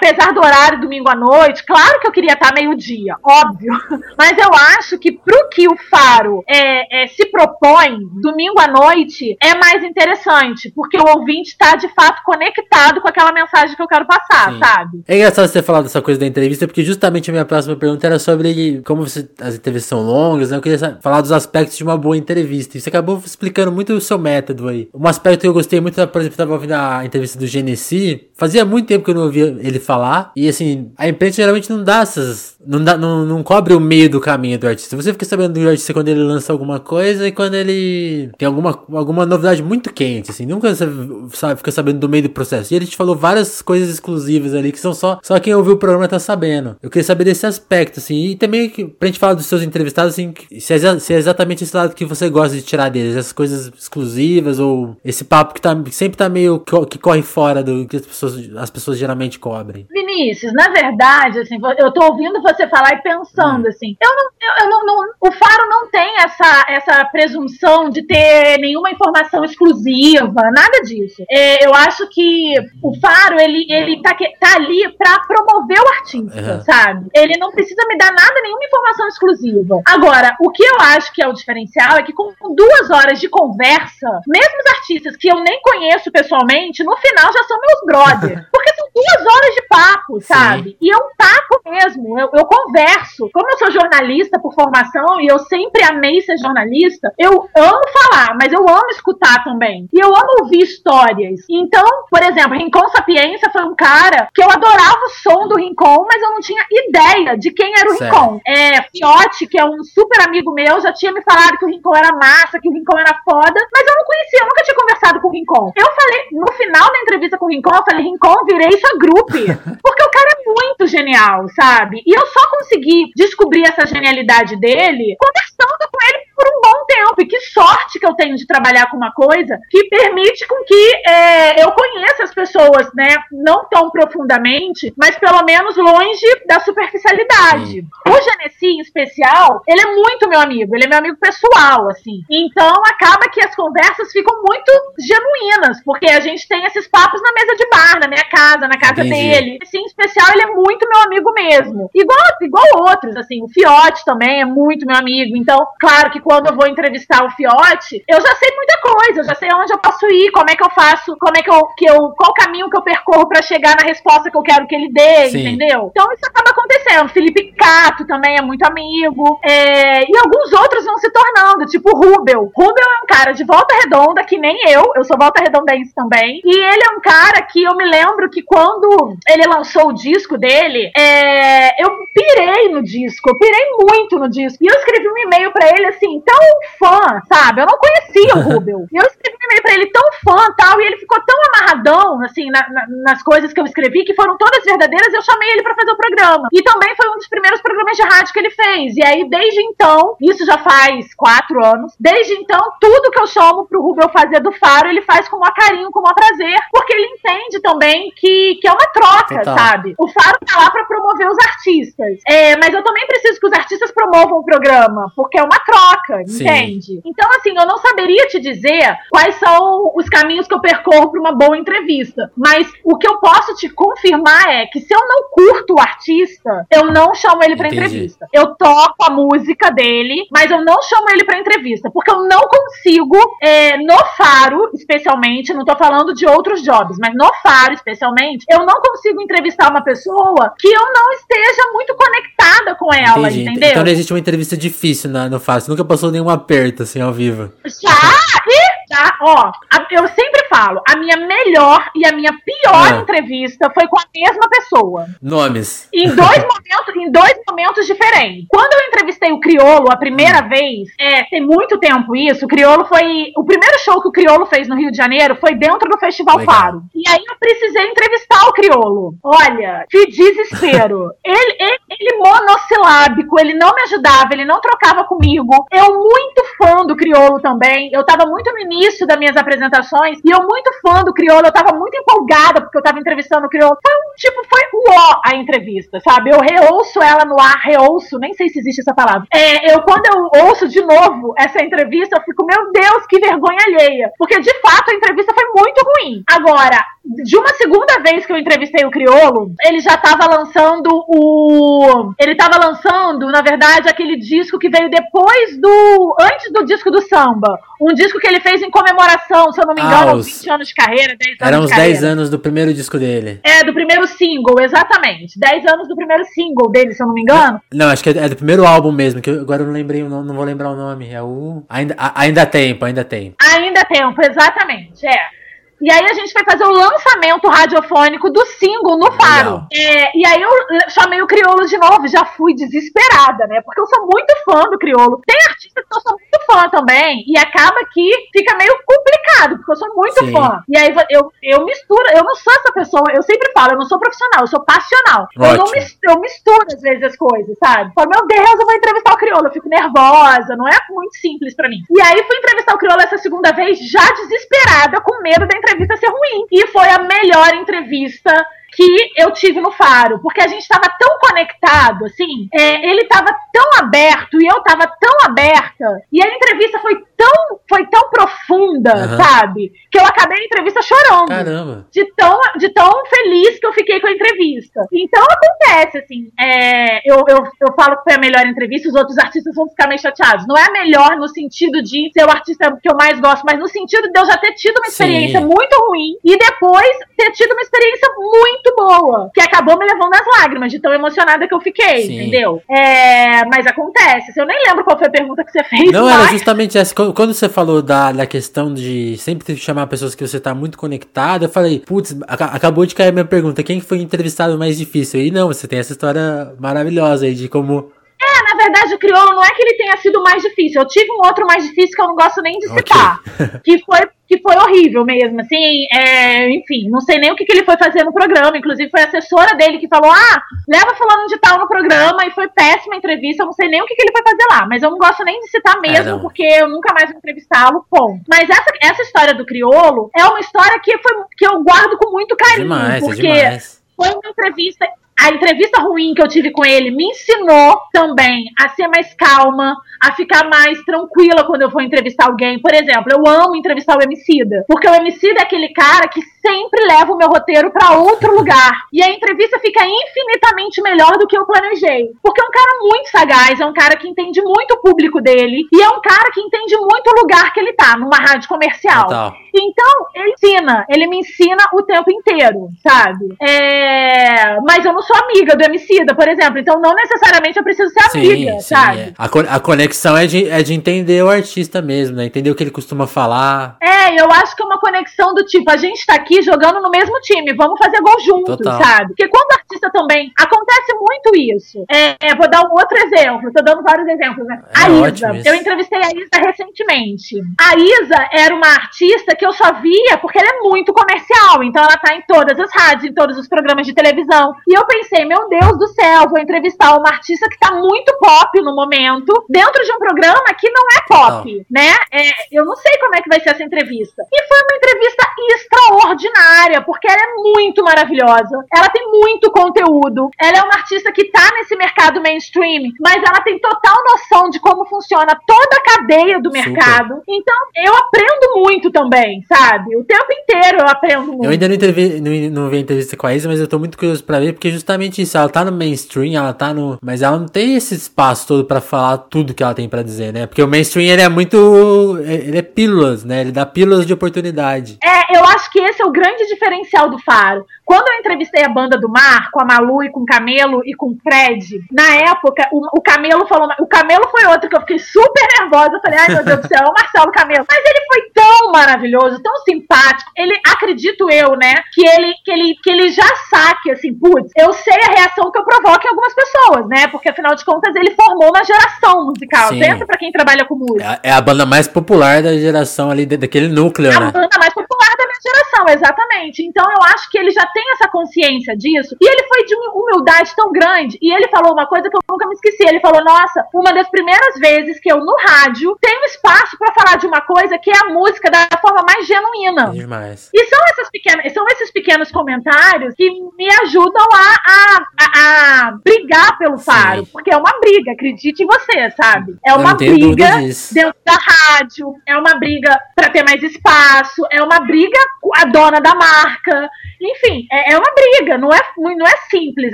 apesar 0.00 0.32
do 0.32 0.40
horário 0.40 0.80
domingo 0.80 1.10
à 1.10 1.14
noite, 1.14 1.64
claro 1.64 2.00
que 2.00 2.06
eu 2.06 2.12
queria 2.12 2.32
estar 2.32 2.52
meio-dia, 2.54 3.16
óbvio. 3.22 3.72
Mas 4.16 4.36
eu 4.38 4.50
acho 4.78 4.98
que 4.98 5.12
pro 5.12 5.48
que 5.50 5.68
o 5.68 5.76
Faro 5.90 6.42
é, 6.48 7.04
é, 7.04 7.06
se 7.08 7.26
propõe, 7.26 7.98
domingo 8.22 8.58
à 8.58 8.66
noite 8.66 9.36
é 9.42 9.54
mais 9.54 9.84
interessante, 9.84 10.72
porque 10.74 10.96
o 10.96 11.18
ouvinte 11.18 11.50
está 11.50 11.76
de 11.76 11.88
fato 11.88 12.22
conectado 12.24 13.00
com 13.00 13.08
aquela 13.08 13.32
mensagem 13.32 13.76
que 13.76 13.82
eu 13.82 13.86
quero 13.86 14.06
passar, 14.06 14.52
Sim. 14.52 14.58
sabe? 14.58 15.02
É 15.06 15.16
engraçado 15.16 15.48
você 15.48 15.62
falar 15.62 15.82
dessa 15.82 16.00
coisa 16.00 16.18
da 16.18 16.26
entrevista, 16.26 16.66
porque 16.66 16.82
justamente 16.82 17.30
a 17.30 17.32
minha 17.32 17.44
próxima 17.44 17.76
pergunta 17.76 18.06
era 18.06 18.18
sobre 18.18 18.80
como 18.84 19.06
você, 19.06 19.28
as 19.40 19.56
entrevistas 19.56 19.88
são 19.88 20.00
longas, 20.00 20.50
né? 20.50 20.56
Eu 20.56 20.62
queria 20.62 20.98
falar 21.02 21.20
dos 21.20 21.32
aspectos 21.32 21.76
de 21.76 21.84
uma 21.84 21.96
boa 21.96 22.16
entrevista. 22.16 22.78
E 22.78 22.80
você 22.80 22.88
acabou 22.88 23.20
explicando 23.24 23.70
muito 23.70 23.92
o 23.92 24.00
seu 24.00 24.18
método 24.18 24.68
aí. 24.68 24.88
Um 24.94 25.06
aspecto 25.06 25.42
que 25.42 25.48
eu 25.48 25.52
gostei 25.52 25.80
muito, 25.80 25.94
por 26.08 26.20
exemplo, 26.20 26.34
estava 26.34 26.52
ouvindo 26.52 26.72
a 26.72 27.04
entrevista 27.04 27.38
do 27.38 27.46
Genesi. 27.46 28.28
Fazia 28.34 28.64
muito 28.64 28.86
tempo 28.86 29.04
que 29.04 29.10
eu 29.10 29.14
não 29.14 29.24
ouvia 29.24 29.56
ele 29.60 29.78
falar. 29.90 30.30
E 30.36 30.48
assim, 30.48 30.92
a 30.96 31.08
imprensa 31.08 31.36
geralmente 31.36 31.68
não 31.70 31.82
dá 31.82 32.00
essas. 32.00 32.54
Não, 32.64 32.82
dá, 32.82 32.96
não, 32.96 33.24
não 33.24 33.42
cobre 33.42 33.74
o 33.74 33.80
meio 33.80 34.08
do 34.08 34.20
caminho 34.20 34.58
do 34.58 34.66
artista. 34.68 34.94
Você 34.94 35.12
fica 35.12 35.24
sabendo 35.24 35.54
do 35.54 35.68
artista 35.68 35.92
quando 35.92 36.08
ele 36.08 36.22
lança 36.22 36.52
alguma 36.52 36.78
coisa 36.78 37.26
e 37.26 37.32
quando 37.32 37.54
ele 37.54 38.30
tem 38.38 38.46
alguma, 38.46 38.78
alguma 38.92 39.26
novidade 39.26 39.62
muito 39.62 39.92
quente, 39.92 40.30
assim. 40.30 40.46
Nunca 40.46 40.72
você 40.72 40.86
sabe, 41.32 41.56
fica 41.56 41.72
sabendo 41.72 41.98
do 41.98 42.08
meio 42.08 42.24
do 42.24 42.30
processo. 42.30 42.72
E 42.72 42.76
ele 42.76 42.86
te 42.86 42.96
falou 42.96 43.16
várias 43.16 43.60
coisas 43.62 43.88
exclusivas 43.88 44.54
ali 44.54 44.70
que 44.70 44.78
são 44.78 44.94
só, 44.94 45.18
só 45.22 45.38
quem 45.40 45.54
ouviu 45.54 45.74
o 45.74 45.78
programa 45.78 46.06
tá 46.06 46.18
sabendo. 46.18 46.76
Eu 46.82 46.90
queria 46.90 47.04
saber 47.04 47.24
desse 47.24 47.46
aspecto, 47.46 47.98
assim. 47.98 48.26
E 48.26 48.36
também 48.36 48.68
que, 48.68 48.84
pra 48.84 49.06
gente 49.06 49.18
falar 49.18 49.34
dos 49.34 49.46
seus 49.46 49.62
entrevistados, 49.62 50.12
assim, 50.12 50.32
se 50.58 50.74
é, 50.74 50.98
se 50.98 51.14
é 51.14 51.16
exatamente 51.16 51.64
esse 51.64 51.74
lado 51.74 51.94
que 51.94 52.04
você 52.04 52.28
gosta 52.28 52.54
de 52.54 52.62
tirar 52.62 52.90
deles. 52.90 53.16
Essas 53.16 53.32
coisas 53.32 53.72
exclusivas 53.76 54.58
ou 54.58 54.96
esse 55.04 55.24
papo 55.24 55.54
que, 55.54 55.60
tá, 55.60 55.74
que 55.74 55.94
sempre 55.94 56.16
tá 56.16 56.28
meio 56.28 56.60
que 56.60 56.98
corre 56.98 57.22
fora 57.22 57.62
do 57.62 57.86
que 57.86 57.96
as 57.96 58.06
pessoas, 58.06 58.56
as 58.56 58.70
pessoas 58.70 58.98
geralmente 58.98 59.38
cobrem. 59.38 59.79
Vinícius, 59.90 60.52
na 60.52 60.68
verdade, 60.68 61.40
assim, 61.40 61.58
eu 61.78 61.92
tô 61.92 62.04
ouvindo 62.04 62.42
você 62.42 62.66
falar 62.68 62.94
e 62.94 63.02
pensando, 63.02 63.66
hum. 63.66 63.68
assim, 63.68 63.96
eu 64.00 64.10
não, 64.10 64.24
eu, 64.40 64.64
eu 64.64 64.70
não, 64.70 64.86
não, 64.86 65.12
o 65.20 65.32
Faro 65.32 65.68
não 65.68 65.90
tem 65.90 66.16
essa, 66.18 66.66
essa 66.68 67.04
presunção 67.06 67.90
de 67.90 68.02
ter 68.02 68.58
nenhuma 68.58 68.90
informação 68.90 69.44
exclusiva, 69.44 70.42
nada 70.52 70.82
disso. 70.84 71.24
É, 71.30 71.66
eu 71.66 71.74
acho 71.74 72.08
que 72.08 72.54
o 72.82 72.98
Faro, 73.00 73.40
ele, 73.40 73.66
ele 73.70 74.02
tá, 74.02 74.16
tá 74.40 74.56
ali 74.56 74.88
pra 74.96 75.20
promover 75.20 75.80
o 75.80 75.88
artista, 75.88 76.54
uhum. 76.54 76.60
sabe? 76.62 77.08
Ele 77.14 77.36
não 77.38 77.50
precisa 77.50 77.86
me 77.88 77.96
dar 77.96 78.12
nada, 78.12 78.40
nenhuma 78.42 78.64
informação 78.64 79.08
exclusiva. 79.08 79.82
Agora, 79.86 80.36
o 80.40 80.50
que 80.50 80.62
eu 80.62 80.76
acho 80.80 81.12
que 81.12 81.22
é 81.22 81.28
o 81.28 81.32
diferencial 81.32 81.96
é 81.96 82.02
que 82.02 82.12
com 82.12 82.32
duas 82.54 82.90
horas 82.90 83.20
de 83.20 83.28
conversa, 83.28 84.08
mesmo 84.26 84.58
os 84.60 84.72
artistas 84.78 85.16
que 85.16 85.28
eu 85.28 85.40
nem 85.40 85.60
conheço 85.62 86.10
pessoalmente, 86.10 86.84
no 86.84 86.96
final 86.96 87.32
já 87.32 87.42
são 87.44 87.58
meus 87.60 87.80
brothers. 87.84 88.46
Porque 88.50 88.74
são 88.74 88.88
duas 88.94 89.34
horas 89.34 89.54
de 89.54 89.62
papo, 89.70 90.20
sabe? 90.20 90.70
Sim. 90.70 90.76
E 90.80 90.92
é 90.92 90.96
um 90.96 91.08
papo 91.16 91.70
mesmo. 91.70 92.18
Eu, 92.18 92.28
eu, 92.34 92.44
converso. 92.44 93.30
Como 93.32 93.48
eu 93.48 93.58
sou 93.58 93.70
jornalista 93.70 94.40
por 94.40 94.52
formação 94.52 95.20
e 95.20 95.28
eu 95.28 95.38
sempre 95.38 95.84
amei 95.84 96.20
ser 96.22 96.36
jornalista, 96.38 97.12
eu 97.16 97.48
amo 97.56 97.82
falar, 97.92 98.36
mas 98.40 98.52
eu 98.52 98.68
amo 98.68 98.90
escutar 98.90 99.44
também. 99.44 99.88
E 99.92 100.00
eu 100.00 100.08
amo 100.08 100.42
ouvir 100.42 100.62
histórias. 100.62 101.40
Então, 101.48 101.84
por 102.10 102.20
exemplo, 102.22 102.58
Rincon 102.58 102.88
Sapiência 102.88 103.48
foi 103.50 103.62
um 103.62 103.76
cara 103.76 104.28
que 104.34 104.42
eu 104.42 104.50
adorava 104.50 105.04
o 105.04 105.10
som 105.22 105.46
do 105.46 105.56
Rincon, 105.56 106.04
mas 106.10 106.20
eu 106.20 106.30
não 106.30 106.40
tinha 106.40 106.64
ideia 106.70 107.38
de 107.38 107.52
quem 107.52 107.72
era 107.78 107.88
o 107.88 107.94
certo. 107.94 108.12
Rincon. 108.12 108.40
É, 108.44 108.82
Fiote, 108.90 109.46
que 109.46 109.58
é 109.58 109.64
um 109.64 109.84
super 109.84 110.26
amigo 110.26 110.52
meu, 110.52 110.80
já 110.80 110.92
tinha 110.92 111.12
me 111.12 111.22
falado 111.22 111.56
que 111.58 111.64
o 111.64 111.68
Rincon 111.68 111.94
era 111.94 112.16
massa, 112.16 112.58
que 112.60 112.68
o 112.68 112.72
Rincon 112.72 112.98
era 112.98 113.16
foda, 113.24 113.60
mas 113.72 113.86
eu 113.86 113.96
não 113.96 114.04
conhecia, 114.04 114.40
eu 114.40 114.46
nunca 114.46 114.62
tinha 114.64 114.76
conversado 114.76 115.20
com 115.20 115.28
o 115.28 115.32
Rincon. 115.32 115.72
Eu 115.76 115.86
falei, 115.92 116.20
no 116.32 116.52
final 116.54 116.92
da 116.92 116.98
entrevista 117.00 117.38
com 117.38 117.44
o 117.44 117.48
Rincon, 117.48 117.74
eu 117.74 117.84
falei, 117.84 118.04
Rincon, 118.04 118.34
virei 118.46 118.72
sua 118.78 118.98
grupo. 118.98 119.30
Porque 119.82 120.02
o 120.02 120.10
cara 120.10 120.30
é 120.30 120.44
muito 120.44 120.86
genial, 120.86 121.46
sabe? 121.50 122.02
E 122.06 122.14
eu 122.14 122.26
só 122.26 122.48
consegui 122.50 123.10
descobrir 123.16 123.62
essa 123.64 123.86
genialidade 123.86 124.58
dele 124.58 125.16
conversando 125.18 125.90
com 125.90 125.98
ele 126.08 126.24
por 126.34 126.46
um 126.46 126.60
bom 126.60 126.84
tempo. 126.86 127.20
E 127.20 127.26
que 127.26 127.40
sorte 127.40 127.98
que 127.98 128.06
eu 128.06 128.14
tenho 128.14 128.36
de 128.36 128.46
trabalhar 128.46 128.90
com 128.90 128.96
uma 128.96 129.12
coisa 129.12 129.58
que 129.70 129.84
permite 129.84 130.46
com 130.46 130.64
que 130.64 131.02
é, 131.06 131.62
eu 131.62 131.72
conheça 131.72 132.24
as 132.24 132.34
pessoas, 132.34 132.88
né? 132.94 133.16
Não 133.30 133.68
tão 133.68 133.90
profundamente, 133.90 134.92
mas 134.96 135.16
pelo 135.18 135.44
menos 135.44 135.76
longe 135.76 136.26
da 136.46 136.60
superficialidade. 136.60 137.72
Sim. 137.72 137.86
O 138.08 138.20
Genesi, 138.22 138.66
em 138.66 138.80
especial, 138.80 139.62
ele 139.66 139.80
é 139.80 139.86
muito 139.86 140.28
meu 140.28 140.40
amigo. 140.40 140.74
Ele 140.74 140.84
é 140.84 140.88
meu 140.88 140.98
amigo 140.98 141.16
pessoal, 141.18 141.88
assim. 141.88 142.22
Então 142.30 142.72
acaba 142.86 143.28
que 143.28 143.42
as 143.42 143.54
conversas 143.54 144.10
ficam 144.12 144.42
muito 144.42 144.72
genuínas, 144.98 145.82
porque 145.84 146.08
a 146.10 146.20
gente 146.20 146.46
tem 146.48 146.64
esses 146.64 146.88
papos 146.88 147.20
na 147.22 147.32
mesa 147.32 147.56
de 147.56 147.68
bar, 147.68 148.00
na 148.00 148.08
minha 148.08 148.24
casa, 148.24 148.68
na 148.68 148.78
casa 148.78 149.04
Entendi. 149.04 149.10
dele. 149.10 149.49
Esse 149.62 149.78
em 149.78 149.84
especial, 149.84 150.26
ele 150.32 150.42
é 150.42 150.46
muito 150.46 150.88
meu 150.88 151.02
amigo 151.02 151.32
mesmo. 151.32 151.90
Igual, 151.94 152.18
igual 152.42 152.64
outros, 152.74 153.16
assim. 153.16 153.42
O 153.42 153.48
Fiote 153.48 154.04
também 154.04 154.40
é 154.40 154.44
muito 154.44 154.86
meu 154.86 154.96
amigo. 154.96 155.36
Então, 155.36 155.66
claro 155.80 156.10
que 156.10 156.20
quando 156.20 156.48
eu 156.48 156.56
vou 156.56 156.66
entrevistar 156.66 157.24
o 157.24 157.30
Fiote, 157.30 158.02
eu 158.08 158.20
já 158.20 158.34
sei 158.36 158.54
muita 158.56 158.80
coisa, 158.80 159.20
eu 159.20 159.24
já 159.24 159.34
sei 159.34 159.48
onde 159.54 159.72
eu 159.72 159.78
posso 159.78 160.06
ir, 160.06 160.30
como 160.30 160.50
é 160.50 160.56
que 160.56 160.62
eu 160.62 160.70
faço, 160.70 161.16
como 161.18 161.36
é 161.36 161.42
que 161.42 161.50
eu, 161.50 161.66
que 161.76 161.90
eu 161.90 162.10
qual 162.10 162.34
caminho 162.34 162.70
que 162.70 162.76
eu 162.76 162.82
percorro 162.82 163.28
para 163.28 163.42
chegar 163.42 163.76
na 163.76 163.86
resposta 163.86 164.30
que 164.30 164.36
eu 164.36 164.42
quero 164.42 164.66
que 164.66 164.74
ele 164.74 164.90
dê, 164.92 165.30
Sim. 165.30 165.40
entendeu? 165.40 165.90
Então 165.90 166.12
isso 166.12 166.26
acaba 166.26 166.50
acontecendo. 166.50 167.08
Felipe 167.08 167.52
Cato 167.52 168.06
também 168.06 168.36
é 168.36 168.42
muito 168.42 168.64
amigo, 168.64 169.38
é, 169.44 170.10
e 170.10 170.16
alguns 170.16 170.52
outros 170.52 170.84
vão 170.84 170.98
se 170.98 171.10
tornando, 171.10 171.66
tipo 171.66 171.90
o 171.90 171.98
Rubel. 171.98 172.50
Rubel 172.54 172.84
é 172.84 173.04
um 173.04 173.06
cara 173.06 173.32
de 173.32 173.44
volta 173.44 173.74
redonda, 173.74 174.24
que 174.24 174.38
nem 174.38 174.56
eu, 174.70 174.92
eu 174.96 175.04
sou 175.04 175.16
volta 175.18 175.42
redondense 175.42 175.94
também, 175.94 176.40
e 176.44 176.50
ele 176.50 176.82
é 176.84 176.96
um 176.96 177.00
cara 177.00 177.42
que 177.42 177.62
eu 177.62 177.76
me 177.76 177.84
lembro 177.84 178.30
que 178.30 178.42
quando 178.42 179.16
ele 179.28 179.39
lançou 179.46 179.88
o 179.88 179.94
disco 179.94 180.36
dele, 180.38 180.90
é, 180.96 181.82
eu 181.82 181.90
pirei 182.12 182.68
no 182.70 182.82
disco, 182.82 183.30
eu 183.30 183.38
pirei 183.38 183.70
muito 183.78 184.18
no 184.18 184.28
disco, 184.28 184.62
e 184.62 184.66
eu 184.66 184.74
escrevi 184.74 185.08
um 185.08 185.18
e-mail 185.18 185.52
para 185.52 185.68
ele 185.68 185.86
assim, 185.86 186.20
tão 186.20 186.38
fã, 186.78 187.22
sabe? 187.28 187.62
Eu 187.62 187.66
não 187.66 187.78
conhecia 187.78 188.36
o 188.36 188.40
Rubel. 188.52 188.86
E 188.92 188.96
eu 188.96 189.06
escrevi 189.06 189.36
um 189.36 189.46
e-mail 189.46 189.62
pra 189.62 189.74
ele 189.74 189.86
tão 189.86 190.04
fã 190.24 190.54
tal, 190.56 190.80
e 190.80 190.86
ele 190.86 190.96
ficou 190.98 191.18
tão 191.24 191.36
amarradão, 191.54 192.22
assim, 192.22 192.50
na, 192.50 192.68
na, 192.70 192.86
nas 193.04 193.22
coisas 193.22 193.52
que 193.52 193.60
eu 193.60 193.64
escrevi, 193.64 194.04
que 194.04 194.14
foram 194.14 194.36
todas 194.36 194.64
verdadeiras, 194.64 195.12
eu 195.12 195.22
chamei 195.22 195.50
ele 195.50 195.62
para 195.62 195.74
fazer 195.74 195.92
o 195.92 195.96
programa. 195.96 196.48
E 196.52 196.62
também 196.62 196.94
foi 196.96 197.08
um 197.10 197.16
dos 197.16 197.28
primeiros 197.28 197.60
programas 197.60 197.96
de 197.96 198.02
rádio 198.02 198.32
que 198.32 198.38
ele 198.38 198.50
fez. 198.50 198.96
E 198.96 199.04
aí, 199.04 199.28
desde 199.28 199.62
então, 199.62 200.16
isso 200.20 200.44
já 200.44 200.58
faz 200.58 201.14
quatro 201.14 201.64
anos, 201.64 201.94
desde 201.98 202.34
então, 202.34 202.60
tudo 202.80 203.10
que 203.10 203.20
eu 203.20 203.26
chamo 203.26 203.66
pro 203.66 203.82
Rubel 203.82 204.08
fazer 204.10 204.40
do 204.40 204.52
Faro, 204.52 204.88
ele 204.88 205.02
faz 205.02 205.28
com 205.28 205.38
maior 205.38 205.54
carinho, 205.54 205.90
com 205.90 206.00
maior 206.00 206.14
prazer, 206.14 206.58
porque 206.72 206.92
ele 206.92 207.06
entende 207.06 207.60
também 207.60 208.12
que, 208.16 208.56
que 208.60 208.68
é 208.68 208.72
uma 208.72 208.86
troca, 208.92 209.19
então. 209.30 209.56
sabe? 209.56 209.94
O 209.98 210.08
Faro 210.08 210.38
tá 210.44 210.58
lá 210.58 210.70
pra 210.70 210.84
promover 210.84 211.28
os 211.28 211.38
artistas. 211.38 212.18
É, 212.26 212.56
mas 212.56 212.72
eu 212.72 212.82
também 212.82 213.06
preciso 213.06 213.40
que 213.40 213.46
os 213.46 213.52
artistas 213.52 213.90
promovam 213.92 214.38
o 214.38 214.44
programa, 214.44 215.12
porque 215.16 215.38
é 215.38 215.42
uma 215.42 215.58
troca, 215.58 216.22
Sim. 216.26 216.44
entende? 216.44 217.00
Então, 217.04 217.28
assim, 217.36 217.50
eu 217.56 217.66
não 217.66 217.78
saberia 217.78 218.26
te 218.28 218.40
dizer 218.40 218.96
quais 219.10 219.34
são 219.36 219.92
os 219.94 220.08
caminhos 220.08 220.46
que 220.46 220.54
eu 220.54 220.60
percorro 220.60 221.10
para 221.10 221.20
uma 221.20 221.32
boa 221.32 221.56
entrevista. 221.56 222.30
Mas 222.36 222.70
o 222.84 222.96
que 222.96 223.08
eu 223.08 223.18
posso 223.18 223.54
te 223.54 223.68
confirmar 223.68 224.48
é 224.48 224.66
que 224.66 224.80
se 224.80 224.94
eu 224.94 225.00
não 225.06 225.28
curto 225.30 225.74
o 225.74 225.80
artista, 225.80 226.66
eu 226.70 226.86
não 226.86 227.14
chamo 227.14 227.42
ele 227.42 227.56
pra 227.56 227.68
Entendi. 227.68 227.84
entrevista. 227.84 228.26
Eu 228.32 228.54
toco 228.54 229.04
a 229.04 229.10
música 229.10 229.70
dele, 229.70 230.26
mas 230.30 230.50
eu 230.50 230.64
não 230.64 230.80
chamo 230.82 231.10
ele 231.10 231.24
pra 231.24 231.38
entrevista, 231.38 231.90
porque 231.90 232.10
eu 232.10 232.24
não 232.24 232.42
consigo, 232.42 233.16
é, 233.42 233.76
no 233.78 233.96
Faro, 234.16 234.70
especialmente, 234.74 235.52
não 235.52 235.64
tô 235.64 235.76
falando 235.76 236.14
de 236.14 236.26
outros 236.26 236.62
jobs, 236.62 236.96
mas 236.98 237.14
no 237.14 237.30
Faro, 237.42 237.72
especialmente, 237.72 238.44
eu 238.50 238.64
não 238.64 238.80
consigo 238.80 239.09
entrevistar 239.18 239.70
uma 239.70 239.82
pessoa 239.82 240.54
que 240.58 240.68
eu 240.68 240.80
não 240.92 241.12
esteja 241.12 241.62
muito 241.72 241.94
conectada 241.94 242.74
com 242.76 242.92
ela, 242.92 243.28
Entendi. 243.28 243.42
entendeu? 243.42 243.70
Então 243.70 243.84
não 243.84 243.90
existe 243.90 244.12
uma 244.12 244.18
entrevista 244.18 244.56
difícil 244.56 245.10
na, 245.10 245.28
no 245.28 245.38
você 245.38 245.70
nunca 245.70 245.84
passou 245.84 246.10
nenhum 246.10 246.28
aperto, 246.28 246.82
assim, 246.82 247.00
ao 247.00 247.12
vivo. 247.12 247.52
Já! 247.64 247.90
Já, 248.90 249.16
ó, 249.20 249.52
eu 249.90 250.06
sempre 250.08 250.46
falo, 250.48 250.80
a 250.88 250.96
minha 250.96 251.16
melhor 251.16 251.90
e 251.94 252.06
a 252.06 252.12
minha 252.12 252.32
pior 252.32 252.92
ah. 252.92 253.00
entrevista 253.00 253.70
foi 253.74 253.86
com 253.88 253.98
a 253.98 254.04
mesma 254.14 254.48
pessoa. 254.48 255.06
Nomes. 255.20 255.88
Em 255.92 256.08
dois 256.08 256.38
momentos, 256.46 256.96
em 256.96 257.10
dois 257.10 257.34
momentos 257.48 257.86
diferentes. 257.86 258.46
Quando 258.48 258.72
eu 258.72 258.88
entrevistei 258.88 259.32
o 259.32 259.40
Criolo 259.40 259.90
a 259.90 259.96
primeira 259.96 260.44
hum. 260.44 260.48
vez, 260.48 260.88
é, 260.98 261.24
tem 261.24 261.40
muito 261.40 261.78
tempo 261.78 262.14
isso, 262.14 262.44
o 262.44 262.48
Criolo 262.48 262.84
foi. 262.84 263.32
O 263.36 263.44
primeiro 263.44 263.78
show 263.80 264.00
que 264.00 264.08
o 264.08 264.12
Criolo 264.12 264.46
fez 264.46 264.68
no 264.68 264.76
Rio 264.76 264.90
de 264.90 264.96
Janeiro 264.96 265.36
foi 265.36 265.54
dentro 265.54 265.88
do 265.88 265.98
Festival 265.98 266.38
Legal. 266.38 266.54
Faro. 266.54 266.82
E 266.94 267.08
aí 267.08 267.22
eu 267.28 267.36
precisei 267.38 267.86
entrevistar 267.90 268.48
o 268.48 268.52
Criolo. 268.52 269.14
Olha, 269.22 269.84
que 269.90 270.06
desespero. 270.06 271.10
ele, 271.24 271.56
ele, 271.58 271.78
ele 271.90 272.18
monossilábico, 272.18 273.40
ele 273.40 273.54
não 273.54 273.74
me 273.74 273.82
ajudava, 273.82 274.32
ele 274.32 274.44
não 274.44 274.60
trocava 274.60 275.04
comigo. 275.04 275.66
Eu 275.72 275.98
muito 275.98 276.44
fã 276.56 276.84
do 276.86 276.96
Criolo 276.96 277.40
também. 277.40 277.90
Eu 277.92 278.04
tava 278.04 278.26
muito 278.26 278.50
no 278.52 278.58
início 278.80 279.06
das 279.06 279.18
minhas 279.18 279.36
apresentações 279.36 280.18
e 280.24 280.30
eu 280.30 280.40
muito 280.46 280.70
fã 280.80 281.02
do 281.04 281.12
Criolo, 281.12 281.46
eu 281.46 281.52
tava 281.52 281.76
muito 281.76 281.94
empolgada 281.96 282.62
porque 282.62 282.78
eu 282.78 282.82
tava 282.82 282.98
entrevistando 282.98 283.46
o 283.46 283.50
Criolo. 283.50 283.76
Foi 283.82 283.94
um 283.94 284.14
tipo, 284.16 284.42
foi 284.48 284.62
o 284.72 284.90
ó 284.90 285.20
a 285.24 285.36
entrevista, 285.36 286.00
sabe? 286.00 286.30
Eu 286.30 286.40
reouço 286.40 287.02
ela 287.02 287.24
no 287.24 287.38
ar, 287.38 287.60
reouço, 287.62 288.18
nem 288.18 288.32
sei 288.34 288.48
se 288.48 288.58
existe 288.58 288.80
essa 288.80 288.94
palavra. 288.94 289.26
É, 289.32 289.74
eu, 289.74 289.82
quando 289.82 290.06
eu 290.06 290.46
ouço 290.46 290.66
de 290.68 290.80
novo 290.80 291.34
essa 291.36 291.62
entrevista, 291.62 292.16
eu 292.16 292.22
fico, 292.22 292.44
meu 292.46 292.72
Deus, 292.72 293.06
que 293.08 293.20
vergonha 293.20 293.58
alheia. 293.66 294.10
Porque 294.18 294.40
de 294.40 294.52
fato 294.60 294.90
a 294.90 294.94
entrevista 294.94 295.34
foi 295.34 295.44
muito 295.54 295.82
ruim. 295.84 296.22
Agora, 296.26 296.84
de 297.04 297.36
uma 297.36 297.48
segunda 297.54 297.98
vez 298.00 298.24
que 298.26 298.32
eu 298.32 298.38
entrevistei 298.38 298.84
o 298.84 298.90
Criolo, 298.90 299.52
ele 299.64 299.80
já 299.80 299.96
tava 299.96 300.26
lançando 300.26 300.88
o. 301.08 302.12
Ele 302.18 302.36
tava 302.36 302.58
lançando, 302.58 303.26
na 303.26 303.42
verdade, 303.42 303.88
aquele 303.88 304.16
disco 304.16 304.58
que 304.58 304.68
veio 304.68 304.90
depois 304.90 305.58
do. 305.58 306.16
Antes 306.20 306.52
do 306.52 306.64
disco 306.64 306.90
do 306.90 307.02
samba. 307.02 307.58
Um 307.80 307.94
disco 307.94 308.18
que 308.18 308.28
ele 308.28 308.40
fez 308.40 308.62
em 308.62 308.69
comemoração, 308.70 309.52
se 309.52 309.60
eu 309.60 309.66
não 309.66 309.74
me 309.74 309.80
engano, 309.80 310.10
ah, 310.10 310.14
os... 310.14 310.26
20 310.26 310.50
anos 310.50 310.68
de 310.68 310.74
carreira, 310.74 311.16
10 311.16 311.30
anos 311.30 311.40
Eram 311.40 311.64
uns 311.64 311.70
10 311.70 312.04
anos 312.04 312.30
do 312.30 312.38
primeiro 312.38 312.72
disco 312.72 312.98
dele. 312.98 313.40
É, 313.42 313.64
do 313.64 313.72
primeiro 313.72 314.06
single, 314.06 314.60
exatamente. 314.60 315.38
10 315.38 315.66
anos 315.66 315.88
do 315.88 315.96
primeiro 315.96 316.24
single 316.24 316.70
dele, 316.70 316.94
se 316.94 317.02
eu 317.02 317.06
não 317.06 317.14
me 317.14 317.22
engano. 317.22 317.60
Não, 317.72 317.88
acho 317.88 318.02
que 318.02 318.10
é 318.10 318.28
do 318.28 318.36
primeiro 318.36 318.66
álbum 318.66 318.92
mesmo, 318.92 319.20
que 319.20 319.30
eu, 319.30 319.40
agora 319.40 319.62
eu 319.62 319.66
não 319.66 319.72
lembrei, 319.72 320.02
não, 320.02 320.22
não 320.22 320.34
vou 320.34 320.44
lembrar 320.44 320.70
o 320.70 320.76
nome. 320.76 321.10
É 321.10 321.22
o. 321.22 321.62
Ainda, 321.68 321.94
a, 321.98 322.20
ainda 322.20 322.46
tempo, 322.46 322.84
ainda 322.84 323.04
tempo. 323.04 323.36
Ainda 323.40 323.84
tempo, 323.84 324.20
exatamente, 324.22 325.06
é. 325.06 325.39
E 325.80 325.90
aí 325.90 326.04
a 326.04 326.12
gente 326.12 326.32
vai 326.34 326.44
fazer 326.44 326.64
o 326.64 326.72
lançamento 326.72 327.48
radiofônico 327.48 328.30
do 328.30 328.44
single 328.44 328.98
no 328.98 329.10
Faro. 329.12 329.66
É, 329.72 330.16
e 330.16 330.26
aí 330.26 330.42
eu 330.42 330.50
chamei 330.90 331.22
o 331.22 331.26
Criolo 331.26 331.66
de 331.66 331.78
novo, 331.78 332.06
já 332.06 332.24
fui 332.24 332.54
desesperada, 332.54 333.46
né? 333.46 333.62
Porque 333.62 333.80
eu 333.80 333.86
sou 333.86 334.06
muito 334.06 334.34
fã 334.44 334.68
do 334.68 334.78
Criolo. 334.78 335.22
Tem 335.26 335.36
artistas 335.48 335.84
que 335.84 335.96
eu 335.96 336.00
sou 336.00 336.18
muito 336.18 336.46
fã 336.46 336.68
também, 336.68 337.24
e 337.26 337.38
acaba 337.38 337.80
que 337.92 338.10
fica 338.32 338.56
meio 338.56 338.76
complicado, 338.84 339.56
porque 339.56 339.72
eu 339.72 339.76
sou 339.76 339.94
muito 339.94 340.24
Sim. 340.24 340.32
fã. 340.32 340.62
E 340.68 340.76
aí 340.76 340.94
eu, 341.08 341.32
eu 341.42 341.64
misturo, 341.64 342.04
eu 342.14 342.24
não 342.24 342.34
sou 342.34 342.52
essa 342.52 342.72
pessoa, 342.72 343.04
eu 343.14 343.22
sempre 343.22 343.50
falo, 343.52 343.72
eu 343.72 343.78
não 343.78 343.86
sou 343.86 343.98
profissional, 343.98 344.42
eu 344.42 344.46
sou 344.48 344.60
passional. 344.60 345.28
Eu, 345.34 345.56
não 345.56 345.70
misturo, 345.72 346.12
eu 346.12 346.20
misturo 346.20 346.66
às 346.66 346.80
vezes 346.80 347.02
as 347.02 347.16
coisas, 347.16 347.56
sabe? 347.58 347.92
Falo, 347.94 348.10
meu 348.10 348.26
Deus, 348.26 348.50
eu 348.50 348.66
vou 348.66 348.74
entrevistar 348.74 349.14
o 349.14 349.16
Criolo, 349.16 349.46
eu 349.46 349.52
fico 349.52 349.68
nervosa, 349.68 350.56
não 350.56 350.68
é 350.68 350.76
muito 350.90 351.16
simples 351.16 351.54
para 351.56 351.68
mim. 351.68 351.78
E 351.90 352.02
aí 352.02 352.22
fui 352.24 352.36
entrevistar 352.36 352.74
o 352.74 352.78
Criolo 352.78 353.00
essa 353.00 353.16
segunda 353.16 353.52
vez, 353.52 353.78
já 353.78 354.04
desesperada, 354.12 355.00
com 355.00 355.22
medo 355.22 355.46
da 355.46 355.56
entrevista 355.56 355.69
entrevista 355.72 355.96
ser 355.96 356.08
ruim. 356.08 356.46
E 356.50 356.66
foi 356.68 356.88
a 356.88 356.98
melhor 356.98 357.54
entrevista 357.54 358.32
que 358.72 359.12
eu 359.16 359.32
tive 359.32 359.60
no 359.60 359.72
Faro, 359.72 360.20
porque 360.20 360.40
a 360.40 360.46
gente 360.46 360.62
estava 360.62 360.88
tão 360.98 361.18
conectado, 361.18 362.04
assim, 362.04 362.48
é, 362.52 362.88
ele 362.88 363.02
estava 363.02 363.36
tão 363.52 363.78
aberto 363.78 364.40
e 364.40 364.46
eu 364.46 364.58
estava 364.58 364.86
tão 364.86 365.16
aberta, 365.24 366.02
e 366.12 366.22
a 366.22 366.34
entrevista 366.34 366.78
foi 366.78 367.04
tão, 367.20 367.60
foi 367.68 367.86
tão 367.88 368.08
profunda, 368.08 368.94
uhum. 368.96 369.16
sabe? 369.22 369.70
Que 369.92 369.98
eu 369.98 370.04
acabei 370.06 370.40
a 370.40 370.44
entrevista 370.44 370.80
chorando. 370.80 371.28
Caramba. 371.28 371.86
De 371.92 372.04
tão, 372.16 372.40
de 372.56 372.68
tão 372.70 373.04
feliz 373.06 373.58
que 373.58 373.66
eu 373.66 373.72
fiquei 373.74 374.00
com 374.00 374.06
a 374.06 374.12
entrevista. 374.12 374.80
Então 374.90 375.22
acontece, 375.22 375.98
assim, 375.98 376.30
é, 376.40 377.00
eu, 377.04 377.22
eu, 377.28 377.44
eu 377.60 377.74
falo 377.76 377.98
que 377.98 378.04
foi 378.04 378.14
a 378.14 378.18
melhor 378.18 378.46
entrevista, 378.46 378.88
os 378.88 378.94
outros 378.94 379.18
artistas 379.18 379.54
vão 379.54 379.68
ficar 379.68 379.86
meio 379.86 380.00
chateados. 380.00 380.46
Não 380.48 380.56
é 380.56 380.64
a 380.66 380.72
melhor 380.72 381.16
no 381.16 381.28
sentido 381.28 381.82
de 381.82 382.10
ser 382.12 382.24
o 382.24 382.30
artista 382.30 382.74
que 382.82 382.90
eu 382.90 382.96
mais 382.96 383.20
gosto, 383.20 383.44
mas 383.44 383.58
no 383.58 383.68
sentido 383.68 384.10
de 384.10 384.18
eu 384.18 384.24
já 384.24 384.38
ter 384.38 384.54
tido 384.54 384.78
uma 384.78 384.88
experiência 384.88 385.40
Sim. 385.40 385.46
muito 385.46 385.86
ruim 385.86 386.16
e 386.24 386.38
depois 386.38 386.90
ter 387.16 387.30
tido 387.32 387.52
uma 387.52 387.60
experiência 387.60 388.08
muito 388.16 388.74
boa, 388.76 389.30
que 389.34 389.42
acabou 389.42 389.78
me 389.78 389.84
levando 389.84 390.14
às 390.14 390.40
lágrimas, 390.40 390.72
de 390.72 390.80
tão 390.80 390.92
emocionada 390.94 391.46
que 391.46 391.54
eu 391.54 391.60
fiquei, 391.60 392.06
Sim. 392.06 392.20
entendeu? 392.20 392.62
É, 392.70 393.44
mas 393.46 393.66
acontece. 393.66 394.32
Eu 394.38 394.46
nem 394.46 394.58
lembro 394.66 394.84
qual 394.84 394.96
foi 394.96 395.08
a 395.08 395.10
pergunta 395.10 395.44
que 395.44 395.52
você 395.52 395.62
fez. 395.64 395.92
Não, 395.92 396.06
mas... 396.06 396.14
era 396.14 396.28
justamente 396.30 396.78
essa 396.78 396.94
quando 397.12 397.32
você 397.32 397.48
falou 397.48 397.80
da, 397.80 398.12
da 398.12 398.26
questão 398.26 398.72
de 398.72 399.16
sempre 399.18 399.56
chamar 399.56 399.86
pessoas 399.86 400.14
que 400.14 400.26
você 400.26 400.40
tá 400.40 400.54
muito 400.54 400.76
conectado, 400.76 401.44
eu 401.44 401.48
falei, 401.48 401.80
putz, 401.80 402.16
acabou 402.26 402.84
de 402.84 402.94
cair 402.94 403.12
minha 403.12 403.24
pergunta, 403.24 403.62
quem 403.62 403.80
foi 403.80 404.00
entrevistado 404.00 404.58
mais 404.58 404.76
difícil? 404.76 405.20
E 405.20 405.30
não, 405.30 405.48
você 405.48 405.66
tem 405.68 405.78
essa 405.78 405.92
história 405.92 406.54
maravilhosa 406.58 407.26
aí 407.26 407.34
de 407.34 407.48
como 407.48 407.90
é, 408.30 408.54
na 408.54 408.62
verdade, 408.62 408.94
o 408.94 408.98
crioulo 408.98 409.34
não 409.34 409.44
é 409.44 409.50
que 409.50 409.62
ele 409.62 409.76
tenha 409.76 409.96
sido 409.96 410.22
mais 410.22 410.42
difícil. 410.42 410.80
Eu 410.80 410.88
tive 410.88 411.10
um 411.12 411.26
outro 411.26 411.46
mais 411.46 411.64
difícil 411.64 411.94
que 411.94 412.02
eu 412.02 412.08
não 412.08 412.14
gosto 412.14 412.40
nem 412.42 412.58
de 412.58 412.68
citar. 412.68 413.20
Okay. 413.20 413.60
que 413.78 413.84
foi 413.84 414.08
que 414.30 414.38
foi 414.38 414.54
horrível 414.54 415.04
mesmo, 415.04 415.40
assim, 415.40 415.86
é, 415.92 416.48
enfim, 416.50 416.88
não 416.88 417.00
sei 417.00 417.18
nem 417.18 417.32
o 417.32 417.34
que, 417.34 417.44
que 417.44 417.52
ele 417.52 417.64
foi 417.64 417.76
fazer 417.76 418.04
no 418.04 418.12
programa, 418.12 418.56
inclusive 418.56 418.88
foi 418.88 419.00
a 419.00 419.06
assessora 419.06 419.56
dele 419.56 419.78
que 419.78 419.88
falou, 419.88 420.08
ah, 420.08 420.42
leva 420.68 420.94
fulano 420.94 421.26
de 421.26 421.36
tal 421.38 421.58
no 421.58 421.66
programa, 421.66 422.24
e 422.24 422.30
foi 422.30 422.46
péssima 422.46 422.94
entrevista, 422.94 423.42
eu 423.42 423.46
não 423.46 423.52
sei 423.52 423.68
nem 423.68 423.82
o 423.82 423.86
que, 423.86 423.94
que 423.96 424.02
ele 424.02 424.12
foi 424.12 424.22
fazer 424.22 424.46
lá, 424.52 424.68
mas 424.68 424.84
eu 424.84 424.90
não 424.92 424.98
gosto 424.98 425.24
nem 425.24 425.40
de 425.40 425.50
citar 425.50 425.80
mesmo, 425.80 426.16
é, 426.16 426.18
porque 426.20 426.44
eu 426.44 426.68
nunca 426.68 426.94
mais 426.94 427.08
vou 427.08 427.18
entrevistá-lo, 427.18 427.84
ponto. 427.90 428.22
Mas 428.28 428.48
essa, 428.48 428.72
essa 428.80 429.02
história 429.02 429.34
do 429.34 429.44
criolo 429.44 430.08
é 430.16 430.24
uma 430.24 430.38
história 430.38 430.78
que, 430.78 430.96
foi, 430.98 431.12
que 431.36 431.44
eu 431.44 431.64
guardo 431.64 431.98
com 431.98 432.12
muito 432.12 432.36
carinho, 432.36 432.62
demais, 432.62 433.02
é 433.02 433.06
porque... 433.06 433.26
É 433.26 433.58
foi 434.00 434.08
uma 434.08 434.30
entrevista 434.30 434.86
a 435.20 435.30
entrevista 435.30 435.82
ruim 435.82 436.14
que 436.14 436.22
eu 436.22 436.28
tive 436.28 436.50
com 436.50 436.64
ele 436.64 436.90
me 436.90 437.04
ensinou 437.04 437.78
também 437.92 438.44
a 438.58 438.70
ser 438.70 438.88
mais 438.88 439.12
calma, 439.14 439.76
a 440.02 440.12
ficar 440.12 440.48
mais 440.48 440.82
tranquila 440.84 441.44
quando 441.44 441.62
eu 441.62 441.70
for 441.70 441.82
entrevistar 441.82 442.26
alguém. 442.26 442.58
Por 442.58 442.72
exemplo, 442.74 443.12
eu 443.12 443.26
amo 443.26 443.54
entrevistar 443.54 443.98
o 443.98 444.02
Emicida, 444.02 444.64
porque 444.66 444.88
o 444.88 444.94
Emicida 444.94 445.40
é 445.40 445.42
aquele 445.42 445.68
cara 445.72 446.08
que 446.08 446.20
sempre 446.40 446.86
leva 446.86 447.12
o 447.12 447.16
meu 447.16 447.28
roteiro 447.28 447.70
para 447.70 447.98
outro 447.98 448.34
lugar. 448.34 448.70
E 448.92 449.02
a 449.02 449.10
entrevista 449.10 449.58
fica 449.58 449.82
infinitamente 449.84 450.80
melhor 450.80 451.18
do 451.18 451.26
que 451.26 451.36
eu 451.36 451.44
planejei. 451.44 452.08
Porque 452.22 452.40
é 452.40 452.44
um 452.44 452.50
cara 452.50 452.78
muito 452.80 453.10
sagaz, 453.10 453.60
é 453.60 453.66
um 453.66 453.74
cara 453.74 453.96
que 453.96 454.08
entende 454.08 454.40
muito 454.40 454.74
o 454.74 454.80
público 454.80 455.20
dele 455.20 455.66
e 455.70 455.82
é 455.82 455.88
um 455.88 456.00
cara 456.00 456.30
que 456.32 456.40
entende 456.40 456.76
muito 456.76 457.10
o 457.10 457.20
lugar 457.20 457.52
que 457.52 457.60
ele 457.60 457.74
tá, 457.74 457.96
numa 457.98 458.16
rádio 458.16 458.48
comercial. 458.48 459.04
Total. 459.04 459.34
Então, 459.52 460.06
ele 460.14 460.32
ensina, 460.32 460.86
ele 460.88 461.06
me 461.08 461.18
ensina 461.18 461.64
o 461.74 461.82
tempo 461.82 462.10
inteiro, 462.10 462.68
sabe? 462.82 463.34
É... 463.40 464.58
Mas 464.60 464.84
eu 464.84 464.92
não 464.92 465.02
sou 465.10 465.24
amiga 465.24 465.56
do 465.56 465.64
Emicida, 465.64 466.14
por 466.14 466.28
exemplo, 466.28 466.58
então 466.58 466.80
não 466.80 466.94
necessariamente 466.94 467.58
eu 467.58 467.64
preciso 467.64 467.90
ser 467.90 468.16
amiga, 468.16 468.52
sim, 468.52 468.60
sabe? 468.60 469.00
É. 469.00 469.12
A, 469.18 469.28
co 469.28 469.40
a 469.40 469.60
conexão 469.60 470.16
é 470.16 470.26
de, 470.26 470.48
é 470.48 470.62
de 470.62 470.72
entender 470.74 471.22
o 471.22 471.28
artista 471.28 471.82
mesmo, 471.82 472.16
né? 472.16 472.26
Entender 472.26 472.50
o 472.50 472.54
que 472.54 472.62
ele 472.62 472.70
costuma 472.70 473.06
falar. 473.06 473.76
É, 473.80 474.20
eu 474.20 474.30
acho 474.30 474.54
que 474.54 474.62
é 474.62 474.66
uma 474.66 474.78
conexão 474.78 475.34
do 475.34 475.44
tipo, 475.44 475.70
a 475.70 475.76
gente 475.76 476.04
tá 476.06 476.14
aqui 476.14 476.42
jogando 476.42 476.80
no 476.80 476.90
mesmo 476.90 477.18
time, 477.20 477.54
vamos 477.54 477.78
fazer 477.78 478.00
gol 478.00 478.20
juntos, 478.20 478.64
sabe? 478.64 479.08
Porque 479.08 479.28
quando 479.28 479.50
o 479.50 479.54
artista 479.54 479.90
também. 479.90 480.32
Acontece 480.38 480.94
muito 480.94 481.36
isso. 481.36 481.84
É, 481.90 482.16
é, 482.20 482.34
vou 482.34 482.48
dar 482.48 482.62
um 482.62 482.72
outro 482.72 482.96
exemplo, 482.98 483.52
tô 483.52 483.62
dando 483.62 483.82
vários 483.82 484.06
exemplos, 484.08 484.46
né? 484.46 484.62
É 484.68 484.80
a 484.80 485.08
Isa. 485.08 485.42
Eu 485.44 485.54
entrevistei 485.54 485.98
a 485.98 486.08
Isa 486.08 486.46
recentemente. 486.46 487.36
A 487.60 487.76
Isa 487.76 488.28
era 488.32 488.54
uma 488.54 488.66
artista 488.66 489.34
que 489.34 489.44
eu 489.44 489.52
só 489.52 489.72
via 489.74 490.18
porque 490.20 490.38
ela 490.38 490.48
é 490.48 490.60
muito 490.60 490.92
comercial, 490.92 491.62
então 491.62 491.82
ela 491.82 491.96
tá 491.96 492.14
em 492.14 492.22
todas 492.22 492.58
as 492.58 492.70
rádios, 492.72 493.10
em 493.10 493.14
todos 493.14 493.38
os 493.38 493.48
programas 493.48 493.86
de 493.86 493.94
televisão. 493.94 494.54
E 494.66 494.76
eu 494.76 494.86
pensei, 494.90 495.24
meu 495.24 495.48
Deus 495.48 495.78
do 495.78 495.86
céu, 495.88 496.28
vou 496.28 496.38
entrevistar 496.38 496.96
uma 496.96 497.08
artista 497.08 497.48
que 497.48 497.58
tá 497.58 497.72
muito 497.74 498.12
pop 498.18 498.60
no 498.60 498.74
momento, 498.74 499.44
dentro 499.48 499.82
de 499.84 499.92
um 499.92 499.98
programa 499.98 500.54
que 500.58 500.70
não 500.70 500.82
é 500.96 501.00
pop, 501.06 501.66
não. 501.70 501.82
né? 501.82 501.94
É, 502.12 502.30
eu 502.50 502.64
não 502.64 502.76
sei 502.76 502.98
como 502.98 503.14
é 503.14 503.22
que 503.22 503.28
vai 503.28 503.40
ser 503.40 503.50
essa 503.50 503.62
entrevista. 503.62 504.22
E 504.32 504.46
foi 504.46 504.58
uma 504.62 504.76
entrevista 504.76 505.26
extraordinária? 505.54 506.82
Porque 506.82 507.08
ela 507.10 507.22
é 507.22 507.34
muito 507.34 507.82
maravilhosa, 507.82 508.64
ela 508.72 508.88
tem 508.88 509.06
muito 509.10 509.50
conteúdo, 509.50 510.30
ela 510.40 510.58
é 510.58 510.62
uma 510.62 510.74
artista 510.74 511.12
que 511.12 511.24
tá 511.24 511.50
nesse 511.54 511.76
mercado 511.76 512.20
mainstream, 512.20 512.90
mas 513.00 513.16
ela 513.16 513.40
tem 513.42 513.58
total 513.58 513.96
noção 514.04 514.50
de 514.50 514.58
como 514.58 514.86
funciona 514.86 515.38
toda 515.46 515.76
a 515.76 515.82
cadeia 515.82 516.40
do 516.40 516.50
mercado. 516.50 517.16
Super. 517.16 517.22
Então, 517.28 517.56
eu 517.76 517.94
aprendo 517.96 518.54
muito 518.56 518.90
também, 518.90 519.42
sabe? 519.48 519.96
O 519.96 520.04
tempo 520.04 520.26
inteiro 520.32 520.78
eu 520.80 520.88
aprendo 520.88 521.26
muito. 521.32 521.44
Eu 521.44 521.50
ainda 521.50 521.68
não, 521.68 521.74
entrevi, 521.74 522.20
não, 522.20 522.62
não 522.62 522.70
vi 522.70 522.78
a 522.78 522.80
entrevista 522.80 523.16
com 523.16 523.26
a 523.26 523.34
Isa, 523.34 523.48
mas 523.48 523.60
eu 523.60 523.68
tô 523.68 523.78
muito 523.78 523.96
curioso 523.96 524.24
pra 524.24 524.40
ver, 524.40 524.52
porque 524.52 524.79
justamente 524.80 525.22
isso, 525.22 525.36
ela 525.36 525.48
tá 525.48 525.64
no 525.64 525.72
mainstream, 525.72 526.34
ela 526.34 526.52
tá 526.52 526.72
no. 526.74 526.98
Mas 527.02 527.22
ela 527.22 527.38
não 527.38 527.46
tem 527.46 527.76
esse 527.76 527.94
espaço 527.94 528.48
todo 528.48 528.64
pra 528.64 528.80
falar 528.80 529.18
tudo 529.18 529.54
que 529.54 529.62
ela 529.62 529.74
tem 529.74 529.88
pra 529.88 530.02
dizer, 530.02 530.32
né? 530.32 530.46
Porque 530.46 530.62
o 530.62 530.68
mainstream 530.68 531.06
ele 531.06 531.22
é 531.22 531.28
muito. 531.28 532.18
Ele 532.18 532.58
é 532.58 532.62
pílulas, 532.62 533.24
né? 533.24 533.42
Ele 533.42 533.52
dá 533.52 533.64
pílulas 533.64 534.06
de 534.06 534.12
oportunidade. 534.12 534.98
É, 535.02 535.36
eu 535.36 535.44
acho 535.44 535.70
que 535.70 535.80
esse 535.80 536.02
é 536.02 536.04
o 536.04 536.10
grande 536.10 536.46
diferencial 536.46 537.10
do 537.10 537.18
Faro. 537.18 537.64
Quando 537.84 538.06
eu 538.08 538.20
entrevistei 538.20 538.64
a 538.64 538.68
banda 538.68 538.96
do 538.96 539.08
mar, 539.08 539.50
com 539.50 539.60
a 539.60 539.64
Malu 539.64 540.04
e 540.04 540.10
com 540.10 540.20
o 540.20 540.26
Camelo 540.26 540.80
e 540.84 540.94
com 540.94 541.08
o 541.08 541.18
Fred, 541.22 541.80
na 541.90 542.30
época, 542.30 542.68
o, 542.72 542.98
o 542.98 543.02
Camelo 543.02 543.46
falou. 543.46 543.68
O 543.80 543.86
Camelo 543.86 544.28
foi 544.28 544.46
outro 544.46 544.68
que 544.68 544.76
eu 544.76 544.80
fiquei 544.82 544.98
super 544.98 545.46
nervosa. 545.58 545.96
Eu 545.96 546.00
falei, 546.00 546.18
ai 546.18 546.28
meu 546.28 546.44
Deus 546.44 546.60
do 546.60 546.68
céu, 546.68 546.84
é 546.84 546.88
o 546.88 546.92
Marcelo 546.92 547.32
Camelo. 547.32 547.66
Mas 547.68 547.80
ele 547.84 548.06
foi 548.06 548.30
tão 548.32 548.72
maravilhoso, 548.72 549.42
tão 549.42 549.56
simpático. 549.64 550.30
Ele, 550.36 550.54
acredito 550.68 551.28
eu, 551.30 551.56
né, 551.56 551.74
que 551.92 552.06
ele, 552.06 552.32
que 552.44 552.50
ele, 552.50 552.76
que 552.80 552.90
ele 552.90 553.10
já 553.10 553.28
saque, 553.50 553.90
assim, 553.90 554.14
putz, 554.14 554.50
eu 554.56 554.69
sei 554.72 554.96
a 555.08 555.12
reação 555.12 555.50
que 555.50 555.58
eu 555.58 555.64
provoco 555.64 556.04
em 556.04 556.08
algumas 556.08 556.34
pessoas, 556.34 556.88
né? 556.88 557.08
Porque 557.08 557.28
afinal 557.28 557.54
de 557.54 557.64
contas 557.64 557.94
ele 557.94 558.14
formou 558.14 558.48
uma 558.48 558.64
geração 558.64 559.26
musical. 559.26 559.68
Sim. 559.68 559.80
Pensa 559.80 560.06
pra 560.06 560.18
quem 560.18 560.30
trabalha 560.30 560.64
com 560.66 560.74
música. 560.74 561.20
É, 561.22 561.30
é 561.30 561.32
a 561.32 561.40
banda 561.40 561.64
mais 561.64 561.88
popular 561.88 562.42
da 562.42 562.56
geração 562.56 563.10
ali, 563.10 563.26
daquele 563.26 563.68
núcleo, 563.68 564.10
é 564.10 564.18
né? 564.18 564.26
A 564.26 564.30
banda 564.30 564.48
mais 564.58 564.74
popular 564.74 564.89
da 565.16 565.24
minha 565.24 565.40
geração, 565.42 565.84
exatamente. 565.88 566.62
Então 566.62 566.84
eu 566.90 567.02
acho 567.14 567.30
que 567.30 567.38
ele 567.38 567.50
já 567.50 567.66
tem 567.66 567.84
essa 567.92 568.08
consciência 568.08 568.76
disso. 568.76 569.16
E 569.20 569.26
ele 569.26 569.46
foi 569.48 569.64
de 569.64 569.74
uma 569.74 569.92
humildade 569.92 570.54
tão 570.54 570.72
grande. 570.72 571.18
E 571.20 571.32
ele 571.32 571.48
falou 571.48 571.72
uma 571.72 571.86
coisa 571.86 572.08
que 572.08 572.16
eu 572.16 572.20
nunca 572.30 572.46
me 572.46 572.54
esqueci. 572.54 572.84
Ele 572.86 573.00
falou: 573.00 573.22
Nossa, 573.24 573.66
uma 573.74 573.92
das 573.92 574.08
primeiras 574.08 574.58
vezes 574.58 575.00
que 575.00 575.10
eu 575.10 575.18
no 575.18 575.34
rádio 575.46 575.96
tenho 576.00 576.24
espaço 576.24 576.76
para 576.78 576.94
falar 576.94 577.16
de 577.16 577.26
uma 577.26 577.40
coisa 577.40 577.78
que 577.78 577.90
é 577.90 577.98
a 578.04 578.12
música 578.12 578.50
da 578.50 578.68
forma 578.80 579.04
mais 579.06 579.26
genuína. 579.26 579.90
Demais. 579.90 580.50
E 580.52 580.66
são, 580.66 580.78
essas 580.90 581.10
pequenas, 581.10 581.52
são 581.52 581.64
esses 581.70 581.90
pequenos 581.90 582.30
comentários 582.30 583.14
que 583.14 583.30
me 583.30 583.68
ajudam 583.82 584.26
a, 584.32 584.70
a, 584.70 585.02
a, 585.18 585.88
a 585.88 585.92
brigar 585.92 586.58
pelo 586.58 586.78
faro. 586.78 587.24
Sim. 587.24 587.30
Porque 587.32 587.52
é 587.52 587.56
uma 587.56 587.78
briga, 587.80 588.12
acredite 588.12 588.62
em 588.62 588.66
você, 588.66 589.10
sabe? 589.10 589.56
É 589.64 589.74
uma 589.74 589.94
briga 589.94 590.50
dentro 590.92 591.14
da 591.24 591.34
rádio, 591.34 592.14
é 592.26 592.36
uma 592.36 592.54
briga 592.58 592.98
para 593.14 593.30
ter 593.30 593.44
mais 593.44 593.62
espaço, 593.62 594.42
é 594.50 594.62
uma 594.62 594.80
briga 594.90 595.18
com 595.40 595.50
a 595.56 595.64
dona 595.64 596.00
da 596.00 596.14
marca. 596.14 596.90
Enfim, 597.20 597.66
é, 597.70 597.92
é 597.92 597.98
uma 597.98 598.10
briga, 598.14 598.56
não 598.56 598.72
é, 598.72 598.80
não 598.96 599.26
é 599.26 599.36
simples 599.50 599.92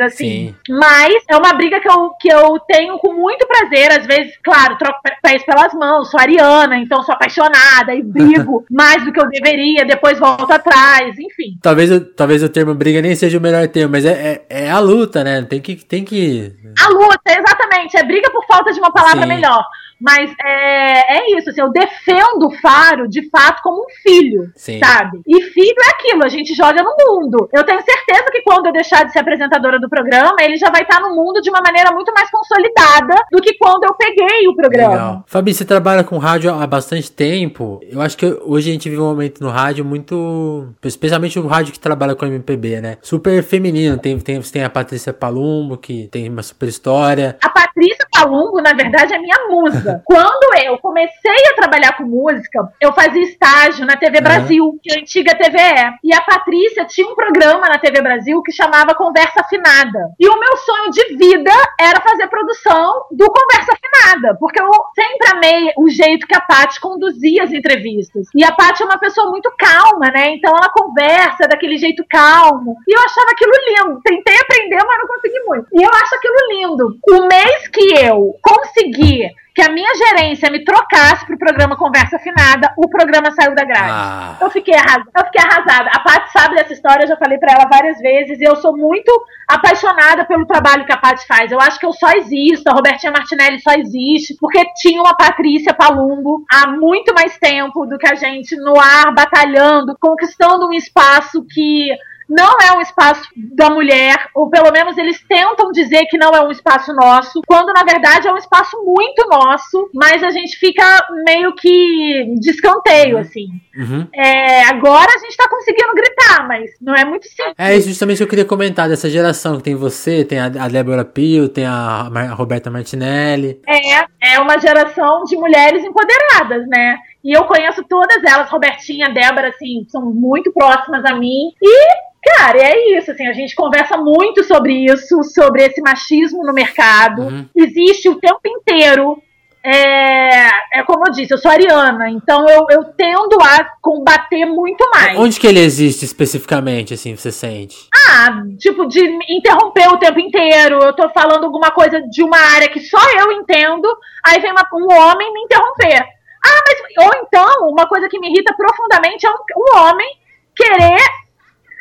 assim. 0.00 0.48
Sim. 0.48 0.54
Mas 0.68 1.24
é 1.28 1.36
uma 1.36 1.52
briga 1.54 1.80
que 1.80 1.88
eu, 1.88 2.10
que 2.20 2.28
eu 2.28 2.58
tenho 2.60 2.98
com 2.98 3.12
muito 3.14 3.46
prazer. 3.46 3.90
Às 3.90 4.06
vezes, 4.06 4.38
claro, 4.42 4.78
troco 4.78 5.00
pés 5.22 5.44
pelas 5.44 5.74
mãos, 5.74 6.10
sou 6.10 6.20
ariana, 6.20 6.78
então 6.78 7.02
sou 7.02 7.14
apaixonada 7.14 7.94
e 7.94 8.02
brigo 8.02 8.64
mais 8.70 9.04
do 9.04 9.12
que 9.12 9.20
eu 9.20 9.28
deveria, 9.28 9.84
depois 9.84 10.18
volto 10.18 10.50
atrás, 10.50 11.18
enfim. 11.18 11.58
Talvez, 11.60 11.90
talvez 12.16 12.42
o 12.42 12.48
termo 12.48 12.74
briga 12.74 13.02
nem 13.02 13.14
seja 13.14 13.38
o 13.38 13.40
melhor 13.40 13.66
termo, 13.68 13.92
mas 13.92 14.04
é, 14.04 14.44
é, 14.48 14.66
é 14.66 14.70
a 14.70 14.78
luta, 14.78 15.24
né? 15.24 15.42
Tem 15.42 15.60
que, 15.60 15.76
tem 15.76 16.04
que. 16.04 16.54
A 16.80 16.88
luta, 16.88 17.20
exatamente. 17.26 17.96
É 17.96 18.04
briga 18.04 18.30
por 18.30 18.46
falta 18.46 18.72
de 18.72 18.78
uma 18.78 18.92
palavra 18.92 19.22
Sim. 19.22 19.28
melhor. 19.28 19.64
Mas 20.00 20.30
é, 20.44 21.18
é 21.18 21.38
isso, 21.38 21.50
assim, 21.50 21.60
eu 21.60 21.70
defendo 21.70 22.46
o 22.46 22.50
Faro 22.60 23.08
de 23.08 23.28
fato 23.30 23.62
como 23.62 23.82
um 23.82 23.86
filho, 24.02 24.50
Sim. 24.54 24.78
sabe? 24.78 25.20
E 25.26 25.42
filho 25.42 25.76
é 25.78 25.90
aquilo, 25.90 26.24
a 26.24 26.28
gente 26.28 26.54
joga 26.54 26.82
no 26.82 26.94
mundo. 26.98 27.48
Eu 27.52 27.64
tenho 27.64 27.80
certeza 27.82 28.30
que 28.30 28.42
quando 28.42 28.66
eu 28.66 28.72
deixar 28.72 29.04
de 29.04 29.12
ser 29.12 29.20
apresentadora 29.20 29.80
do 29.80 29.88
programa, 29.88 30.36
ele 30.40 30.56
já 30.56 30.70
vai 30.70 30.82
estar 30.82 31.00
no 31.00 31.14
mundo 31.14 31.40
de 31.40 31.50
uma 31.50 31.60
maneira 31.64 31.92
muito 31.92 32.12
mais 32.12 32.30
consolidada 32.30 33.14
do 33.32 33.40
que 33.40 33.54
quando 33.54 33.84
eu 33.84 33.94
peguei 33.94 34.46
o 34.48 34.54
programa. 34.54 34.92
Legal. 34.92 35.24
Fabi, 35.26 35.54
você 35.54 35.64
trabalha 35.64 36.04
com 36.04 36.18
rádio 36.18 36.52
há 36.52 36.66
bastante 36.66 37.10
tempo. 37.10 37.80
Eu 37.90 38.00
acho 38.00 38.16
que 38.16 38.26
hoje 38.44 38.70
a 38.70 38.72
gente 38.72 38.88
vive 38.88 39.00
um 39.00 39.06
momento 39.06 39.42
no 39.42 39.50
rádio 39.50 39.84
muito. 39.84 40.68
Especialmente 40.84 41.38
o 41.38 41.46
rádio 41.46 41.72
que 41.72 41.80
trabalha 41.80 42.14
com 42.14 42.26
MPB, 42.26 42.80
né? 42.80 42.98
Super 43.00 43.42
feminino. 43.42 43.98
Tem, 43.98 44.18
tem, 44.18 44.40
tem 44.40 44.64
a 44.64 44.70
Patrícia 44.70 45.12
Palumbo, 45.12 45.76
que 45.76 46.08
tem 46.08 46.28
uma 46.28 46.42
super 46.42 46.68
história. 46.68 47.36
A 47.42 47.48
Patrícia 47.48 48.06
Palumbo, 48.12 48.60
na 48.60 48.72
verdade, 48.72 49.14
é 49.14 49.18
minha 49.18 49.48
musa. 49.48 49.85
Quando 50.04 50.54
eu 50.64 50.78
comecei 50.78 51.50
a 51.50 51.54
trabalhar 51.54 51.96
com 51.96 52.04
música, 52.04 52.68
eu 52.80 52.92
fazia 52.92 53.22
estágio 53.22 53.86
na 53.86 53.96
TV 53.96 54.20
Brasil, 54.20 54.78
que 54.82 54.92
é 54.92 54.96
a 54.96 55.00
antiga 55.00 55.34
TVE. 55.36 55.98
E 56.02 56.14
a 56.14 56.20
Patrícia 56.20 56.84
tinha 56.84 57.06
um 57.06 57.14
programa 57.14 57.68
na 57.68 57.78
TV 57.78 58.00
Brasil 58.00 58.42
que 58.42 58.52
chamava 58.52 58.94
Conversa 58.94 59.40
Afinada. 59.40 60.10
E 60.18 60.28
o 60.28 60.38
meu 60.38 60.56
sonho 60.58 60.90
de 60.90 61.16
vida 61.16 61.52
era 61.80 62.00
fazer 62.00 62.26
produção 62.28 63.06
do 63.10 63.30
Conversa 63.30 63.72
Afinada, 63.72 64.36
porque 64.38 64.60
eu 64.60 64.70
sempre 64.94 65.28
amei 65.32 65.72
o 65.76 65.88
jeito 65.88 66.26
que 66.26 66.36
a 66.36 66.40
Paty 66.40 66.80
conduzia 66.80 67.44
as 67.44 67.52
entrevistas. 67.52 68.26
E 68.34 68.44
a 68.44 68.52
Paty 68.52 68.82
é 68.82 68.86
uma 68.86 68.98
pessoa 68.98 69.30
muito 69.30 69.52
calma, 69.58 70.10
né? 70.10 70.30
Então 70.30 70.52
ela 70.56 70.70
conversa 70.70 71.48
daquele 71.48 71.76
jeito 71.76 72.04
calmo. 72.08 72.76
E 72.86 72.96
eu 72.96 73.02
achava 73.02 73.30
aquilo 73.30 73.52
lindo. 73.68 74.00
Tentei 74.02 74.36
aprender, 74.38 74.84
mas 74.84 74.98
não 74.98 75.06
consegui 75.06 75.40
muito. 75.46 75.66
E 75.72 75.82
eu 75.82 75.90
acho 75.90 76.14
aquilo 76.14 76.34
lindo. 76.50 76.98
O 77.08 77.26
mês 77.26 77.68
que 77.68 77.94
eu 78.04 78.34
consegui 78.42 79.30
que 79.56 79.62
a 79.62 79.72
minha 79.72 79.90
gerência 79.94 80.50
me 80.50 80.62
trocasse 80.62 81.24
pro 81.24 81.38
programa 81.38 81.78
Conversa 81.78 82.16
Afinada, 82.16 82.74
o 82.76 82.90
programa 82.90 83.30
saiu 83.30 83.54
da 83.54 83.64
grade. 83.64 83.90
Ah. 83.90 84.36
Eu, 84.38 84.50
fiquei 84.50 84.74
arrasada, 84.74 85.10
eu 85.16 85.24
fiquei 85.24 85.40
arrasada. 85.42 85.90
A 85.94 86.00
Paty 86.00 86.30
sabe 86.30 86.56
dessa 86.56 86.74
história, 86.74 87.04
eu 87.04 87.08
já 87.08 87.16
falei 87.16 87.38
para 87.38 87.54
ela 87.54 87.66
várias 87.66 87.98
vezes, 87.98 88.38
e 88.38 88.44
eu 88.44 88.54
sou 88.56 88.76
muito 88.76 89.10
apaixonada 89.48 90.26
pelo 90.26 90.44
trabalho 90.44 90.84
que 90.84 90.92
a 90.92 90.98
Paty 90.98 91.26
faz. 91.26 91.50
Eu 91.50 91.58
acho 91.58 91.80
que 91.80 91.86
eu 91.86 91.92
só 91.94 92.10
existo, 92.12 92.68
a 92.68 92.74
Robertinha 92.74 93.10
Martinelli 93.10 93.58
só 93.58 93.72
existe, 93.72 94.36
porque 94.38 94.62
tinha 94.74 95.00
uma 95.00 95.16
Patrícia 95.16 95.72
Palumbo 95.72 96.44
há 96.52 96.68
muito 96.72 97.14
mais 97.14 97.38
tempo 97.38 97.86
do 97.86 97.96
que 97.96 98.06
a 98.06 98.14
gente 98.14 98.54
no 98.56 98.78
ar, 98.78 99.14
batalhando, 99.14 99.96
conquistando 99.98 100.68
um 100.68 100.74
espaço 100.74 101.42
que 101.48 101.88
não 102.28 102.58
é 102.60 102.76
um 102.76 102.80
espaço 102.80 103.22
da 103.36 103.70
mulher, 103.70 104.28
ou 104.34 104.50
pelo 104.50 104.70
menos 104.72 104.98
eles 104.98 105.22
tentam 105.28 105.70
dizer 105.70 106.06
que 106.06 106.18
não 106.18 106.30
é 106.30 106.42
um 106.42 106.50
espaço 106.50 106.92
nosso, 106.92 107.40
quando 107.46 107.72
na 107.72 107.84
verdade 107.84 108.26
é 108.26 108.32
um 108.32 108.36
espaço 108.36 108.76
muito 108.84 109.26
nosso, 109.28 109.90
mas 109.94 110.22
a 110.22 110.30
gente 110.30 110.56
fica 110.58 110.84
meio 111.26 111.54
que 111.54 112.34
de 112.38 112.50
escanteio, 112.50 113.16
uhum. 113.16 113.20
assim. 113.20 113.46
Uhum. 113.76 114.08
É, 114.14 114.64
agora 114.64 115.10
a 115.14 115.18
gente 115.18 115.36
tá 115.36 115.48
conseguindo 115.48 115.94
gritar, 115.94 116.48
mas 116.48 116.70
não 116.80 116.94
é 116.94 117.04
muito 117.04 117.26
simples. 117.26 117.54
É 117.58 117.76
isso 117.76 117.88
justamente 117.88 118.18
que 118.18 118.24
eu 118.24 118.28
queria 118.28 118.44
comentar 118.44 118.88
dessa 118.88 119.08
geração 119.08 119.58
que 119.58 119.62
tem 119.62 119.74
você, 119.74 120.24
tem 120.24 120.38
a, 120.38 120.46
a 120.46 120.68
Débora 120.68 121.04
Pio, 121.04 121.48
tem 121.48 121.64
a, 121.64 122.08
a 122.12 122.34
Roberta 122.34 122.70
Martinelli. 122.70 123.60
É, 123.66 124.34
é 124.34 124.40
uma 124.40 124.58
geração 124.58 125.24
de 125.24 125.36
mulheres 125.36 125.84
empoderadas, 125.84 126.66
né? 126.66 126.96
E 127.22 127.36
eu 127.36 127.44
conheço 127.44 127.82
todas 127.88 128.22
elas, 128.22 128.48
Robertinha, 128.48 129.10
Débora, 129.10 129.48
assim, 129.48 129.84
são 129.88 130.02
muito 130.02 130.52
próximas 130.52 131.04
a 131.04 131.14
mim. 131.14 131.50
E 131.60 132.05
Cara, 132.26 132.58
é 132.58 132.98
isso, 132.98 133.12
assim, 133.12 133.26
a 133.28 133.32
gente 133.32 133.54
conversa 133.54 133.96
muito 133.96 134.42
sobre 134.42 134.72
isso, 134.84 135.22
sobre 135.22 135.62
esse 135.62 135.80
machismo 135.80 136.44
no 136.44 136.52
mercado. 136.52 137.22
Uhum. 137.22 137.48
Existe 137.54 138.08
o 138.08 138.16
tempo 138.16 138.40
inteiro. 138.44 139.22
É, 139.64 140.78
é 140.78 140.82
como 140.84 141.06
eu 141.06 141.12
disse, 141.12 141.34
eu 141.34 141.38
sou 141.38 141.50
ariana, 141.50 142.08
então 142.08 142.48
eu, 142.48 142.66
eu 142.70 142.84
tendo 142.96 143.36
a 143.40 143.64
combater 143.80 144.44
muito 144.44 144.88
mais. 144.92 145.18
Onde 145.18 145.38
que 145.38 145.46
ele 145.46 145.60
existe 145.60 146.04
especificamente, 146.04 146.94
assim, 146.94 147.16
você 147.16 147.30
sente? 147.30 147.88
Ah, 148.08 148.42
tipo, 148.58 148.86
de 148.86 149.00
interromper 149.28 149.88
o 149.88 149.98
tempo 149.98 150.18
inteiro. 150.20 150.80
Eu 150.82 150.92
tô 150.94 151.08
falando 151.10 151.44
alguma 151.44 151.70
coisa 151.70 152.00
de 152.00 152.22
uma 152.22 152.38
área 152.38 152.68
que 152.68 152.80
só 152.80 153.00
eu 153.18 153.32
entendo, 153.32 153.88
aí 154.24 154.40
vem 154.40 154.52
uma, 154.52 154.68
um 154.72 154.92
homem 154.92 155.32
me 155.32 155.42
interromper. 155.42 156.00
Ah, 156.44 156.62
mas. 156.66 157.06
Ou 157.06 157.12
então, 157.22 157.68
uma 157.68 157.86
coisa 157.88 158.08
que 158.08 158.18
me 158.18 158.28
irrita 158.28 158.54
profundamente 158.54 159.26
é 159.26 159.30
um, 159.30 159.34
um 159.34 159.78
homem 159.78 160.08
querer 160.54 161.25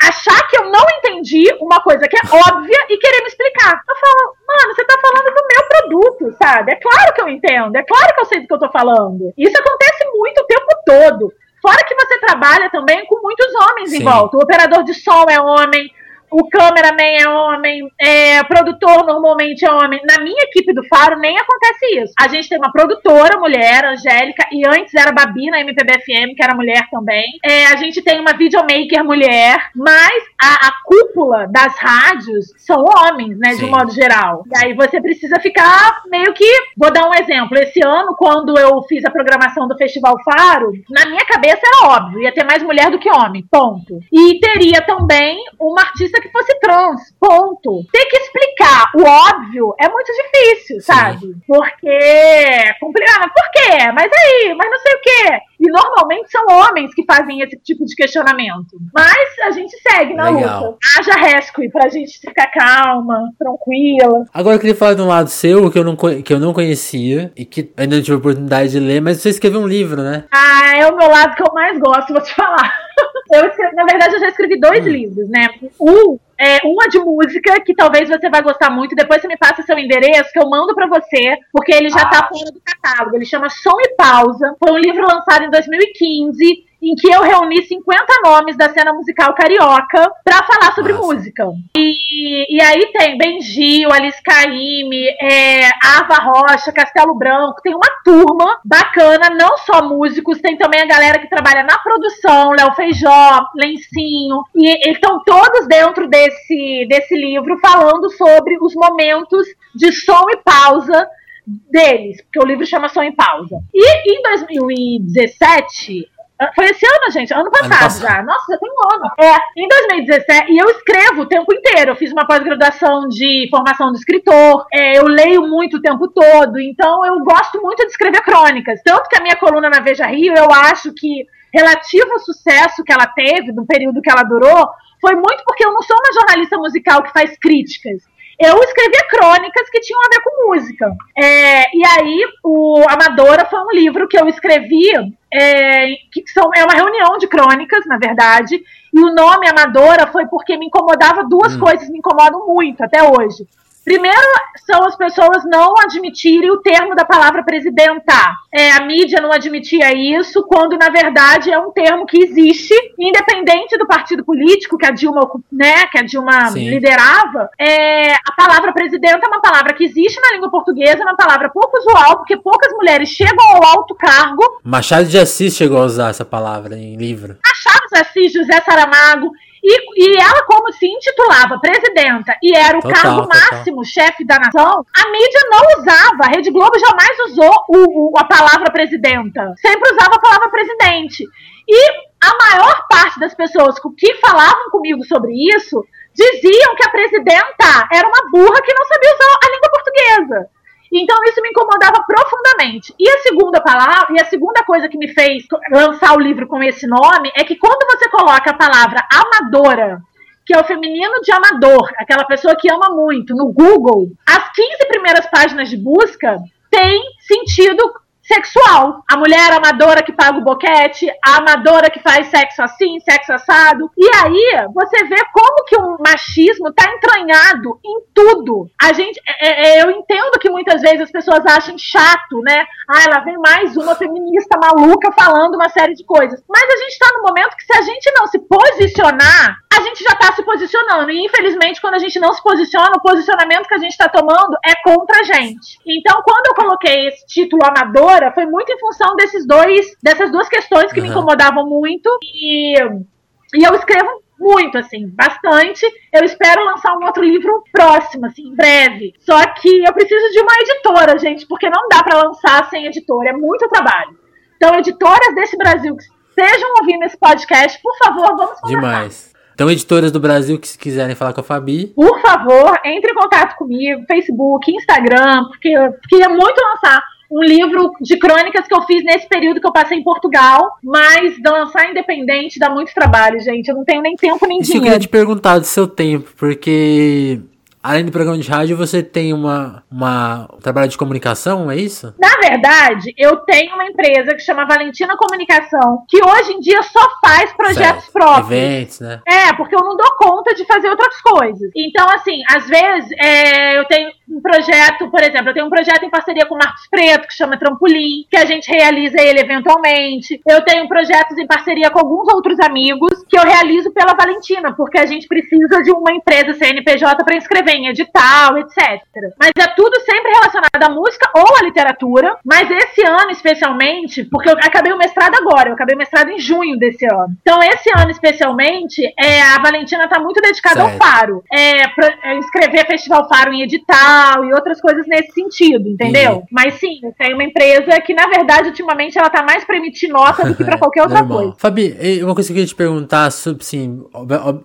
achar 0.02 0.48
que 0.48 0.58
eu 0.58 0.70
não 0.70 0.86
entendi 0.98 1.46
uma 1.60 1.82
coisa 1.82 2.08
que 2.08 2.18
é 2.18 2.22
óbvia 2.30 2.78
e 2.89 2.98
querer 2.98 3.22
me 3.22 3.28
explicar. 3.28 3.82
Eu 3.88 3.96
falo, 3.96 4.36
mano, 4.48 4.76
você 4.76 4.84
tá 4.86 4.96
falando 5.02 5.34
do 5.34 5.48
meu 5.48 5.64
produto, 5.68 6.38
sabe? 6.38 6.72
É 6.72 6.76
claro 6.76 7.14
que 7.14 7.22
eu 7.22 7.30
entendo, 7.30 7.76
é 7.76 7.84
claro 7.84 8.14
que 8.14 8.22
eu 8.22 8.26
sei 8.26 8.41
do 8.41 8.48
que 8.48 8.54
eu 8.54 8.60
tô 8.60 8.70
falando. 8.70 9.34
Isso 9.38 9.58
acontece 9.58 10.06
muito 10.14 10.41
o 10.41 10.46
tempo 10.46 10.68
todo. 10.86 11.34
Fora 11.62 11.84
que 11.84 11.96
você 11.96 12.20
trabalha 12.20 12.70
também 12.70 13.06
com 13.08 13.20
muitos 13.22 13.48
homens 13.56 13.89
Sim. 13.89 13.98
em 13.98 14.04
volta. 14.04 14.38
O 14.38 14.41
operador 14.41 14.84
de 14.84 14.93
som 14.93 15.26
é 15.30 15.39
homem, 15.39 15.89
o 16.32 16.49
cameraman 16.49 17.03
é 17.03 17.28
homem, 17.30 17.88
é, 17.99 18.43
produtor 18.43 19.05
normalmente 19.05 19.65
é 19.65 19.71
homem. 19.71 20.01
Na 20.05 20.23
minha 20.23 20.43
equipe 20.43 20.73
do 20.73 20.86
Faro 20.88 21.19
nem 21.19 21.38
acontece 21.38 22.01
isso. 22.01 22.13
A 22.19 22.28
gente 22.28 22.49
tem 22.49 22.57
uma 22.57 22.71
produtora 22.71 23.39
mulher, 23.39 23.86
Angélica, 23.86 24.45
e 24.51 24.65
antes 24.67 24.93
era 24.93 25.11
Babi 25.11 25.49
na 25.49 25.61
MPBFM, 25.61 26.36
que 26.36 26.43
era 26.43 26.55
mulher 26.55 26.88
também. 26.91 27.26
É, 27.43 27.67
a 27.67 27.76
gente 27.78 28.01
tem 28.01 28.19
uma 28.19 28.34
videomaker 28.34 29.03
mulher, 29.03 29.69
mas 29.76 30.23
a, 30.41 30.67
a 30.67 30.71
cúpula 30.84 31.47
das 31.47 31.78
rádios 31.78 32.53
são 32.57 32.84
homens, 32.84 33.38
né, 33.38 33.51
Sim. 33.51 33.57
de 33.57 33.65
um 33.65 33.69
modo 33.69 33.91
geral. 33.91 34.43
E 34.47 34.65
aí 34.65 34.73
você 34.73 35.01
precisa 35.01 35.39
ficar 35.39 36.01
meio 36.07 36.34
que. 36.34 36.45
Vou 36.78 36.91
dar 36.91 37.07
um 37.07 37.13
exemplo. 37.13 37.57
Esse 37.57 37.80
ano, 37.86 38.15
quando 38.17 38.57
eu 38.59 38.82
fiz 38.84 39.03
a 39.05 39.11
programação 39.11 39.67
do 39.67 39.78
Festival 39.78 40.15
Faro, 40.23 40.71
na 40.89 41.05
minha 41.05 41.26
cabeça 41.26 41.61
era 41.63 41.95
óbvio, 41.95 42.21
ia 42.21 42.34
ter 42.34 42.43
mais 42.43 42.61
mulher 42.63 42.89
do 42.91 42.99
que 42.99 43.09
homem, 43.09 43.45
ponto. 43.49 43.99
E 44.11 44.39
teria 44.39 44.82
também 44.82 45.38
uma 45.59 45.82
artista 45.82 46.14
que 46.22 46.32
fosse 46.32 46.59
trans, 46.59 47.01
ponto. 47.20 47.84
Tem 47.91 48.07
que 48.09 48.18
explicar 48.18 48.91
o 48.95 49.03
óbvio 49.03 49.74
é 49.80 49.89
muito 49.89 50.11
difícil, 50.11 50.82
sabe? 50.82 51.20
Sim. 51.20 51.36
Porque 51.47 51.89
é 51.89 52.74
complicado. 52.80 53.32
Por 53.34 53.51
quê? 53.51 53.91
Mas 53.93 54.11
aí, 54.11 54.53
mas 54.55 54.70
não 54.70 54.78
sei 54.80 54.93
o 54.93 55.01
quê. 55.01 55.39
E 55.59 55.70
normalmente 55.72 56.30
são 56.32 56.45
homens 56.47 56.93
que 56.93 57.05
fazem 57.05 57.41
esse 57.41 57.57
tipo 57.57 57.86
de 57.86 57.95
questionamento. 57.95 58.78
Mas 58.93 59.39
a 59.43 59.51
gente 59.51 59.76
segue 59.82 60.13
na 60.13 60.30
Legal. 60.30 60.63
luta. 60.66 60.78
Haja 60.97 61.13
rescue 61.13 61.70
pra 61.72 61.89
gente 61.89 62.20
ficar 62.20 62.47
calma, 62.47 63.30
tranquila. 63.39 64.26
Agora 64.34 64.55
eu 64.55 64.59
queria 64.59 64.76
falar 64.76 64.93
de 64.93 65.01
um 65.01 65.07
lado 65.07 65.30
seu 65.30 65.72
que 65.72 65.80
eu 65.80 65.84
não, 65.84 65.95
que 65.95 66.34
eu 66.34 66.39
não 66.39 66.53
conhecia 66.53 67.32
e 67.36 67.45
que 67.45 67.72
ainda 67.78 67.95
não 67.95 68.03
tive 68.03 68.18
oportunidade 68.18 68.72
de 68.72 68.80
ler, 68.80 69.01
mas 69.01 69.18
você 69.18 69.30
escreveu 69.30 69.61
um 69.61 69.68
livro, 69.68 70.01
né? 70.01 70.26
Ah, 70.32 70.78
é 70.78 70.88
o 70.88 70.95
meu 70.95 71.09
lado 71.09 71.36
que 71.36 71.43
eu 71.43 71.53
mais 71.53 71.78
gosto, 71.80 72.13
vou 72.13 72.22
te 72.22 72.34
falar. 72.34 72.74
Eu 73.36 73.48
escrevi, 73.48 73.76
na 73.76 73.86
verdade, 73.86 74.16
eu 74.16 74.20
já 74.20 74.28
escrevi 74.28 74.60
dois 74.60 74.86
hum. 74.86 74.90
livros, 74.90 75.30
né? 75.30 75.50
Um 75.80 76.18
é 76.38 76.60
uma 76.66 76.88
de 76.90 77.00
música 77.00 77.62
que 77.62 77.74
talvez 77.74 78.10
você 78.10 78.30
vai 78.30 78.42
gostar 78.42 78.70
muito. 78.70 78.96
Depois 78.96 79.22
você 79.22 79.28
me 79.28 79.38
passa 79.38 79.64
seu 79.64 79.78
endereço 79.78 80.32
que 80.34 80.40
eu 80.40 80.50
mando 80.50 80.76
para 80.76 80.88
você, 80.88 81.38
porque 81.52 81.74
ele 81.74 81.90
já 81.90 82.06
tá 82.06 82.20
ah. 82.20 82.22
tá 82.24 82.28
fora 82.28 82.52
do 82.52 82.62
catálogo. 82.62 83.16
Ele 83.16 83.26
chama 83.26 83.50
Som 83.50 83.78
e 83.80 83.96
Pausa. 83.96 84.56
Foi 84.60 84.74
um 84.74 84.78
livro 84.78 85.02
lançado 85.02 85.46
em 85.46 85.50
2015 85.50 86.66
em 86.86 86.96
que 86.96 87.08
eu 87.12 87.22
reuni 87.22 87.64
50 87.64 88.06
nomes 88.24 88.56
da 88.56 88.70
cena 88.72 88.94
musical 88.94 89.34
carioca 89.34 90.12
para 90.24 90.44
falar 90.44 90.74
sobre 90.74 90.94
Nossa. 90.94 91.08
música. 91.08 91.48
E, 91.76 92.56
e 92.56 92.62
aí 92.62 92.92
tem 92.94 93.18
Benji, 93.18 93.86
Alice 93.86 94.22
Caime, 94.24 95.08
é, 95.22 95.70
Ava 95.98 96.16
Rocha, 96.16 96.72
Castelo 96.72 97.16
Branco, 97.16 97.62
tem 97.64 97.74
uma 97.74 97.90
turma 98.04 98.60
bacana, 98.64 99.30
não 99.32 99.58
só 99.58 99.84
músicos, 99.84 100.40
tem 100.40 100.58
também 100.58 100.82
a 100.82 100.86
galera 100.86 101.20
que 101.20 101.30
trabalha 101.30 101.64
na 101.64 101.78
produção, 101.80 102.52
Léo 102.52 102.74
Feijó, 102.74 103.50
Lencinho, 103.56 104.44
e 104.56 104.92
estão 104.92 105.24
todos 105.24 105.68
dentro 105.68 106.08
desse, 106.08 106.86
desse 106.88 107.16
livro 107.16 107.58
falando 107.60 108.10
sobre 108.12 108.58
os 108.62 108.76
momentos 108.76 109.48
de 109.74 109.92
som 109.92 110.24
e 110.30 110.38
pausa 110.38 111.08
deles, 111.46 112.22
porque 112.24 112.40
o 112.40 112.46
livro 112.46 112.66
chama 112.66 112.90
Som 112.90 113.04
e 113.04 113.12
Pausa. 113.12 113.60
E 113.74 114.12
em 114.12 114.22
2017, 114.22 116.10
ah, 116.10 116.14
foi 116.54 116.66
esse 116.66 116.86
ano, 116.86 117.12
gente, 117.12 117.34
ano 117.34 117.50
passado, 117.50 117.72
ano 117.72 117.80
passado, 117.80 118.02
já. 118.02 118.24
Nossa, 118.24 118.54
já 118.54 118.58
tem 118.58 118.70
um 118.70 118.94
ano. 118.94 119.12
É, 119.18 119.36
em 119.58 119.68
2017, 119.68 120.52
e 120.52 120.58
eu 120.58 120.70
escrevo 120.70 121.22
o 121.22 121.26
tempo 121.26 121.54
inteiro. 121.54 121.92
Eu 121.92 121.96
fiz 121.96 122.12
uma 122.12 122.28
pós-graduação 122.28 123.08
de 123.08 123.48
formação 123.50 123.92
de 123.92 124.00
escritor, 124.00 124.66
é, 124.74 124.98
eu 124.98 125.08
leio 125.08 125.48
muito 125.48 125.78
o 125.78 125.82
tempo 125.82 126.08
todo, 126.10 126.60
então 126.60 127.06
eu 127.06 127.20
gosto 127.24 127.62
muito 127.62 127.86
de 127.86 127.92
escrever 127.92 128.22
crônicas. 128.22 128.82
Tanto 128.84 129.10
que 129.10 129.18
a 129.18 129.22
minha 129.22 129.38
coluna 129.38 129.70
na 129.70 129.80
Veja 129.80 130.08
Rio, 130.08 130.34
eu 130.36 130.52
acho 130.52 130.94
que 130.94 131.26
relativo 131.54 132.12
ao 132.12 132.20
sucesso 132.20 132.84
que 132.84 132.92
ela 132.92 133.08
teve, 133.08 133.54
no 133.54 133.66
período 133.66 134.02
que 134.02 134.12
ela 134.12 134.24
durou, 134.24 134.68
foi 135.00 135.16
muito 135.16 135.42
porque 135.46 135.66
eu 135.66 135.72
não 135.72 135.82
sou 135.82 135.96
uma 135.96 136.14
jornalista 136.14 136.58
musical 136.58 137.02
que 137.02 137.14
faz 137.14 137.38
críticas 137.40 138.04
eu 138.40 138.62
escrevia 138.64 139.08
crônicas 139.10 139.70
que 139.70 139.80
tinham 139.80 140.02
a 140.02 140.10
ver 140.10 140.22
com 140.22 140.48
música. 140.48 140.92
É, 141.18 141.76
e 141.76 141.86
aí, 141.86 142.26
o 142.44 142.84
Amadora 142.90 143.46
foi 143.46 143.60
um 143.60 143.72
livro 143.72 144.08
que 144.08 144.20
eu 144.20 144.28
escrevi, 144.28 144.90
é, 145.34 145.88
que 146.12 146.28
são, 146.28 146.50
é 146.56 146.64
uma 146.64 146.74
reunião 146.74 147.18
de 147.18 147.28
crônicas, 147.28 147.86
na 147.86 147.98
verdade, 147.98 148.62
e 148.94 149.00
o 149.00 149.14
nome 149.14 149.48
Amadora 149.48 150.08
foi 150.08 150.26
porque 150.28 150.58
me 150.58 150.68
incomodava 150.68 151.24
duas 151.24 151.56
hum. 151.56 151.60
coisas, 151.60 151.90
me 151.90 152.00
incomodam 152.00 152.46
muito 152.48 152.84
até 152.84 153.04
hoje. 153.04 153.46
Primeiro, 153.86 154.28
são 154.66 154.84
as 154.84 154.96
pessoas 154.96 155.46
não 155.46 155.76
admitirem 155.78 156.50
o 156.50 156.58
termo 156.58 156.96
da 156.96 157.06
palavra 157.06 157.44
presidenta. 157.44 158.14
É, 158.52 158.72
a 158.72 158.84
mídia 158.84 159.22
não 159.22 159.32
admitia 159.32 159.94
isso, 159.96 160.42
quando 160.44 160.76
na 160.76 160.90
verdade 160.90 161.52
é 161.52 161.60
um 161.60 161.72
termo 161.72 162.08
que 162.08 162.18
existe, 162.18 162.74
independente 162.98 163.78
do 163.78 163.86
partido 163.86 164.26
político 164.26 164.76
que 164.76 164.88
a 164.88 164.92
Dilma, 164.92 165.30
né, 165.52 165.86
que 165.92 166.00
a 166.00 166.02
Dilma 166.02 166.50
liderava. 166.50 167.50
É, 167.60 168.14
a 168.16 168.32
palavra 168.36 168.74
presidenta 168.74 169.24
é 169.24 169.28
uma 169.28 169.42
palavra 169.42 169.74
que 169.76 169.84
existe 169.84 170.20
na 170.20 170.34
língua 170.34 170.50
portuguesa, 170.50 171.04
é 171.04 171.06
uma 171.06 171.16
palavra 171.16 171.50
pouco 171.50 171.78
usual, 171.78 172.18
porque 172.18 172.36
poucas 172.38 172.74
mulheres 172.74 173.10
chegam 173.10 173.46
ao 173.52 173.64
alto 173.64 173.94
cargo. 173.94 174.42
Machado 174.64 175.06
de 175.06 175.20
Assis 175.20 175.56
chegou 175.56 175.78
a 175.78 175.86
usar 175.86 176.10
essa 176.10 176.26
palavra 176.26 176.76
em 176.76 176.96
livro. 176.96 177.38
Machado 177.46 177.86
de 177.92 178.00
Assis, 178.00 178.34
José 178.34 178.60
Saramago. 178.62 179.32
E, 179.68 180.11
e 180.11 180.18
ela, 180.18 180.45
como 180.45 180.72
se 180.74 180.86
intitulava 180.86 181.59
presidenta 181.59 182.38
e 182.43 182.55
era 182.55 182.78
o 182.78 182.82
total, 182.82 183.01
cargo 183.01 183.22
total. 183.24 183.39
máximo, 183.51 183.84
chefe 183.84 184.24
da 184.24 184.38
nação, 184.38 184.86
a 184.95 185.09
mídia 185.09 185.39
não 185.49 185.82
usava. 185.82 186.24
A 186.24 186.30
Rede 186.30 186.51
Globo 186.51 186.78
jamais 186.78 187.20
usou 187.32 187.51
o, 187.70 188.11
o, 188.11 188.18
a 188.20 188.26
palavra 188.26 188.72
presidenta. 188.72 189.55
Sempre 189.57 189.91
usava 189.91 190.18
a 190.18 190.20
palavra 190.20 190.51
presidente. 190.51 191.24
E 191.68 191.91
a 192.22 192.38
maior 192.38 192.86
parte 192.88 193.20
das 193.20 193.34
pessoas 193.34 193.76
que 193.97 194.13
falavam 194.18 194.70
comigo 194.70 195.03
sobre 195.03 195.34
isso 195.34 195.84
diziam 196.13 196.76
que 196.76 196.88
a 196.88 196.91
presidenta 196.91 197.88
era 197.91 198.07
uma 198.07 198.30
burra 198.32 198.61
que 198.61 198.74
não 198.74 198.86
sabia 198.86 199.16
usar 199.16 199.39
a 199.43 199.51
língua 199.51 199.70
portuguesa. 199.72 200.49
Então 200.98 201.18
isso 201.26 201.41
me 201.41 201.50
incomodava 201.50 202.04
profundamente. 202.08 202.96
E 202.98 203.10
a 203.10 203.20
segunda 203.20 203.60
palavra, 203.62 204.16
e 204.16 204.22
a 204.22 204.26
segunda 204.26 204.64
coisa 204.64 204.88
que 204.88 204.98
me 204.98 205.10
fez 205.10 205.43
lançar 205.70 206.16
o 206.16 206.22
livro 206.22 206.48
com 206.48 206.64
esse 206.64 206.88
nome 206.88 207.32
é 207.36 207.43
que 207.43 207.58
quando 207.58 207.86
você 207.86 208.10
coloca 208.10 208.52
a 208.52 208.54
palavra 208.54 209.06
amadora, 209.12 210.00
que 210.46 210.56
é 210.56 210.60
o 210.60 210.64
feminino 210.64 211.22
de 211.22 211.32
amador, 211.34 211.91
aquela 211.98 212.24
pessoa 212.24 212.56
que 212.56 212.72
ama 212.72 212.89
muito, 212.91 213.36
no 213.36 213.52
Google, 213.52 214.08
as 214.26 214.52
15 214.54 214.88
primeiras 214.88 215.26
páginas 215.28 215.70
de 215.70 215.76
busca 215.76 216.38
têm 216.72 217.02
sentido 217.20 217.91
sexual. 218.28 219.03
A 219.09 219.17
mulher 219.17 219.51
amadora 219.51 220.03
que 220.03 220.11
paga 220.11 220.38
o 220.38 220.43
boquete, 220.43 221.07
a 221.23 221.38
amadora 221.38 221.89
que 221.89 222.01
faz 222.01 222.28
sexo 222.28 222.61
assim, 222.61 222.99
sexo 222.99 223.34
assado. 223.34 223.89
E 223.97 224.07
aí 224.17 224.67
você 224.73 225.03
vê 225.05 225.17
como 225.34 225.65
que 225.65 225.76
o 225.78 225.97
machismo 225.99 226.73
tá 226.73 226.86
entranhado 226.91 227.80
em 227.84 228.01
tudo. 228.13 228.69
A 228.82 228.93
gente, 228.93 229.19
é, 229.39 229.80
é, 229.80 229.84
eu 229.84 229.91
entendo 229.91 230.39
que 230.39 230.49
muitas 230.49 230.82
vezes 230.82 231.01
as 231.01 231.11
pessoas 231.11 231.45
acham 231.45 231.78
chato, 231.78 232.41
né? 232.43 232.65
Ah, 232.89 233.03
ela 233.05 233.19
vem 233.19 233.38
mais 233.38 233.76
uma 233.78 233.95
feminista 233.95 234.57
maluca 234.57 235.11
falando 235.11 235.55
uma 235.55 235.69
série 235.69 235.93
de 235.93 236.05
coisas. 236.05 236.43
Mas 236.49 236.63
a 236.63 236.78
gente 236.78 236.99
tá 236.99 237.09
no 237.13 237.23
momento 237.23 237.55
que 237.55 237.65
se 237.65 237.78
a 237.78 237.82
gente 237.82 238.11
não 238.17 238.28
se 238.28 238.39
posicionar, 238.39 239.57
a 239.78 239.82
gente 239.82 240.03
já 240.03 240.15
tá 240.15 240.34
se 240.34 240.43
posicionando. 240.43 241.11
E 241.11 241.26
infelizmente, 241.26 241.82
quando 241.82 241.95
a 241.95 241.99
gente 241.99 242.19
não 242.19 242.34
se 242.34 242.41
posiciona, 242.41 242.95
o 242.95 243.01
posicionamento 243.01 243.67
que 243.67 243.73
a 243.73 243.80
gente 243.80 243.97
tá 243.97 244.07
tomando 244.07 244.57
é 244.65 244.76
contra 244.84 245.19
a 245.19 245.23
gente. 245.23 245.80
Então, 245.86 246.21
quando 246.23 246.47
eu 246.47 246.55
coloquei 246.55 247.07
esse 247.07 247.26
título 247.28 247.61
amador, 247.65 248.14
foi 248.32 248.45
muito 248.45 248.72
em 248.72 248.80
função 248.80 249.16
desses 249.16 249.45
dois, 249.45 249.95
dessas 250.01 250.32
duas 250.32 250.47
questões 250.49 250.91
que 250.91 250.99
uhum. 250.99 251.05
me 251.05 251.11
incomodavam 251.11 251.68
muito. 251.68 252.09
E, 252.24 252.80
e 252.80 253.63
eu 253.63 253.74
escrevo 253.76 254.24
muito, 254.39 254.78
assim, 254.78 255.07
bastante. 255.09 255.86
Eu 256.11 256.24
espero 256.24 256.63
lançar 256.66 256.95
um 256.97 257.05
outro 257.05 257.24
livro 257.24 257.63
próximo, 257.72 258.26
assim, 258.26 258.49
em 258.49 258.55
breve. 258.55 259.13
Só 259.20 259.41
que 259.53 259.84
eu 259.84 259.93
preciso 259.93 260.32
de 260.32 260.39
uma 260.39 260.53
editora, 260.61 261.18
gente, 261.18 261.47
porque 261.47 261.70
não 261.70 261.88
dá 261.89 262.03
para 262.03 262.24
lançar 262.24 262.70
sem 262.70 262.86
editora, 262.86 263.30
é 263.30 263.34
muito 263.34 263.68
trabalho. 263.70 264.18
Então, 264.57 264.76
editoras 264.76 265.36
desse 265.36 265.57
Brasil 265.57 265.95
que 265.95 266.03
estejam 266.30 266.74
ouvindo 266.80 267.03
esse 267.03 267.18
podcast, 267.18 267.80
por 267.82 267.97
favor, 267.97 268.36
vamos 268.36 268.59
conversar. 268.59 268.68
Demais. 268.68 269.36
Então, 269.53 269.72
editoras 269.72 270.11
do 270.11 270.20
Brasil 270.20 270.59
que 270.59 270.78
quiserem 270.78 271.16
falar 271.16 271.32
com 271.32 271.39
a 271.39 271.43
Fabi. 271.43 271.88
Por 271.88 272.20
favor, 272.20 272.78
entre 272.84 273.11
em 273.11 273.16
contato 273.16 273.55
comigo, 273.55 274.03
Facebook, 274.05 274.70
Instagram, 274.70 275.45
porque 275.45 275.70
eu 275.70 275.93
queria 276.09 276.28
muito 276.28 276.61
lançar 276.61 277.01
um 277.36 277.44
livro 277.44 277.92
de 278.00 278.18
crônicas 278.18 278.66
que 278.66 278.74
eu 278.74 278.82
fiz 278.84 279.04
nesse 279.04 279.28
período 279.28 279.60
que 279.60 279.68
eu 279.68 279.74
passei 279.74 279.98
em 279.98 280.04
Portugal, 280.04 280.78
mas 280.82 281.36
lançar 281.46 281.92
independente 281.92 282.58
dá 282.58 282.70
muito 282.70 282.94
trabalho, 282.94 283.42
gente. 283.42 283.68
Eu 283.68 283.76
não 283.76 283.84
tenho 283.84 284.02
nem 284.02 284.16
tempo 284.16 284.48
nem 284.48 284.60
Isso 284.60 284.72
dinheiro. 284.72 284.88
eu 284.88 284.94
queria 284.94 285.00
te 285.00 285.10
perguntar 285.10 285.60
do 285.60 285.66
seu 285.66 285.86
tempo, 285.86 286.32
porque 286.38 287.42
além 287.86 288.04
do 288.04 288.12
programa 288.12 288.40
de 288.40 288.50
rádio, 288.50 288.76
você 288.76 289.04
tem 289.04 289.32
uma, 289.32 289.84
uma 289.92 290.50
um 290.52 290.58
trabalho 290.58 290.90
de 290.90 290.98
comunicação, 290.98 291.70
é 291.70 291.76
isso? 291.76 292.16
Na 292.20 292.36
verdade, 292.42 293.14
eu 293.16 293.38
tenho 293.38 293.76
uma 293.76 293.86
empresa 293.86 294.34
que 294.34 294.40
chama 294.40 294.66
Valentina 294.66 295.16
Comunicação, 295.16 296.04
que 296.10 296.18
hoje 296.18 296.54
em 296.54 296.60
dia 296.60 296.82
só 296.82 297.08
faz 297.22 297.54
projetos 297.54 298.06
certo. 298.06 298.12
próprios. 298.12 298.52
Eventos, 298.52 299.00
né? 299.02 299.22
É, 299.28 299.54
porque 299.54 299.76
eu 299.76 299.82
não 299.82 299.96
dou 299.96 300.16
conta 300.18 300.56
de 300.56 300.66
fazer 300.66 300.90
outras 300.90 301.22
coisas. 301.22 301.70
Então, 301.76 302.10
assim, 302.10 302.40
às 302.50 302.68
vezes 302.68 303.12
é, 303.20 303.78
eu 303.78 303.86
tenho 303.86 304.10
um 304.30 304.41
projeto, 304.41 305.09
por 305.09 305.21
exemplo, 305.21 305.49
eu 305.49 305.53
tenho 305.53 305.65
um 305.65 305.69
projeto 305.69 306.03
em 306.03 306.09
parceria 306.09 306.45
com 306.45 306.55
o 306.55 306.57
Marcos 306.57 306.88
Preto, 306.89 307.28
que 307.28 307.34
chama 307.34 307.57
Trampolim, 307.57 308.26
que 308.30 308.38
a 308.38 308.45
gente 308.45 308.69
realiza 308.71 309.21
ele 309.21 309.39
eventualmente. 309.39 310.41
Eu 310.47 310.63
tenho 310.63 310.88
projetos 310.88 311.38
em 311.38 311.45
parceria 311.45 311.89
com 311.91 311.99
alguns 311.99 312.28
outros 312.34 312.59
amigos 312.59 313.23
que 313.30 313.38
eu 313.38 313.43
realizo 313.43 313.91
pela 313.91 314.13
Valentina, 314.13 314.73
porque 314.76 314.99
a 314.99 315.05
gente 315.05 315.28
precisa 315.28 315.82
de 315.84 315.91
uma 315.91 316.11
empresa 316.11 316.53
CNPJ 316.53 317.23
para 317.23 317.36
inscrever 317.36 317.76
em 317.76 317.88
edital, 317.88 318.57
etc. 318.57 319.01
Mas 319.39 319.51
é 319.57 319.67
tudo 319.76 319.99
sempre 320.01 320.32
relacionado 320.32 320.84
à 320.84 320.89
música 320.89 321.30
ou 321.36 321.57
à 321.57 321.63
literatura. 321.63 322.38
Mas 322.43 322.69
esse 322.69 323.05
ano, 323.05 323.32
especialmente, 323.32 324.23
porque 324.26 324.49
eu 324.49 324.53
acabei 324.53 324.91
o 324.91 324.97
mestrado 324.97 325.36
agora, 325.36 325.69
eu 325.69 325.73
acabei 325.73 325.95
o 325.95 325.99
mestrado 325.99 326.30
em 326.32 326.39
junho 326.39 326.78
desse 326.78 327.05
ano. 327.05 327.36
Então, 327.41 327.61
esse 327.61 327.89
ano, 327.95 328.09
especialmente, 328.09 329.01
é, 329.19 329.41
a 329.41 329.59
Valentina 329.59 330.05
está 330.05 330.19
muito 330.19 330.41
dedicada 330.41 330.82
certo. 330.82 330.91
ao 330.91 330.97
Faro. 330.97 331.43
É, 331.51 331.88
pra, 331.89 332.13
é, 332.23 332.36
inscrever 332.38 332.86
Festival 332.88 333.28
Faro 333.28 333.53
em 333.53 333.61
edital 333.61 334.14
e 334.45 334.53
outras 334.53 334.80
coisas 334.82 335.05
nesse 335.07 335.32
sentido, 335.32 335.88
entendeu? 335.88 336.43
Mas 336.51 336.76
sim, 336.76 336.99
tem 337.18 337.34
uma 337.34 337.43
empresa 337.43 337.99
que, 338.01 338.13
na 338.13 338.28
verdade, 338.28 338.70
ultimamente 338.70 339.18
ela 339.18 339.30
tá 339.30 339.43
mais 339.43 339.63
para 339.63 339.78
emitir 339.78 340.09
nota 340.09 340.45
do 340.45 340.55
que 340.55 340.63
para 340.63 340.78
qualquer 340.80 341.03
outra 341.03 341.24
coisa. 341.24 341.53
Fabi, 341.57 341.95
uma 342.24 342.34
coisa 342.34 342.47
que 342.47 342.53
eu 342.53 342.55
queria 342.55 342.66
te 342.66 342.76
perguntar 342.76 343.32
sobre, 343.32 343.61
assim, 343.61 344.03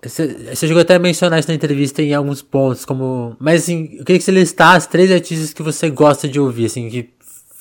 você 0.01 0.67
chegou 0.67 0.81
até 0.81 0.95
a 0.95 0.99
mencionar 0.99 1.39
isso 1.39 1.49
na 1.49 1.55
entrevista 1.55 2.01
em 2.01 2.13
alguns 2.13 2.41
pontos, 2.41 2.85
como. 2.85 3.35
Mas 3.39 3.63
assim, 3.63 3.89
eu 3.97 4.05
queria 4.05 4.19
que 4.19 4.23
você 4.23 4.31
listasse 4.31 4.89
três 4.89 5.11
artistas 5.11 5.53
que 5.53 5.63
você 5.63 5.89
gosta 5.89 6.27
de 6.27 6.39
ouvir, 6.39 6.65
assim, 6.65 6.89
que 6.89 7.09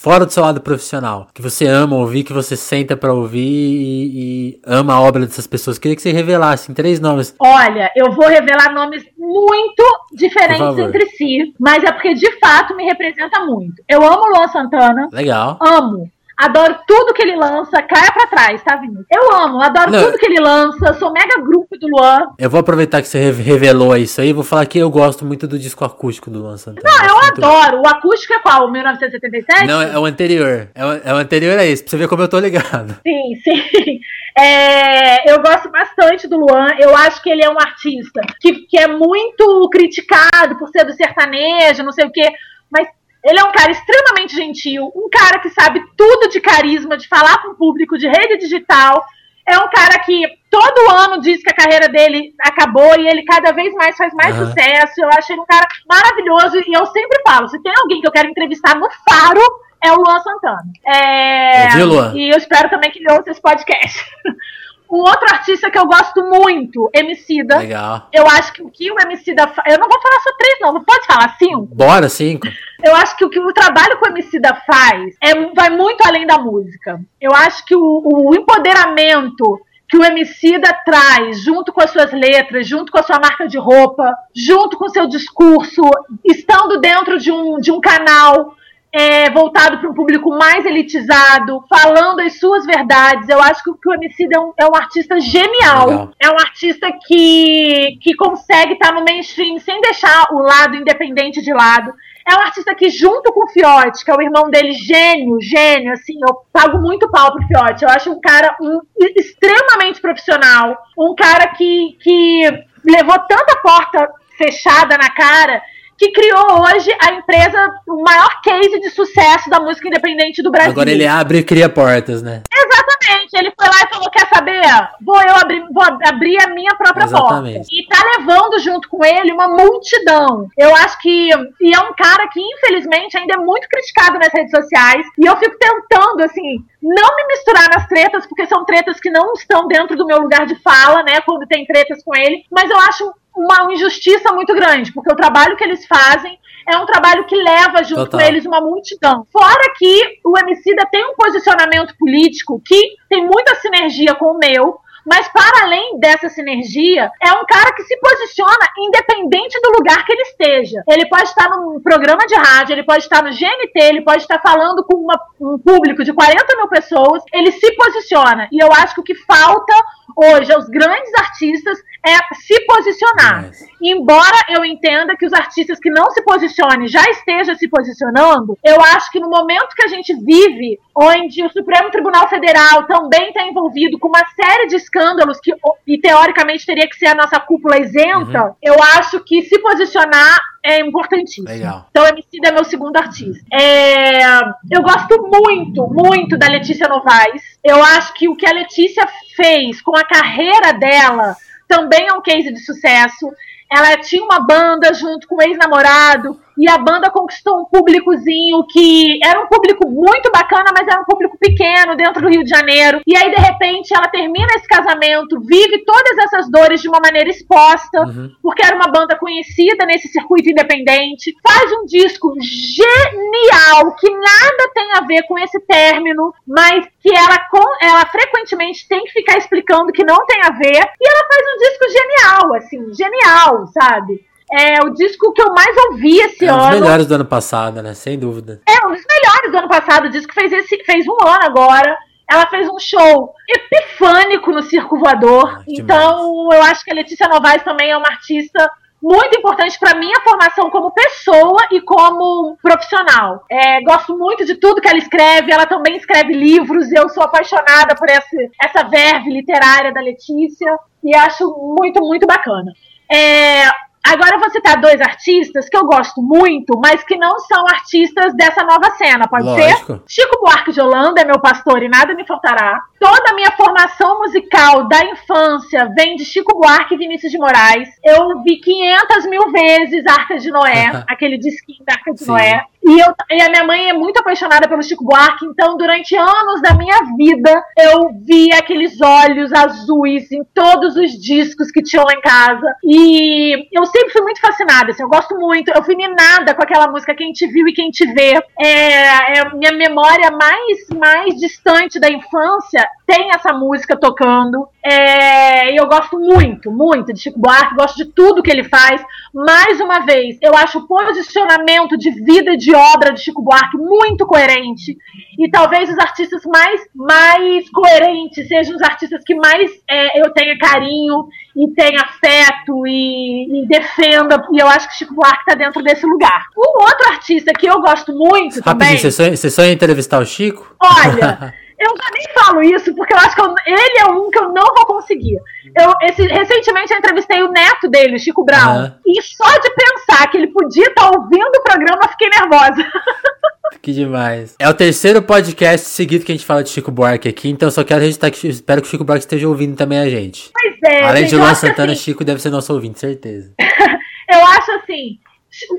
fora 0.01 0.25
do 0.25 0.33
seu 0.33 0.43
lado 0.43 0.63
profissional, 0.63 1.29
que 1.35 1.43
você 1.43 1.67
ama 1.67 1.95
ouvir, 1.95 2.25
que 2.25 2.33
você 2.33 2.57
senta 2.57 2.97
para 2.97 3.13
ouvir 3.13 3.39
e, 3.39 4.55
e, 4.55 4.61
ama 4.65 4.95
a 4.95 5.01
obra 5.01 5.27
dessas 5.27 5.47
pessoas. 5.47 5.79
Queria 5.79 5.95
que 5.95 6.01
você 6.01 6.11
revelasse 6.11 6.73
em 6.73 6.75
três 6.75 6.99
nomes. 6.99 7.35
Olha, 7.39 7.91
eu 7.95 8.11
vou 8.13 8.27
revelar 8.27 8.73
nomes 8.73 9.05
muito 9.19 9.85
diferentes 10.15 10.79
entre 10.79 11.05
si, 11.11 11.55
mas 11.61 11.85
é 11.85 11.93
porque 11.93 12.15
de 12.15 12.39
fato 12.39 12.75
me 12.75 12.85
representa 12.85 13.45
muito. 13.45 13.83
Eu 13.87 14.03
amo 14.03 14.35
Luan 14.35 14.49
Santana. 14.49 15.09
Legal. 15.13 15.59
Amo. 15.61 16.11
Adoro 16.41 16.75
tudo 16.87 17.13
que 17.13 17.21
ele 17.21 17.37
lança, 17.37 17.83
caia 17.83 18.11
pra 18.13 18.27
trás, 18.27 18.63
tá, 18.63 18.77
Vinícius? 18.77 19.05
Eu 19.11 19.31
amo, 19.35 19.61
adoro 19.61 19.91
Não. 19.91 20.05
tudo 20.05 20.17
que 20.17 20.25
ele 20.25 20.41
lança, 20.41 20.95
sou 20.95 21.13
mega 21.13 21.39
grupo 21.43 21.77
do 21.79 21.87
Luan. 21.87 22.21
Eu 22.39 22.49
vou 22.49 22.61
aproveitar 22.61 23.03
que 23.03 23.09
você 23.09 23.31
revelou 23.31 23.95
isso 23.95 24.23
aí, 24.23 24.33
vou 24.33 24.43
falar 24.43 24.65
que 24.65 24.79
eu 24.79 24.91
gosto 24.91 25.25
muito 25.27 25.47
do 25.47 25.59
disco 25.59 25.85
acústico 25.85 26.31
do 26.31 26.39
Luan 26.41 26.57
Santana. 26.57 26.89
Não, 26.89 27.05
eu 27.05 27.19
adoro. 27.19 27.83
O 27.83 27.87
acústico 27.87 28.33
é 28.33 28.39
qual? 28.39 28.67
O 28.67 28.73
1977? 28.73 29.67
Não, 29.67 29.83
é 29.83 29.99
o 29.99 30.07
anterior. 30.07 30.69
É 30.75 30.85
o, 30.87 30.93
é 30.93 31.15
o 31.15 31.17
anterior 31.17 31.59
a 31.59 31.65
esse, 31.67 31.83
pra 31.83 31.91
você 31.91 31.97
ver 31.99 32.09
como 32.09 32.23
eu 32.23 32.29
tô 32.29 32.39
ligado. 32.39 32.97
Sim, 33.07 33.35
sim. 33.45 34.01
É, 34.39 35.31
eu 35.31 35.43
gosto 35.43 35.71
bastante 35.71 36.27
do 36.27 36.39
Luan. 36.39 36.69
Eu 36.79 36.97
acho 36.97 37.23
que 37.23 37.29
ele 37.29 37.45
é 37.45 37.51
um 37.51 37.59
artista 37.61 38.23
que, 38.41 38.67
que 38.67 38.79
é 38.79 38.87
muito 38.87 39.69
criticado 39.71 40.57
por 40.59 40.69
ser 40.69 40.85
do 40.85 40.93
sertanejo, 40.93 41.83
não 41.83 41.93
sei 41.93 42.07
o 42.07 42.11
quê. 42.11 42.31
Mas 42.71 42.89
ele 43.25 43.39
é 43.39 43.45
um 43.45 43.53
cara 43.53 43.71
extremamente 43.71 44.35
gentil, 44.35 44.91
um 44.95 45.09
cara 45.11 45.39
que 45.41 45.51
sabe 45.51 45.83
tudo 45.97 46.29
de 46.29 46.41
carisma, 46.41 46.97
de 46.97 47.07
falar 47.07 47.43
com 47.43 47.51
o 47.51 47.55
público, 47.55 47.99
de 47.99 48.09
rede 48.09 48.39
digital. 48.39 49.05
É 49.47 49.59
um 49.59 49.69
cara 49.69 49.99
que 50.01 50.23
todo 50.51 50.91
ano 50.91 51.21
diz 51.21 51.43
que 51.43 51.51
a 51.51 51.57
carreira 51.57 51.89
dele 51.89 52.33
acabou 52.41 52.95
e 52.99 53.09
ele 53.09 53.25
cada 53.25 53.53
vez 53.53 53.75
mais 53.75 53.97
faz 53.97 54.13
mais 54.15 54.39
uhum. 54.39 54.47
sucesso. 54.47 54.93
Eu 54.99 55.09
acho 55.09 55.33
ele 55.33 55.41
um 55.41 55.47
cara 55.47 55.67
maravilhoso 55.89 56.57
e 56.59 56.73
eu 56.73 56.87
sempre 56.87 57.21
falo: 57.27 57.49
se 57.49 57.61
tem 57.63 57.73
alguém 57.77 58.01
que 58.01 58.07
eu 58.07 58.13
quero 58.13 58.29
entrevistar 58.29 58.77
no 58.77 58.89
Faro, 59.09 59.43
é 59.83 59.93
o 59.93 59.97
Luan 59.97 60.21
Santana. 60.21 60.63
É... 60.87 61.65
Ouviu, 61.65 61.87
Luan? 61.87 62.13
E 62.15 62.31
eu 62.31 62.39
espero 62.39 62.71
também 62.71 62.91
que 62.91 63.01
ele 63.01 63.13
ouça 63.13 63.31
esse 63.31 63.41
podcast. 63.41 64.05
Um 64.91 64.99
outro 64.99 65.27
artista 65.33 65.71
que 65.71 65.79
eu 65.79 65.87
gosto 65.87 66.21
muito, 66.25 66.91
Emicida. 66.93 67.59
Legal. 67.59 68.09
Eu 68.13 68.27
acho 68.27 68.53
que 68.53 68.63
o 68.63 68.69
que 68.69 68.91
o 68.91 69.01
Emicida 69.01 69.47
faz. 69.47 69.73
Eu 69.73 69.79
não 69.79 69.89
vou 69.89 70.01
falar 70.03 70.21
só 70.21 70.31
três, 70.37 70.59
não. 70.61 70.73
Não 70.73 70.85
pode 70.85 71.07
falar 71.07 71.37
cinco? 71.39 71.75
Bora, 71.75 72.09
cinco. 72.09 72.49
Eu 72.83 72.97
acho 72.97 73.17
que 73.17 73.25
o 73.25 73.31
que 73.31 73.39
o 73.39 73.53
trabalho 73.53 73.99
que 73.99 74.09
o 74.09 74.11
Emicida 74.11 74.53
faz 74.67 75.15
é, 75.23 75.35
vai 75.55 75.71
muito 75.71 76.03
além 76.05 76.27
da 76.27 76.39
música. 76.39 77.01
Eu 77.21 77.33
acho 77.33 77.65
que 77.65 77.77
o, 77.77 78.03
o 78.05 78.35
empoderamento 78.35 79.61
que 79.89 79.97
o 79.97 80.05
Emicida 80.05 80.73
traz, 80.85 81.43
junto 81.43 81.73
com 81.73 81.83
as 81.83 81.91
suas 81.91 82.13
letras, 82.13 82.67
junto 82.67 82.93
com 82.93 82.99
a 82.99 83.03
sua 83.03 83.19
marca 83.19 83.49
de 83.49 83.59
roupa, 83.59 84.15
junto 84.35 84.77
com 84.77 84.87
o 84.87 84.91
seu 84.91 85.07
discurso, 85.09 85.83
estando 86.25 86.81
dentro 86.81 87.19
de 87.19 87.33
um, 87.33 87.59
de 87.59 87.73
um 87.73 87.81
canal 87.81 88.55
é, 88.93 89.31
voltado 89.31 89.79
para 89.79 89.89
um 89.89 89.95
público 89.95 90.31
mais 90.31 90.67
elitizado, 90.67 91.65
falando 91.69 92.21
as 92.21 92.39
suas 92.39 92.67
verdades. 92.67 93.29
Eu 93.29 93.41
acho 93.41 93.63
que, 93.63 93.89
o 93.89 93.95
Emicida 93.95 94.37
é 94.37 94.41
um, 94.41 94.53
é 94.59 94.67
um 94.67 94.75
artista 94.75 95.21
genial. 95.21 95.87
Legal. 95.87 96.13
É 96.19 96.31
um 96.31 96.39
artista 96.39 96.91
que, 97.07 97.99
que 98.03 98.15
consegue 98.15 98.73
estar 98.73 98.93
no 98.93 99.05
mainstream 99.05 99.59
sem 99.59 99.81
deixar 99.81 100.27
o 100.33 100.41
lado 100.41 100.75
independente 100.75 101.41
de 101.41 101.53
lado. 101.53 101.93
É 102.29 102.35
um 102.35 102.41
artista 102.41 102.75
que, 102.75 102.91
junto 102.91 103.33
com 103.33 103.45
o 103.45 103.49
Fiote, 103.49 104.05
que 104.05 104.11
é 104.11 104.15
o 104.15 104.23
irmão 104.23 104.51
dele, 104.51 104.73
gênio, 104.73 105.41
gênio, 105.41 105.93
assim, 105.93 106.19
eu 106.29 106.37
pago 106.53 106.79
muito 106.79 107.11
pau 107.11 107.33
pro 107.33 107.47
Fiote. 107.47 107.85
Eu 107.85 107.91
acho 107.91 108.11
um 108.11 108.21
cara 108.21 108.57
um, 108.61 108.81
extremamente 109.17 110.01
profissional, 110.01 110.77
um 110.99 111.15
cara 111.15 111.49
que, 111.49 111.97
que 112.01 112.43
levou 112.85 113.19
tanta 113.21 113.57
porta 113.63 114.11
fechada 114.37 114.97
na 114.97 115.11
cara 115.11 115.63
que 116.01 116.11
criou 116.13 116.63
hoje 116.63 116.91
a 116.99 117.13
empresa, 117.13 117.75
o 117.87 118.03
maior 118.03 118.41
case 118.41 118.81
de 118.81 118.89
sucesso 118.89 119.51
da 119.51 119.61
música 119.61 119.87
independente 119.87 120.43
do 120.43 120.51
Brasil. 120.51 120.73
Agora 120.73 120.91
ele 120.91 121.07
abre 121.07 121.39
e 121.39 121.45
cria 121.45 121.69
portas, 121.69 122.23
né? 122.23 122.43
Exatamente. 122.51 123.37
Ele 123.37 123.53
foi 123.55 123.69
lá 123.69 123.85
e 123.85 123.95
falou: 123.95 124.11
quer 124.11 124.27
saber? 124.35 124.63
Vou 125.05 125.21
eu 125.21 125.37
abrir, 125.37 125.63
vou 125.71 125.83
abrir 125.83 126.43
a 126.43 126.49
minha 126.55 126.75
própria 126.75 127.05
Exatamente. 127.05 127.59
porta. 127.59 127.69
E 127.71 127.87
tá 127.87 128.03
levando 128.17 128.59
junto 128.61 128.89
com 128.89 129.05
ele 129.05 129.31
uma 129.31 129.49
multidão. 129.49 130.49
Eu 130.57 130.75
acho 130.77 130.99
que. 131.03 131.29
E 131.61 131.75
é 131.75 131.81
um 131.81 131.93
cara 131.93 132.27
que, 132.29 132.41
infelizmente, 132.41 133.19
ainda 133.19 133.35
é 133.35 133.37
muito 133.37 133.69
criticado 133.69 134.19
nas 134.19 134.33
redes 134.33 134.53
sociais. 134.53 135.07
E 135.19 135.27
eu 135.27 135.37
fico 135.37 135.57
tentando, 135.59 136.23
assim, 136.23 136.65
não 136.83 137.17
me 137.17 137.27
misturar 137.27 137.69
nas 137.69 137.87
tretas, 137.87 138.27
porque 138.27 138.47
são 138.47 138.65
tretas 138.65 138.99
que 138.99 139.11
não 139.11 139.35
estão 139.35 139.69
dentro 139.69 139.95
do 139.97 140.07
meu 140.07 140.19
lugar 140.19 140.47
de 140.47 140.55
fala, 140.63 141.03
né? 141.03 141.21
Quando 141.21 141.47
tem 141.47 141.67
tretas 141.67 142.03
com 142.03 142.17
ele. 142.17 142.43
Mas 142.51 142.71
eu 142.71 142.79
acho 142.79 143.13
uma 143.37 143.73
injustiça 143.73 144.33
muito 144.33 144.55
grande, 144.55 144.93
porque 144.93 145.13
o 145.13 145.17
trabalho 145.17 145.57
que 145.57 145.65
eles 145.65 145.87
fazem 145.87 146.39
é 146.69 146.77
um 146.77 146.87
trabalho 146.87 147.25
que 147.25 147.37
leva 147.37 147.83
junto 147.83 148.05
Total. 148.05 148.21
com 148.21 148.27
eles 148.27 148.47
uma 148.47 148.61
multidão. 148.61 149.27
Fora 149.33 149.73
que 149.77 150.21
o 150.25 150.39
Emicida 150.39 150.87
tem 150.91 151.05
um 151.05 151.15
posicionamento 151.15 151.95
político 151.99 152.61
que 152.65 152.81
tem 153.09 153.27
muita 153.27 153.55
sinergia 153.57 154.15
com 154.15 154.33
o 154.33 154.39
meu, 154.39 154.79
mas 155.07 155.27
para 155.29 155.65
além 155.65 155.99
dessa 155.99 156.29
sinergia, 156.29 157.11
é 157.23 157.33
um 157.33 157.45
cara 157.47 157.73
que 157.75 157.83
se 157.85 157.97
posiciona 157.99 158.69
independente 158.79 159.59
do 159.61 159.73
lugar 159.73 160.05
que 160.05 160.13
ele 160.13 160.23
esteja. 160.23 160.83
Ele 160.89 161.09
pode 161.09 161.29
estar 161.29 161.49
num 161.49 161.81
programa 161.81 162.27
de 162.27 162.35
rádio, 162.35 162.75
ele 162.75 162.85
pode 162.85 163.05
estar 163.05 163.23
no 163.23 163.31
GNT, 163.31 163.73
ele 163.75 164.03
pode 164.03 164.23
estar 164.23 164.41
falando 164.41 164.85
com 164.85 164.99
uma, 164.99 165.19
um 165.41 165.59
público 165.59 166.05
de 166.05 166.13
40 166.13 166.57
mil 166.57 166.69
pessoas, 166.69 167.23
ele 167.33 167.51
se 167.53 167.75
posiciona. 167.75 168.49
E 168.53 168.63
eu 168.63 168.71
acho 168.73 168.95
que 168.95 169.01
o 169.01 169.05
que 169.05 169.15
falta 169.15 169.75
hoje 170.17 170.53
aos 170.53 170.69
grandes 170.69 171.13
artistas 171.15 171.79
é 172.07 172.35
se 172.35 172.65
posicionar. 172.67 173.47
Yes. 173.47 173.67
Embora 173.83 174.37
eu 174.49 174.65
entenda 174.65 175.17
que 175.17 175.27
os 175.27 175.33
artistas 175.33 175.79
que 175.79 175.91
não 175.91 176.11
se 176.11 176.23
posicionem 176.23 176.89
já 176.89 177.03
estejam 177.11 177.55
se 177.55 177.69
posicionando, 177.69 178.59
eu 178.65 178.81
acho 178.81 179.11
que 179.11 179.21
no 179.21 179.29
momento 179.29 179.75
que 179.75 179.85
a 179.85 179.89
gente 179.89 180.15
vive, 180.15 180.79
onde 180.95 181.43
o 181.45 181.51
Supremo 181.51 181.91
Tribunal 181.91 182.29
Federal 182.29 182.87
também 182.87 183.29
está 183.29 183.43
envolvido 183.43 183.99
com 183.99 184.09
uma 184.09 184.25
série 184.35 184.67
de 184.67 184.77
escândalos 184.77 185.39
que, 185.41 185.53
e 185.87 185.99
teoricamente 185.99 186.67
teria 186.67 186.89
que 186.89 186.97
ser 186.97 187.07
a 187.07 187.15
nossa 187.15 187.39
cúpula 187.41 187.79
isenta, 187.79 188.45
uhum. 188.45 188.55
eu 188.63 188.77
acho 188.99 189.21
que 189.21 189.43
se 189.43 189.59
posicionar 189.59 190.41
é 190.63 190.81
importantíssimo. 190.81 191.49
Legal. 191.49 191.87
Então, 191.91 192.07
Emicida 192.07 192.49
é 192.49 192.53
meu 192.53 192.65
segundo 192.65 192.97
artista. 192.97 193.45
É, 193.53 194.41
eu 194.71 194.83
gosto 194.83 195.23
muito, 195.23 195.87
muito 195.89 196.37
da 196.37 196.49
Letícia 196.49 196.87
Novaes. 196.87 197.43
Eu 197.65 197.83
acho 197.83 198.13
que 198.15 198.29
o 198.29 198.37
que 198.37 198.47
a 198.47 198.53
Letícia 198.53 199.07
fez 199.35 199.81
com 199.81 199.97
a 199.97 200.05
carreira 200.05 200.73
dela 200.73 201.35
também 201.71 202.09
é 202.09 202.13
um 202.13 202.21
case 202.21 202.53
de 202.53 202.59
sucesso. 202.59 203.33
Ela 203.71 203.97
tinha 203.99 204.25
uma 204.25 204.41
banda 204.41 204.93
junto 204.93 205.29
com 205.29 205.37
o 205.37 205.43
ex-namorado 205.43 206.39
e 206.61 206.69
a 206.69 206.77
banda 206.77 207.11
conquistou 207.11 207.61
um 207.61 207.65
públicozinho 207.65 208.67
que 208.71 209.19
era 209.25 209.41
um 209.41 209.47
público 209.47 209.89
muito 209.89 210.31
bacana, 210.31 210.71
mas 210.77 210.87
era 210.87 211.01
um 211.01 211.05
público 211.05 211.39
pequeno 211.39 211.97
dentro 211.97 212.21
do 212.21 212.29
Rio 212.29 212.45
de 212.45 212.51
Janeiro. 212.51 213.01
E 213.07 213.17
aí, 213.17 213.31
de 213.35 213.41
repente, 213.41 213.95
ela 213.95 214.09
termina 214.09 214.55
esse 214.55 214.69
casamento, 214.69 215.41
vive 215.41 215.83
todas 215.87 216.19
essas 216.19 216.51
dores 216.51 216.83
de 216.83 216.89
uma 216.89 217.01
maneira 217.01 217.31
exposta, 217.31 218.03
uhum. 218.03 218.31
porque 218.43 218.63
era 218.63 218.77
uma 218.77 218.89
banda 218.89 219.17
conhecida 219.17 219.87
nesse 219.87 220.09
circuito 220.09 220.51
independente. 220.51 221.35
Faz 221.43 221.73
um 221.73 221.87
disco 221.87 222.35
genial, 222.41 223.97
que 223.97 224.11
nada 224.11 224.71
tem 224.75 224.93
a 224.93 225.01
ver 225.01 225.23
com 225.23 225.39
esse 225.39 225.59
término, 225.61 226.35
mas 226.47 226.87
que 227.01 227.11
ela, 227.17 227.39
ela 227.81 228.05
frequentemente 228.07 228.87
tem 228.87 229.03
que 229.05 229.13
ficar 229.13 229.39
explicando 229.39 229.93
que 229.93 230.05
não 230.05 230.27
tem 230.27 230.43
a 230.43 230.51
ver. 230.51 230.91
E 231.01 231.09
ela 231.09 231.27
faz 231.27 231.43
um 231.55 231.59
disco 231.59 231.85
genial, 231.89 232.55
assim, 232.55 232.95
genial, 232.95 233.67
sabe? 233.69 234.30
É 234.53 234.85
o 234.85 234.91
disco 234.91 235.33
que 235.33 235.43
eu 235.43 235.53
mais 235.53 235.77
ouvi 235.91 236.19
esse 236.19 236.45
é 236.45 236.49
ano. 236.49 236.63
Um 236.63 236.71
dos 236.71 236.81
melhores 236.81 237.07
do 237.07 237.15
ano 237.15 237.25
passado, 237.25 237.83
né? 237.83 237.95
Sem 237.95 238.19
dúvida. 238.19 238.61
É, 238.69 238.87
um 238.87 238.91
dos 238.91 239.05
melhores 239.09 239.53
do 239.53 239.59
ano 239.59 239.69
passado. 239.69 240.07
O 240.07 240.11
disco 240.11 240.33
fez, 240.35 240.53
esse, 240.53 240.83
fez 240.85 241.07
um 241.07 241.17
ano 241.25 241.45
agora. 241.45 241.97
Ela 242.29 242.47
fez 242.47 242.69
um 242.69 242.79
show 242.79 243.33
epifânico 243.49 244.51
no 244.51 244.63
Circo 244.63 244.99
Voador. 244.99 245.59
Ah, 245.59 245.65
então, 245.69 246.49
eu 246.53 246.63
acho 246.65 246.85
que 246.85 246.91
a 246.91 246.95
Letícia 246.95 247.29
Novaes 247.29 247.63
também 247.63 247.91
é 247.91 247.97
uma 247.97 248.09
artista 248.09 248.71
muito 249.03 249.39
importante 249.39 249.79
para 249.79 249.99
minha 249.99 250.21
formação 250.21 250.69
como 250.69 250.91
pessoa 250.91 251.67
e 251.71 251.81
como 251.81 252.57
profissional. 252.63 253.45
É, 253.51 253.81
gosto 253.83 254.17
muito 254.17 254.45
de 254.45 254.57
tudo 254.57 254.81
que 254.81 254.89
ela 254.89 254.99
escreve. 254.99 255.53
Ela 255.53 255.67
também 255.67 255.97
escreve 255.97 256.33
livros. 256.35 256.93
Eu 256.93 257.09
sou 257.09 257.23
apaixonada 257.23 257.95
por 257.95 258.09
esse, 258.09 258.51
essa 258.63 258.85
verve 258.85 259.31
literária 259.31 259.93
da 259.93 260.01
Letícia 260.01 260.77
e 261.03 261.15
acho 261.17 261.45
muito, 261.79 262.01
muito 262.01 262.27
bacana. 262.27 262.73
É, 263.11 263.65
Agora 264.05 264.37
eu 264.37 264.41
vou 264.41 264.51
citar 264.51 264.81
dois 264.81 265.01
artistas 265.01 265.69
que 265.69 265.77
eu 265.77 265.85
gosto 265.85 266.23
muito, 266.23 266.79
mas 266.83 267.05
que 267.05 267.17
não 267.17 267.39
são 267.41 267.65
artistas 267.69 268.35
dessa 268.35 268.65
nova 268.65 268.91
cena, 268.97 269.29
pode 269.29 269.45
Lógico. 269.45 269.87
ser? 269.87 270.03
Chico 270.09 270.41
Buarque 270.41 270.73
de 270.73 270.81
Holanda 270.81 271.21
é 271.21 271.25
meu 271.25 271.39
pastor 271.39 271.83
e 271.83 271.89
nada 271.89 272.15
me 272.15 272.27
faltará. 272.27 272.81
Toda 272.99 273.31
a 273.31 273.35
minha 273.35 273.51
formação 273.53 274.19
musical 274.19 274.89
da 274.89 275.05
infância 275.05 275.89
vem 275.97 276.17
de 276.17 276.25
Chico 276.25 276.59
Buarque 276.59 276.95
e 276.95 276.99
Vinícius 276.99 277.31
de 277.31 277.39
Moraes. 277.39 277.89
Eu 278.05 278.43
vi 278.43 278.57
500 278.61 279.27
mil 279.27 279.51
vezes 279.53 280.07
Arca 280.07 280.39
de 280.39 280.51
Noé, 280.51 281.05
aquele 281.09 281.39
disquinho 281.39 281.85
da 281.87 281.95
Arca 281.95 282.13
de 282.13 282.21
Sim. 282.21 282.31
Noé. 282.31 282.63
E, 282.83 282.99
eu, 282.99 283.15
e 283.31 283.43
a 283.43 283.51
minha 283.51 283.65
mãe 283.65 283.91
é 283.91 283.93
muito 283.93 284.19
apaixonada 284.19 284.67
pelo 284.67 284.83
Chico 284.83 285.05
Buarque, 285.05 285.45
então 285.45 285.77
durante 285.77 286.17
anos 286.17 286.63
da 286.63 286.75
minha 286.75 286.99
vida 287.17 287.63
eu 287.79 288.11
vi 288.25 288.53
aqueles 288.55 288.99
olhos 289.01 289.53
azuis 289.53 290.33
em 290.33 290.43
todos 290.55 290.97
os 290.97 291.13
discos 291.13 291.71
que 291.71 291.83
tinham 291.83 292.05
lá 292.05 292.15
em 292.15 292.21
casa. 292.23 292.75
E 292.83 293.69
eu 293.71 293.85
sempre 293.91 294.11
fui 294.11 294.23
muito 294.23 294.41
fascinada, 294.41 294.91
assim, 294.91 295.03
eu 295.03 295.09
gosto 295.09 295.37
muito. 295.37 295.71
Eu 295.71 295.83
fui 295.83 295.95
minada 295.97 296.55
com 296.55 296.63
aquela 296.63 296.89
música 296.89 297.15
Quem 297.15 297.33
Te 297.33 297.47
Viu 297.47 297.69
e 297.69 297.73
Quem 297.73 297.91
Te 297.91 298.07
Vê. 298.13 298.35
É, 298.59 299.39
é 299.39 299.55
minha 299.55 299.73
memória 299.73 300.31
mais, 300.31 300.89
mais 300.97 301.35
distante 301.37 302.01
da 302.01 302.11
infância 302.11 302.87
tem 303.11 303.31
essa 303.35 303.53
música 303.53 303.97
tocando. 303.97 304.69
É, 304.85 305.77
eu 305.77 305.85
gosto 305.89 306.17
muito, 306.17 306.71
muito 306.71 307.13
de 307.13 307.21
Chico 307.21 307.41
Buarque, 307.41 307.75
gosto 307.75 307.97
de 307.97 308.05
tudo 308.05 308.41
que 308.41 308.51
ele 308.51 308.63
faz. 308.63 309.03
Mais 309.35 309.81
uma 309.81 310.07
vez, 310.07 310.39
eu 310.41 310.55
acho 310.55 310.79
o 310.79 310.87
posicionamento 310.87 311.99
de 311.99 312.11
vida 312.13 312.53
e 312.53 312.57
de 312.57 312.73
obra 312.73 313.13
de 313.13 313.21
Chico 313.21 313.43
Buarque 313.43 313.77
muito 313.77 314.25
coerente. 314.27 314.97
E 315.37 315.51
talvez 315.51 315.91
os 315.91 315.99
artistas 315.99 316.43
mais, 316.45 316.83
mais 316.95 317.69
coerentes 317.71 318.47
sejam 318.47 318.77
os 318.77 318.83
artistas 318.83 319.25
que 319.25 319.35
mais 319.35 319.73
é, 319.89 320.21
eu 320.21 320.31
tenha 320.31 320.57
carinho 320.57 321.27
e 321.57 321.69
tenha 321.75 322.03
afeto 322.03 322.87
e, 322.87 323.63
e, 323.63 323.67
defenda. 323.67 324.41
E 324.53 324.63
eu 324.63 324.69
acho 324.69 324.89
que 324.89 324.95
Chico 324.95 325.15
Buarque 325.15 325.41
está 325.41 325.55
dentro 325.57 325.83
desse 325.83 326.07
lugar. 326.07 326.45
Um 326.57 326.85
outro 326.85 327.09
artista 327.09 327.53
que 327.53 327.67
eu 327.67 327.81
gosto 327.81 328.13
muito 328.13 328.61
Rapidinho, 328.61 328.63
também. 328.63 328.99
Você 328.99 329.11
sonha, 329.11 329.37
você 329.37 329.51
sonha 329.51 329.73
entrevistar 329.73 330.21
o 330.21 330.25
Chico? 330.25 330.77
Olha. 330.81 331.55
eu 331.81 331.97
já 331.97 332.11
nem 332.13 332.35
falo 332.35 332.63
isso, 332.63 332.95
porque 332.95 333.15
eu 333.15 333.19
acho 333.19 333.35
que 333.35 333.41
eu, 333.41 333.55
ele 333.67 333.99
é 333.99 334.07
um 334.07 334.31
que 334.31 334.39
eu 334.39 334.53
não 334.53 334.75
vou 334.75 334.87
conseguir. 334.87 335.39
Eu, 335.77 335.95
esse, 336.03 336.23
recentemente 336.27 336.93
eu 336.93 336.99
entrevistei 336.99 337.43
o 337.43 337.51
neto 337.51 337.89
dele, 337.89 338.17
o 338.17 338.19
Chico 338.19 338.45
Brown. 338.45 338.83
Uhum. 338.83 338.93
E 339.07 339.23
só 339.23 339.51
de 339.59 339.71
pensar 339.71 340.31
que 340.31 340.37
ele 340.37 340.49
podia 340.49 340.87
estar 340.87 341.11
tá 341.11 341.19
ouvindo 341.19 341.57
o 341.57 341.63
programa, 341.63 342.01
eu 342.03 342.09
fiquei 342.11 342.29
nervosa. 342.29 342.87
Que 343.81 343.93
demais. 343.93 344.57
É 344.59 344.69
o 344.69 344.75
terceiro 344.75 345.23
podcast 345.23 345.87
seguido 345.87 346.25
que 346.25 346.33
a 346.33 346.35
gente 346.35 346.45
fala 346.45 346.63
de 346.63 346.69
Chico 346.69 346.91
Buarque 346.91 347.29
aqui, 347.29 347.49
então 347.49 347.71
só 347.71 347.85
quero 347.85 348.01
registrar 348.01 348.31
que 348.31 348.49
espero 348.49 348.83
que 348.83 348.89
o 348.89 348.91
Chico 348.91 349.05
Buarque 349.05 349.25
esteja 349.25 349.49
ouvindo 349.49 349.77
também 349.77 349.99
a 349.99 350.09
gente. 350.09 350.51
Pois 350.53 350.93
é. 350.93 351.05
Além 351.05 351.27
de 351.27 351.37
Luan 351.37 351.55
Santana, 351.55 351.93
assim, 351.93 352.03
Chico 352.03 352.25
deve 352.25 352.43
ser 352.43 352.51
nosso 352.51 352.75
ouvinte, 352.75 352.99
certeza. 352.99 353.53
eu 354.29 354.45
acho 354.45 354.73
assim, 354.73 355.19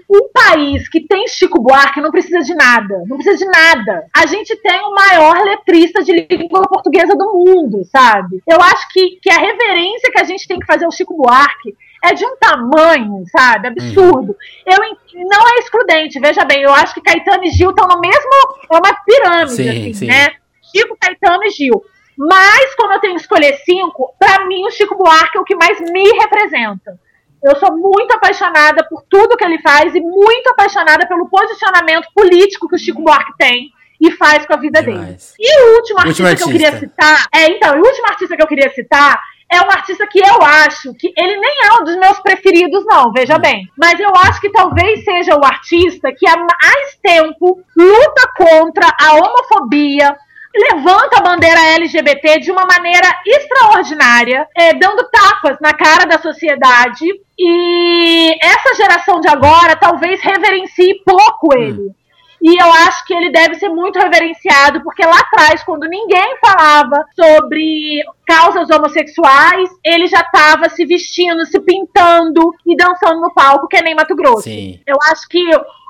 um 0.09 0.29
país 0.33 0.87
que 0.89 1.01
tem 1.01 1.27
Chico 1.27 1.61
Buarque 1.61 2.01
não 2.01 2.11
precisa 2.11 2.39
de 2.39 2.53
nada. 2.53 3.03
Não 3.07 3.17
precisa 3.17 3.37
de 3.37 3.45
nada. 3.45 4.05
A 4.15 4.25
gente 4.25 4.55
tem 4.57 4.79
o 4.81 4.93
maior 4.93 5.43
letrista 5.43 6.03
de 6.03 6.27
língua 6.29 6.67
portuguesa 6.67 7.15
do 7.15 7.33
mundo, 7.33 7.83
sabe? 7.85 8.41
Eu 8.47 8.61
acho 8.61 8.87
que, 8.91 9.19
que 9.21 9.29
a 9.29 9.37
reverência 9.37 10.11
que 10.11 10.19
a 10.19 10.23
gente 10.23 10.47
tem 10.47 10.59
que 10.59 10.65
fazer 10.65 10.85
ao 10.85 10.91
Chico 10.91 11.15
Buarque 11.15 11.75
é 12.03 12.13
de 12.13 12.25
um 12.25 12.35
tamanho, 12.37 13.23
sabe? 13.31 13.67
Absurdo. 13.67 14.31
Uhum. 14.31 14.37
Eu 14.65 15.27
não 15.27 15.47
é 15.47 15.59
excludente, 15.59 16.19
veja 16.19 16.43
bem, 16.43 16.63
eu 16.63 16.73
acho 16.73 16.93
que 16.95 17.01
Caetano 17.01 17.43
e 17.43 17.51
Gil 17.51 17.69
estão 17.69 17.87
no 17.87 17.99
mesmo. 17.99 18.31
É 18.71 18.77
uma 18.77 18.93
pirâmide, 19.05 19.55
sim, 19.55 19.69
assim, 19.69 19.93
sim. 19.93 20.05
né? 20.07 20.29
Chico, 20.73 20.97
Caetano 20.99 21.43
e 21.43 21.51
Gil. 21.51 21.83
Mas, 22.17 22.75
como 22.75 22.93
eu 22.93 22.99
tenho 22.99 23.15
que 23.15 23.21
escolher 23.21 23.53
cinco, 23.65 24.13
para 24.19 24.45
mim 24.45 24.65
o 24.65 24.71
Chico 24.71 24.95
Buarque 24.95 25.37
é 25.37 25.41
o 25.41 25.45
que 25.45 25.55
mais 25.55 25.79
me 25.79 26.11
representa. 26.19 26.99
Eu 27.43 27.55
sou 27.57 27.75
muito 27.75 28.13
apaixonada 28.13 28.85
por 28.87 29.03
tudo 29.09 29.35
que 29.35 29.43
ele 29.43 29.59
faz 29.61 29.95
e 29.95 29.99
muito 29.99 30.49
apaixonada 30.49 31.07
pelo 31.07 31.27
posicionamento 31.27 32.07
político 32.13 32.67
que 32.67 32.75
o 32.75 32.79
Chico 32.79 33.01
Buarque 33.01 33.33
tem 33.37 33.71
e 33.99 34.11
faz 34.11 34.45
com 34.45 34.53
a 34.53 34.57
vida 34.57 34.81
Demais. 34.81 35.35
dele. 35.37 35.49
E 35.49 35.61
o 35.61 35.75
último 35.75 35.99
artista, 35.99 36.23
artista, 36.23 36.35
que 36.35 36.43
eu 36.43 36.59
queria 36.59 36.79
citar, 36.79 37.27
é, 37.33 37.51
então, 37.51 37.75
o 37.75 37.85
último 37.85 38.07
artista 38.07 38.35
que 38.35 38.43
eu 38.43 38.47
queria 38.47 38.69
citar 38.73 39.19
é 39.51 39.61
um 39.61 39.69
artista 39.69 40.07
que 40.07 40.19
eu 40.19 40.41
acho 40.41 40.93
que 40.93 41.11
ele 41.15 41.37
nem 41.37 41.55
é 41.65 41.73
um 41.73 41.83
dos 41.83 41.97
meus 41.97 42.19
preferidos, 42.19 42.85
não, 42.85 43.11
veja 43.11 43.35
hum. 43.35 43.39
bem. 43.39 43.69
Mas 43.77 43.99
eu 43.99 44.09
acho 44.15 44.39
que 44.39 44.49
talvez 44.49 45.03
seja 45.03 45.35
o 45.35 45.45
artista 45.45 46.11
que 46.17 46.27
há 46.27 46.37
mais 46.37 46.97
tempo 47.03 47.61
luta 47.75 48.31
contra 48.35 48.87
a 48.99 49.13
homofobia, 49.15 50.15
levanta 50.53 51.17
a 51.17 51.21
bandeira 51.21 51.59
LGBT 51.75 52.39
de 52.39 52.51
uma 52.51 52.65
maneira 52.65 53.07
extraordinária, 53.25 54.47
é, 54.55 54.73
dando 54.73 55.07
tapas 55.09 55.57
na 55.61 55.73
cara 55.73 56.05
da 56.05 56.19
sociedade. 56.19 57.05
E 57.37 58.35
essa 58.43 58.75
geração 58.75 59.19
de 59.19 59.29
agora 59.29 59.75
talvez 59.75 60.21
reverencie 60.21 61.01
pouco 61.05 61.55
hum. 61.55 61.57
ele. 61.57 61.81
Hum. 61.81 61.93
E 62.41 62.59
eu 62.59 62.73
acho 62.73 63.05
que 63.05 63.13
ele 63.13 63.31
deve 63.31 63.53
ser 63.55 63.69
muito 63.69 63.99
reverenciado, 63.99 64.81
porque 64.81 65.05
lá 65.05 65.19
atrás, 65.19 65.63
quando 65.63 65.87
ninguém 65.87 66.37
falava 66.43 67.05
sobre 67.15 68.01
causas 68.25 68.67
homossexuais, 68.71 69.69
ele 69.85 70.07
já 70.07 70.21
estava 70.21 70.67
se 70.67 70.83
vestindo, 70.83 71.45
se 71.45 71.59
pintando 71.59 72.51
e 72.65 72.75
dançando 72.75 73.21
no 73.21 73.31
palco, 73.31 73.67
que 73.67 73.77
é 73.77 73.83
nem 73.83 73.93
Mato 73.93 74.15
Grosso. 74.15 74.43
Sim. 74.43 74.79
Eu 74.87 74.95
acho 75.11 75.29
que 75.29 75.43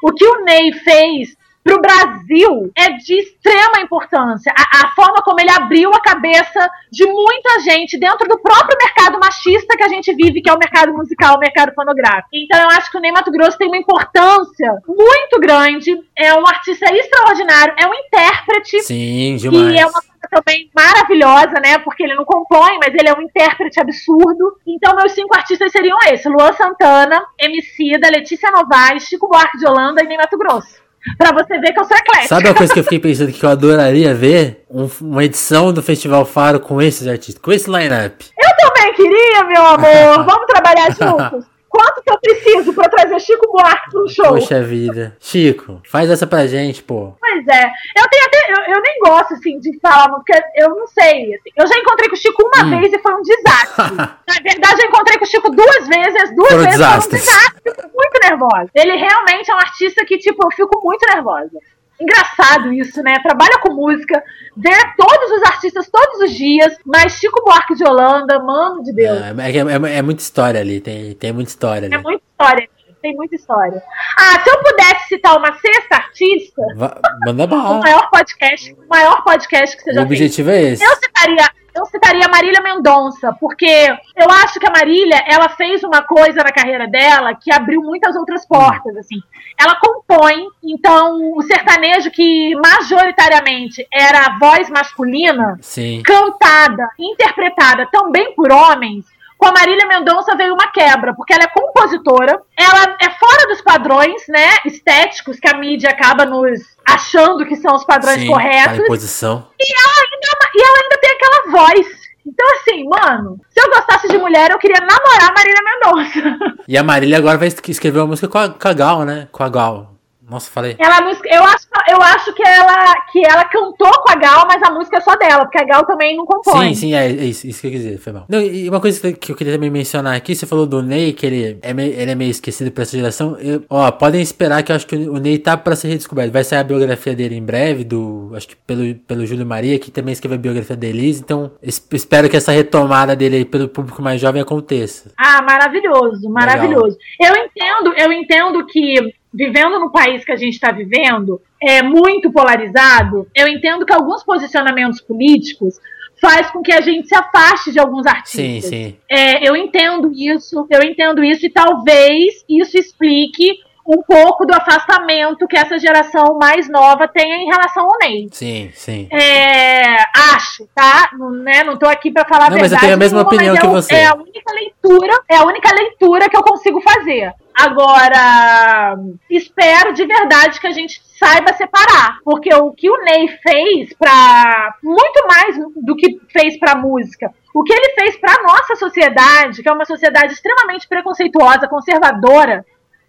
o 0.03 0.13
que 0.13 0.25
o 0.25 0.43
Ney 0.43 0.73
fez 0.73 1.37
para 1.63 1.75
o 1.75 1.81
Brasil 1.81 2.71
é 2.75 2.89
de 2.93 3.19
extrema 3.19 3.79
importância. 3.81 4.51
A, 4.57 4.85
a, 4.85 4.95
forma 4.95 5.21
como 5.23 5.39
ele 5.39 5.51
abriu 5.51 5.91
a 5.93 6.01
cabeça 6.01 6.69
de 6.91 7.05
muita 7.05 7.59
gente 7.61 7.97
dentro 7.97 8.27
do 8.27 8.39
próprio 8.39 8.77
mercado 8.77 9.19
machista 9.19 9.77
que 9.77 9.83
a 9.83 9.87
gente 9.87 10.13
vive, 10.13 10.41
que 10.41 10.49
é 10.49 10.53
o 10.53 10.59
mercado 10.59 10.93
musical, 10.93 11.35
o 11.35 11.39
mercado 11.39 11.73
fonográfico. 11.73 12.29
Então 12.33 12.59
eu 12.59 12.69
acho 12.69 12.91
que 12.91 12.97
o 12.97 13.01
Ney 13.01 13.11
Mato 13.11 13.31
Grosso 13.31 13.57
tem 13.57 13.67
uma 13.67 13.77
importância 13.77 14.77
muito 14.87 15.39
grande. 15.39 15.97
É 16.15 16.33
um 16.33 16.45
artista 16.45 16.85
extraordinário, 16.93 17.75
é 17.77 17.87
um 17.87 17.93
intérprete. 17.93 18.81
Sim, 18.81 19.35
demais. 19.37 19.73
E 19.73 19.77
é 19.77 19.85
uma 19.85 20.01
coisa 20.01 20.27
também 20.29 20.69
maravilhosa, 20.73 21.59
né? 21.63 21.77
Porque 21.79 22.03
ele 22.03 22.15
não 22.15 22.25
compõe, 22.25 22.77
mas 22.79 22.93
ele 22.93 23.07
é 23.07 23.13
um 23.13 23.21
intérprete 23.21 23.79
absurdo. 23.79 24.57
Então, 24.65 24.95
meus 24.95 25.11
cinco 25.11 25.35
artistas 25.35 25.71
seriam 25.71 25.97
esses: 26.05 26.25
Luan 26.25 26.53
Santana, 26.53 27.23
MC 27.39 27.99
da 27.99 28.09
Letícia 28.09 28.49
Novaes, 28.51 29.03
Chico 29.03 29.27
Buarque 29.27 29.57
de 29.57 29.67
Holanda 29.67 30.03
e 30.03 30.07
Ney 30.07 30.17
Mato 30.17 30.37
Grosso. 30.37 30.80
Pra 31.17 31.31
você 31.31 31.59
ver 31.59 31.73
que 31.73 31.79
eu 31.79 31.85
sou 31.85 31.97
eclética. 31.97 32.27
Sabe 32.27 32.47
uma 32.47 32.55
coisa 32.55 32.73
que 32.73 32.79
eu 32.79 32.83
fiquei 32.83 32.99
pensando 33.01 33.31
que 33.31 33.43
eu 33.43 33.49
adoraria 33.49 34.13
ver? 34.13 34.63
Um, 34.69 34.89
uma 35.01 35.23
edição 35.23 35.73
do 35.73 35.81
Festival 35.81 36.25
Faro 36.25 36.59
com 36.59 36.81
esses 36.81 37.07
artistas, 37.07 37.41
com 37.41 37.51
esse 37.51 37.69
line-up. 37.69 38.25
Eu 38.37 38.67
também 38.69 38.93
queria, 38.93 39.43
meu 39.45 39.65
amor. 39.65 40.25
Vamos 40.25 40.45
trabalhar 40.47 40.91
juntos? 40.91 41.50
Quanto 41.71 42.03
que 42.03 42.11
eu 42.11 42.19
preciso 42.19 42.73
pra 42.73 42.89
trazer 42.89 43.17
Chico 43.21 43.49
Buarque 43.49 43.89
pro 43.89 44.09
show? 44.09 44.27
Poxa 44.27 44.61
vida. 44.61 45.15
Chico, 45.21 45.81
faz 45.89 46.09
essa 46.09 46.27
pra 46.27 46.45
gente, 46.45 46.83
pô. 46.83 47.13
Pois 47.17 47.47
é. 47.47 47.71
Eu 47.97 48.09
tenho 48.09 48.25
até. 48.25 48.37
Eu, 48.49 48.75
eu 48.75 48.81
nem 48.81 48.99
gosto, 48.99 49.33
assim, 49.35 49.57
de 49.57 49.79
falar, 49.79 50.09
porque 50.09 50.33
eu 50.57 50.75
não 50.75 50.85
sei. 50.87 51.33
Assim, 51.33 51.49
eu 51.55 51.65
já 51.65 51.77
encontrei 51.77 52.09
com 52.09 52.15
o 52.15 52.17
Chico 52.17 52.43
uma 52.43 52.65
hum. 52.65 52.79
vez 52.81 52.91
e 52.91 52.99
foi 52.99 53.13
um 53.13 53.21
desastre. 53.21 53.95
Na 53.95 54.35
verdade, 54.43 54.81
eu 54.81 54.89
encontrei 54.89 55.17
com 55.17 55.23
o 55.23 55.27
Chico 55.27 55.49
duas 55.49 55.87
vezes, 55.87 56.23
as 56.23 56.35
duas 56.35 56.49
Foram 56.49 56.63
vezes 56.63 56.77
desastres. 56.77 57.23
foram 57.23 57.37
um 57.37 57.39
desastre. 57.39 57.61
Eu 57.63 57.75
fico 57.75 57.91
muito 57.95 58.29
nervosa. 58.29 58.69
Ele 58.75 58.95
realmente 58.97 59.49
é 59.49 59.55
um 59.55 59.59
artista 59.59 60.05
que, 60.05 60.17
tipo, 60.17 60.43
eu 60.45 60.51
fico 60.51 60.81
muito 60.83 61.05
nervosa 61.07 61.57
engraçado 62.01 62.73
isso, 62.73 63.01
né? 63.03 63.19
Trabalha 63.21 63.59
com 63.59 63.73
música, 63.73 64.23
vê 64.57 64.71
todos 64.97 65.31
os 65.31 65.43
artistas 65.43 65.89
todos 65.89 66.21
os 66.21 66.31
dias, 66.31 66.75
mas 66.85 67.13
Chico 67.13 67.43
Buarque 67.43 67.75
de 67.75 67.83
Holanda, 67.83 68.39
mano 68.39 68.83
de 68.83 68.93
Deus. 68.93 69.19
É, 69.21 69.51
é, 69.51 69.57
é, 69.57 69.97
é 69.97 70.01
muita 70.01 70.21
história 70.21 70.59
ali, 70.59 70.81
tem, 70.81 71.13
tem 71.15 71.31
muita 71.31 71.49
história 71.49 71.87
ali. 71.87 71.95
É 71.95 71.97
muita 71.97 72.23
história, 72.31 72.69
tem 73.01 73.15
muita 73.15 73.35
história. 73.35 73.83
Ah, 74.17 74.41
se 74.43 74.49
eu 74.49 74.59
pudesse 74.59 75.07
citar 75.07 75.37
uma 75.37 75.53
sexta 75.53 75.95
artista, 75.95 76.61
Va 76.75 76.99
manda 77.25 77.47
bala. 77.47 77.77
o 77.77 77.79
maior 77.79 78.09
podcast, 78.09 78.73
o 78.73 78.89
maior 78.89 79.23
podcast 79.23 79.77
que 79.77 79.83
você 79.83 79.93
já 79.93 80.01
fez. 80.01 80.09
O 80.09 80.13
objetivo 80.13 80.49
é 80.49 80.61
esse. 80.61 80.83
Eu 80.83 80.95
citaria 80.95 81.49
eu 81.73 81.85
citaria 81.85 82.25
a 82.25 82.29
Marília 82.29 82.61
Mendonça, 82.61 83.35
porque 83.39 83.87
eu 84.15 84.29
acho 84.43 84.59
que 84.59 84.67
a 84.67 84.71
Marília, 84.71 85.23
ela 85.27 85.49
fez 85.49 85.83
uma 85.83 86.01
coisa 86.01 86.43
na 86.43 86.51
carreira 86.51 86.87
dela 86.87 87.33
que 87.33 87.51
abriu 87.51 87.81
muitas 87.81 88.15
outras 88.15 88.45
portas, 88.45 88.95
assim. 88.97 89.21
Ela 89.59 89.75
compõe, 89.75 90.47
então 90.63 91.35
o 91.35 91.41
sertanejo 91.41 92.11
que 92.11 92.53
majoritariamente 92.55 93.87
era 93.93 94.25
a 94.25 94.39
voz 94.39 94.69
masculina, 94.69 95.57
Sim. 95.61 96.01
cantada, 96.03 96.89
interpretada 96.99 97.87
também 97.91 98.33
por 98.35 98.51
homens, 98.51 99.05
Com 99.41 99.47
a 99.47 99.53
Marília 99.53 99.87
Mendonça 99.87 100.35
veio 100.35 100.53
uma 100.53 100.71
quebra, 100.71 101.15
porque 101.15 101.33
ela 101.33 101.45
é 101.45 101.47
compositora, 101.47 102.39
ela 102.55 102.95
é 103.01 103.09
fora 103.09 103.47
dos 103.47 103.59
padrões, 103.59 104.21
né, 104.29 104.57
estéticos 104.65 105.39
que 105.39 105.49
a 105.49 105.57
mídia 105.57 105.89
acaba 105.89 106.25
nos 106.25 106.61
achando 106.85 107.43
que 107.47 107.55
são 107.55 107.73
os 107.73 107.83
padrões 107.83 108.19
Sim, 108.19 108.27
corretos. 108.27 108.77
Tá 108.77 108.85
posição. 108.85 109.47
E 109.59 109.73
ela, 109.73 109.93
ainda, 110.11 110.49
e 110.53 110.61
ela 110.61 110.79
ainda 110.83 110.97
tem 111.01 111.11
aquela 111.11 111.51
voz 111.51 112.01
então, 112.23 112.45
assim, 112.53 112.87
mano, 112.87 113.39
se 113.49 113.59
eu 113.59 113.67
gostasse 113.67 114.07
de 114.07 114.17
mulher, 114.17 114.51
eu 114.51 114.59
queria 114.59 114.79
namorar 114.79 115.29
a 115.29 115.33
Marília 115.33 115.63
Mendonça. 115.65 116.55
E 116.67 116.77
a 116.77 116.83
Marília 116.83 117.17
agora 117.17 117.37
vai 117.37 117.47
escrever 117.47 117.99
uma 117.99 118.07
música 118.07 118.27
com 118.27 118.37
a, 118.37 118.49
com 118.49 118.67
a 118.67 118.73
Gal, 118.73 119.03
né? 119.03 119.27
Com 119.31 119.43
a 119.43 119.49
Gal. 119.49 119.90
Nossa, 120.31 120.49
falei. 120.49 120.77
Ela, 120.79 121.01
eu, 121.25 121.43
acho, 121.43 121.67
eu 121.89 122.01
acho 122.01 122.33
que 122.33 122.41
ela, 122.41 122.95
que 123.11 123.19
ela 123.25 123.43
cantou 123.43 123.91
com 124.01 124.13
a 124.13 124.15
Gal, 124.15 124.47
mas 124.47 124.63
a 124.63 124.71
música 124.71 124.95
é 124.95 125.01
só 125.01 125.13
dela, 125.17 125.43
porque 125.43 125.57
a 125.57 125.65
Gal 125.65 125.85
também 125.85 126.15
não 126.15 126.25
compõe. 126.25 126.69
Sim, 126.69 126.73
sim, 126.73 126.93
é, 126.93 127.07
é 127.07 127.25
isso, 127.25 127.45
isso 127.45 127.59
que 127.59 127.67
eu 127.67 127.71
quis 127.71 127.81
dizer, 127.81 127.97
foi 127.97 128.13
mal. 128.13 128.23
Não, 128.29 128.39
e 128.39 128.69
uma 128.69 128.79
coisa 128.79 129.11
que 129.11 129.33
eu 129.33 129.35
queria 129.35 129.51
também 129.51 129.69
mencionar 129.69 130.15
aqui, 130.15 130.33
você 130.33 130.45
falou 130.45 130.65
do 130.65 130.81
Ney, 130.81 131.11
que 131.11 131.25
ele 131.25 131.59
é 131.61 131.73
meio, 131.73 131.93
ele 131.99 132.11
é 132.11 132.15
meio 132.15 132.31
esquecido 132.31 132.71
pra 132.71 132.83
essa 132.83 132.95
geração. 132.95 133.37
Eu, 133.41 133.61
ó, 133.69 133.91
podem 133.91 134.21
esperar 134.21 134.63
que 134.63 134.71
eu 134.71 134.75
acho 134.77 134.87
que 134.87 134.95
o 134.95 135.17
Ney 135.17 135.37
tá 135.37 135.57
pra 135.57 135.75
ser 135.75 135.89
redescoberto. 135.89 136.31
Vai 136.31 136.45
sair 136.45 136.59
a 136.59 136.63
biografia 136.63 137.13
dele 137.13 137.35
em 137.35 137.43
breve, 137.43 137.83
do. 137.83 138.31
Acho 138.33 138.47
que 138.47 138.55
pelo, 138.55 138.95
pelo 138.95 139.25
Júlio 139.25 139.45
Maria, 139.45 139.77
que 139.79 139.91
também 139.91 140.13
escreveu 140.13 140.37
a 140.37 140.41
biografia 140.41 140.77
da 140.77 140.87
Elise. 140.87 141.19
Então, 141.19 141.51
espero 141.61 142.29
que 142.29 142.37
essa 142.37 142.53
retomada 142.53 143.17
dele 143.17 143.35
aí 143.35 143.43
pelo 143.43 143.67
público 143.67 144.01
mais 144.01 144.21
jovem 144.21 144.41
aconteça. 144.41 145.11
Ah, 145.17 145.41
maravilhoso, 145.41 146.29
maravilhoso. 146.29 146.97
Legal. 147.19 147.35
Eu 147.35 147.45
entendo, 147.45 147.93
eu 147.97 148.13
entendo 148.13 148.65
que 148.65 149.13
vivendo 149.33 149.79
no 149.79 149.91
país 149.91 150.25
que 150.25 150.31
a 150.31 150.35
gente 150.35 150.53
está 150.53 150.71
vivendo, 150.71 151.41
é 151.61 151.81
muito 151.81 152.31
polarizado, 152.31 153.27
eu 153.35 153.47
entendo 153.47 153.85
que 153.85 153.93
alguns 153.93 154.23
posicionamentos 154.23 154.99
políticos 155.01 155.79
faz 156.21 156.51
com 156.51 156.61
que 156.61 156.71
a 156.71 156.81
gente 156.81 157.07
se 157.07 157.15
afaste 157.15 157.71
de 157.71 157.79
alguns 157.79 158.05
artistas. 158.05 158.41
Sim, 158.41 158.61
sim. 158.61 158.97
É, 159.09 159.47
eu 159.47 159.55
entendo 159.55 160.11
isso, 160.13 160.67
eu 160.69 160.83
entendo 160.83 161.23
isso 161.23 161.45
e 161.45 161.49
talvez 161.49 162.45
isso 162.47 162.77
explique 162.77 163.59
um 163.87 164.01
pouco 164.03 164.45
do 164.45 164.53
afastamento 164.53 165.47
que 165.47 165.57
essa 165.57 165.79
geração 165.79 166.37
mais 166.39 166.69
nova 166.69 167.07
tem 167.07 167.43
em 167.43 167.45
relação 167.45 167.83
ao 167.83 167.97
Ney. 167.99 168.29
Sim, 168.31 168.69
sim. 168.73 169.07
É, 169.11 169.95
acho, 170.33 170.67
tá? 170.75 171.09
Não, 171.17 171.31
né, 171.31 171.63
não 171.63 171.77
tô 171.77 171.87
aqui 171.87 172.11
para 172.11 172.27
falar 172.27 172.51
não, 172.51 172.57
a 172.57 172.61
verdade. 172.61 172.73
Mas 172.73 172.73
eu 172.73 172.79
tenho 172.79 172.93
a 172.93 172.97
mesma 172.97 173.17
nenhuma, 173.17 173.35
opinião 173.35 173.55
que 173.55 173.65
é, 173.65 173.69
você. 173.69 173.95
É 173.95 174.05
a 174.05 174.13
única 174.13 174.53
leitura, 174.53 175.23
é 175.27 175.35
a 175.35 175.43
única 175.43 175.73
leitura 175.73 176.29
que 176.29 176.37
eu 176.37 176.43
consigo 176.43 176.79
fazer. 176.81 177.33
Agora, 177.55 178.97
espero 179.29 179.93
de 179.93 180.05
verdade 180.05 180.59
que 180.59 180.67
a 180.67 180.71
gente 180.71 181.01
saiba 181.17 181.53
separar, 181.53 182.17
porque 182.23 182.53
o 182.53 182.71
que 182.71 182.89
o 182.89 182.97
Ney 183.03 183.27
fez 183.27 183.93
para 183.93 184.75
muito 184.83 185.27
mais 185.27 185.57
do 185.75 185.95
que 185.95 186.19
fez 186.31 186.57
para 186.57 186.79
música, 186.79 187.31
o 187.53 187.63
que 187.63 187.73
ele 187.73 187.93
fez 187.93 188.17
para 188.17 188.41
nossa 188.43 188.75
sociedade, 188.75 189.61
que 189.61 189.69
é 189.69 189.73
uma 189.73 189.85
sociedade 189.85 190.33
extremamente 190.33 190.87
preconceituosa, 190.87 191.67
conservadora, 191.67 192.65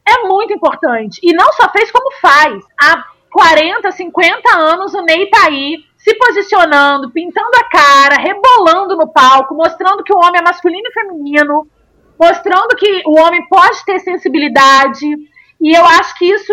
é 0.06 0.26
muito 0.26 0.52
importante. 0.52 1.20
E 1.22 1.32
não 1.32 1.52
só 1.52 1.70
fez 1.70 1.90
como 1.90 2.12
faz. 2.20 2.62
Há 2.80 3.04
40, 3.30 3.90
50 3.90 4.58
anos 4.58 4.94
o 4.94 5.02
Ney 5.02 5.26
tá 5.30 5.46
aí 5.46 5.78
se 5.96 6.14
posicionando, 6.16 7.10
pintando 7.12 7.50
a 7.56 7.64
cara, 7.70 8.16
rebolando 8.20 8.96
no 8.96 9.12
palco, 9.12 9.54
mostrando 9.54 10.02
que 10.02 10.12
o 10.12 10.18
homem 10.18 10.40
é 10.40 10.44
masculino 10.44 10.82
e 10.84 10.92
feminino, 10.92 11.66
mostrando 12.22 12.76
que 12.76 13.02
o 13.04 13.18
homem 13.18 13.44
pode 13.48 13.84
ter 13.84 13.98
sensibilidade. 13.98 15.06
E 15.60 15.76
eu 15.76 15.84
acho 15.84 16.16
que 16.16 16.24
isso 16.24 16.52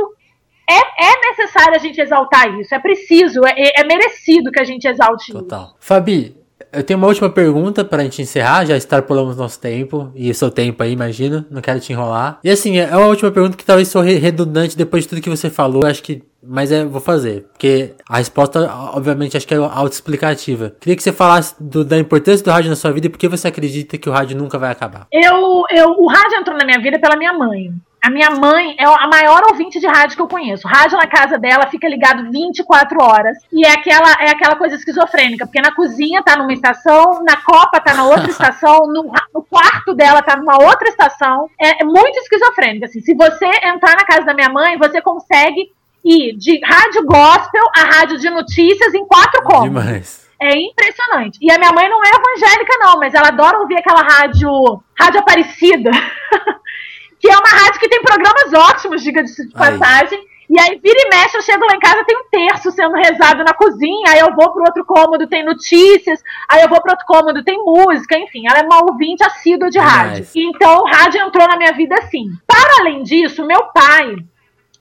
é, 0.68 0.80
é 0.80 1.30
necessário 1.30 1.76
a 1.76 1.78
gente 1.78 2.02
exaltar 2.02 2.60
isso. 2.60 2.74
É 2.74 2.80
preciso, 2.80 3.42
é, 3.46 3.82
é 3.82 3.84
merecido 3.84 4.52
que 4.52 4.60
a 4.60 4.64
gente 4.64 4.88
exalte 4.88 5.32
Total. 5.32 5.64
isso. 5.64 5.76
Fabi, 5.80 6.36
eu 6.72 6.84
tenho 6.84 6.98
uma 6.98 7.08
última 7.08 7.30
pergunta 7.30 7.84
pra 7.86 8.04
gente 8.04 8.22
encerrar, 8.22 8.66
já 8.66 8.76
extrapolamos 8.76 9.38
nosso 9.38 9.60
tempo, 9.60 10.12
e 10.16 10.30
o 10.30 10.36
seu 10.36 10.52
tempo 10.52 10.82
aí, 10.82 10.92
imagino, 10.92 11.46
não 11.50 11.62
quero 11.62 11.80
te 11.80 11.94
enrolar. 11.94 12.40
E 12.44 12.50
assim, 12.50 12.78
é 12.78 12.96
uma 12.96 13.08
última 13.08 13.32
pergunta 13.32 13.58
que 13.58 13.66
talvez 13.66 13.88
sou 13.88 14.02
redundante 14.02 14.78
depois 14.78 15.04
de 15.04 15.10
tudo 15.10 15.22
que 15.22 15.30
você 15.30 15.50
falou, 15.50 15.86
acho 15.86 16.04
que 16.04 16.24
mas 16.42 16.72
é, 16.72 16.86
vou 16.86 17.02
fazer, 17.02 17.48
porque 17.52 17.94
a 18.08 18.18
resposta, 18.18 18.72
obviamente, 18.94 19.36
acho 19.36 19.48
que 19.48 19.54
é 19.54 19.58
autoexplicativa. 19.58 20.74
Queria 20.80 20.96
que 20.96 21.04
você 21.04 21.12
falasse 21.12 21.56
do, 21.60 21.84
da 21.84 21.98
importância 21.98 22.44
do 22.44 22.52
rádio 22.52 22.70
na 22.70 22.76
sua 22.76 22.92
vida 22.92 23.08
e 23.08 23.10
por 23.10 23.18
que 23.18 23.28
você 23.28 23.48
acredita 23.48 23.98
que 23.98 24.10
o 24.10 24.12
rádio 24.12 24.38
nunca 24.38 24.58
vai 24.58 24.72
acabar. 24.72 25.08
Eu, 25.12 25.66
eu, 25.70 25.90
o 25.98 26.08
rádio 26.08 26.38
entrou 26.38 26.58
na 26.58 26.66
minha 26.66 26.80
vida 26.80 27.00
pela 27.00 27.16
minha 27.16 27.34
mãe. 27.34 27.74
A 28.02 28.10
minha 28.10 28.30
mãe 28.30 28.76
é 28.80 28.86
a 28.86 29.08
maior 29.08 29.44
ouvinte 29.50 29.78
de 29.80 29.86
rádio 29.86 30.16
que 30.16 30.22
eu 30.22 30.28
conheço. 30.28 30.66
Rádio 30.68 30.98
na 30.98 31.08
casa 31.08 31.38
dela 31.38 31.68
fica 31.68 31.88
ligado 31.88 32.32
24 32.32 33.04
horas. 33.04 33.38
E 33.52 33.66
é 33.66 33.72
aquela, 33.74 34.12
é 34.22 34.30
aquela 34.30 34.56
coisa 34.56 34.76
esquizofrênica, 34.76 35.46
porque 35.46 35.62
na 35.62 35.76
cozinha 35.76 36.24
tá 36.24 36.38
numa 36.38 36.54
estação, 36.54 37.22
na 37.24 37.36
copa 37.36 37.80
tá 37.82 37.94
na 37.94 38.06
outra 38.06 38.28
estação, 38.32 38.88
no, 38.88 39.12
no, 39.34 39.44
quarto 39.44 39.94
dela 39.94 40.22
tá 40.22 40.38
numa 40.38 40.64
outra 40.64 40.88
estação. 40.88 41.50
É, 41.60 41.82
é 41.82 41.86
muito 41.86 42.18
esquizofrênica. 42.20 42.86
Assim. 42.86 43.02
Se 43.02 43.14
você 43.14 43.46
entrar 43.66 43.98
na 43.98 44.06
casa 44.06 44.26
da 44.26 44.34
minha 44.34 44.50
mãe, 44.50 44.78
você 44.78 45.02
consegue 45.02 45.70
ir 46.04 46.36
de 46.38 46.60
rádio 46.64 47.06
gospel 47.06 47.64
a 47.76 47.82
rádio 47.82 48.18
de 48.18 48.30
notícias 48.30 48.94
em 48.94 49.06
quatro 49.06 49.44
cômodos. 49.44 49.70
Demais. 49.70 50.30
É 50.42 50.58
impressionante. 50.58 51.38
E 51.42 51.52
a 51.52 51.58
minha 51.58 51.72
mãe 51.72 51.90
não 51.90 52.04
é 52.04 52.10
evangélica, 52.10 52.78
não, 52.80 52.98
mas 52.98 53.14
ela 53.14 53.28
adora 53.28 53.60
ouvir 53.60 53.78
aquela 53.78 54.02
rádio, 54.02 54.50
rádio 54.98 55.20
Aparecida. 55.20 55.92
que 57.20 57.30
é 57.30 57.38
uma 57.38 57.50
rádio 57.50 57.80
que 57.80 57.90
tem 57.90 58.02
programas 58.02 58.54
ótimos, 58.54 59.04
diga-se 59.04 59.48
de 59.48 59.54
passagem. 59.54 60.20
E 60.50 60.60
aí, 60.60 60.80
vira 60.82 60.98
e 60.98 61.10
mexe, 61.10 61.38
eu 61.38 61.44
chego 61.44 61.64
lá 61.64 61.76
em 61.76 61.80
casa, 61.80 62.04
tem 62.06 62.18
um 62.18 62.28
terço 62.32 62.72
sendo 62.72 62.96
rezado 62.96 63.44
na 63.44 63.54
cozinha, 63.54 64.10
aí 64.10 64.20
eu 64.20 64.34
vou 64.34 64.52
pro 64.52 64.64
outro 64.64 64.84
cômodo, 64.84 65.28
tem 65.28 65.46
notícias, 65.46 66.24
aí 66.50 66.64
eu 66.64 66.70
vou 66.70 66.82
pro 66.82 66.90
outro 66.92 67.06
cômodo, 67.06 67.44
tem 67.44 67.64
música, 67.64 68.18
enfim, 68.18 68.48
ela 68.48 68.60
é 68.60 68.64
uma 68.64 68.84
ouvinte 68.84 69.24
assídua 69.24 69.70
de 69.70 69.78
rádio. 69.78 70.22
Nice. 70.22 70.40
Então, 70.40 70.80
o 70.80 70.88
rádio 70.88 71.22
entrou 71.22 71.48
na 71.48 71.56
minha 71.56 71.72
vida 71.74 71.94
assim. 72.00 72.32
Para 72.48 72.80
além 72.80 73.04
disso, 73.04 73.46
meu 73.46 73.66
pai, 73.66 74.16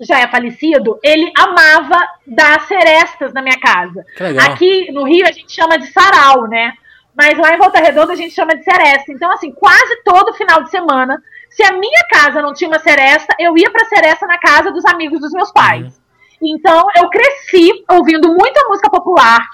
já 0.01 0.21
é 0.21 0.29
falecido, 0.29 0.99
ele 1.03 1.31
amava 1.37 1.99
dar 2.27 2.61
serestas 2.67 3.33
na 3.33 3.43
minha 3.43 3.59
casa. 3.59 4.05
Aqui 4.51 4.91
no 4.93 5.05
Rio 5.05 5.27
a 5.27 5.33
gente 5.33 5.53
chama 5.53 5.79
de 5.79 5.87
sarau, 5.89 6.47
né? 6.47 6.73
Mas 7.17 7.37
lá 7.37 7.53
em 7.53 7.59
Volta 7.59 7.81
Redonda 7.81 8.13
a 8.13 8.17
gente 8.17 8.33
chama 8.33 8.55
de 8.55 8.63
seresta. 8.63 9.11
Então, 9.11 9.31
assim, 9.33 9.51
quase 9.51 10.03
todo 10.05 10.35
final 10.35 10.63
de 10.63 10.71
semana 10.71 11.21
se 11.51 11.63
a 11.65 11.73
minha 11.73 12.05
casa 12.11 12.43
não 12.43 12.53
tinha 12.55 12.69
uma 12.69 12.79
seresta, 12.79 13.35
eu 13.39 13.57
ia 13.57 13.71
pra 13.71 13.85
seresta 13.87 14.27
na 14.27 14.39
casa 14.39 14.71
dos 14.71 14.85
amigos 14.85 15.21
dos 15.21 15.33
meus 15.33 15.51
pais. 15.51 16.01
Uhum. 16.41 16.57
Então 16.57 16.87
eu 16.97 17.09
cresci 17.09 17.85
ouvindo 17.91 18.29
muita 18.29 18.69
música 18.69 18.89
popular. 18.91 19.45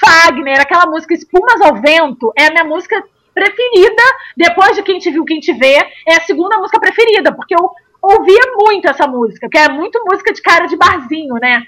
Fagner, 0.00 0.60
aquela 0.60 0.86
música 0.86 1.14
Espumas 1.14 1.60
ao 1.60 1.76
Vento, 1.76 2.32
é 2.36 2.46
a 2.46 2.50
minha 2.50 2.64
música 2.64 3.02
preferida. 3.34 4.02
Depois 4.36 4.76
de 4.76 4.82
Quem 4.82 4.98
Te 4.98 5.10
Viu, 5.10 5.24
Quem 5.24 5.40
Te 5.40 5.52
Vê, 5.52 5.76
é 6.06 6.16
a 6.16 6.20
segunda 6.22 6.56
música 6.58 6.80
preferida, 6.80 7.32
porque 7.32 7.54
eu 7.54 7.70
ouvia 8.02 8.52
muito 8.56 8.88
essa 8.88 9.06
música, 9.06 9.48
que 9.48 9.58
é 9.58 9.68
muito 9.68 10.02
música 10.04 10.32
de 10.32 10.42
cara 10.42 10.66
de 10.66 10.76
barzinho, 10.76 11.34
né? 11.34 11.62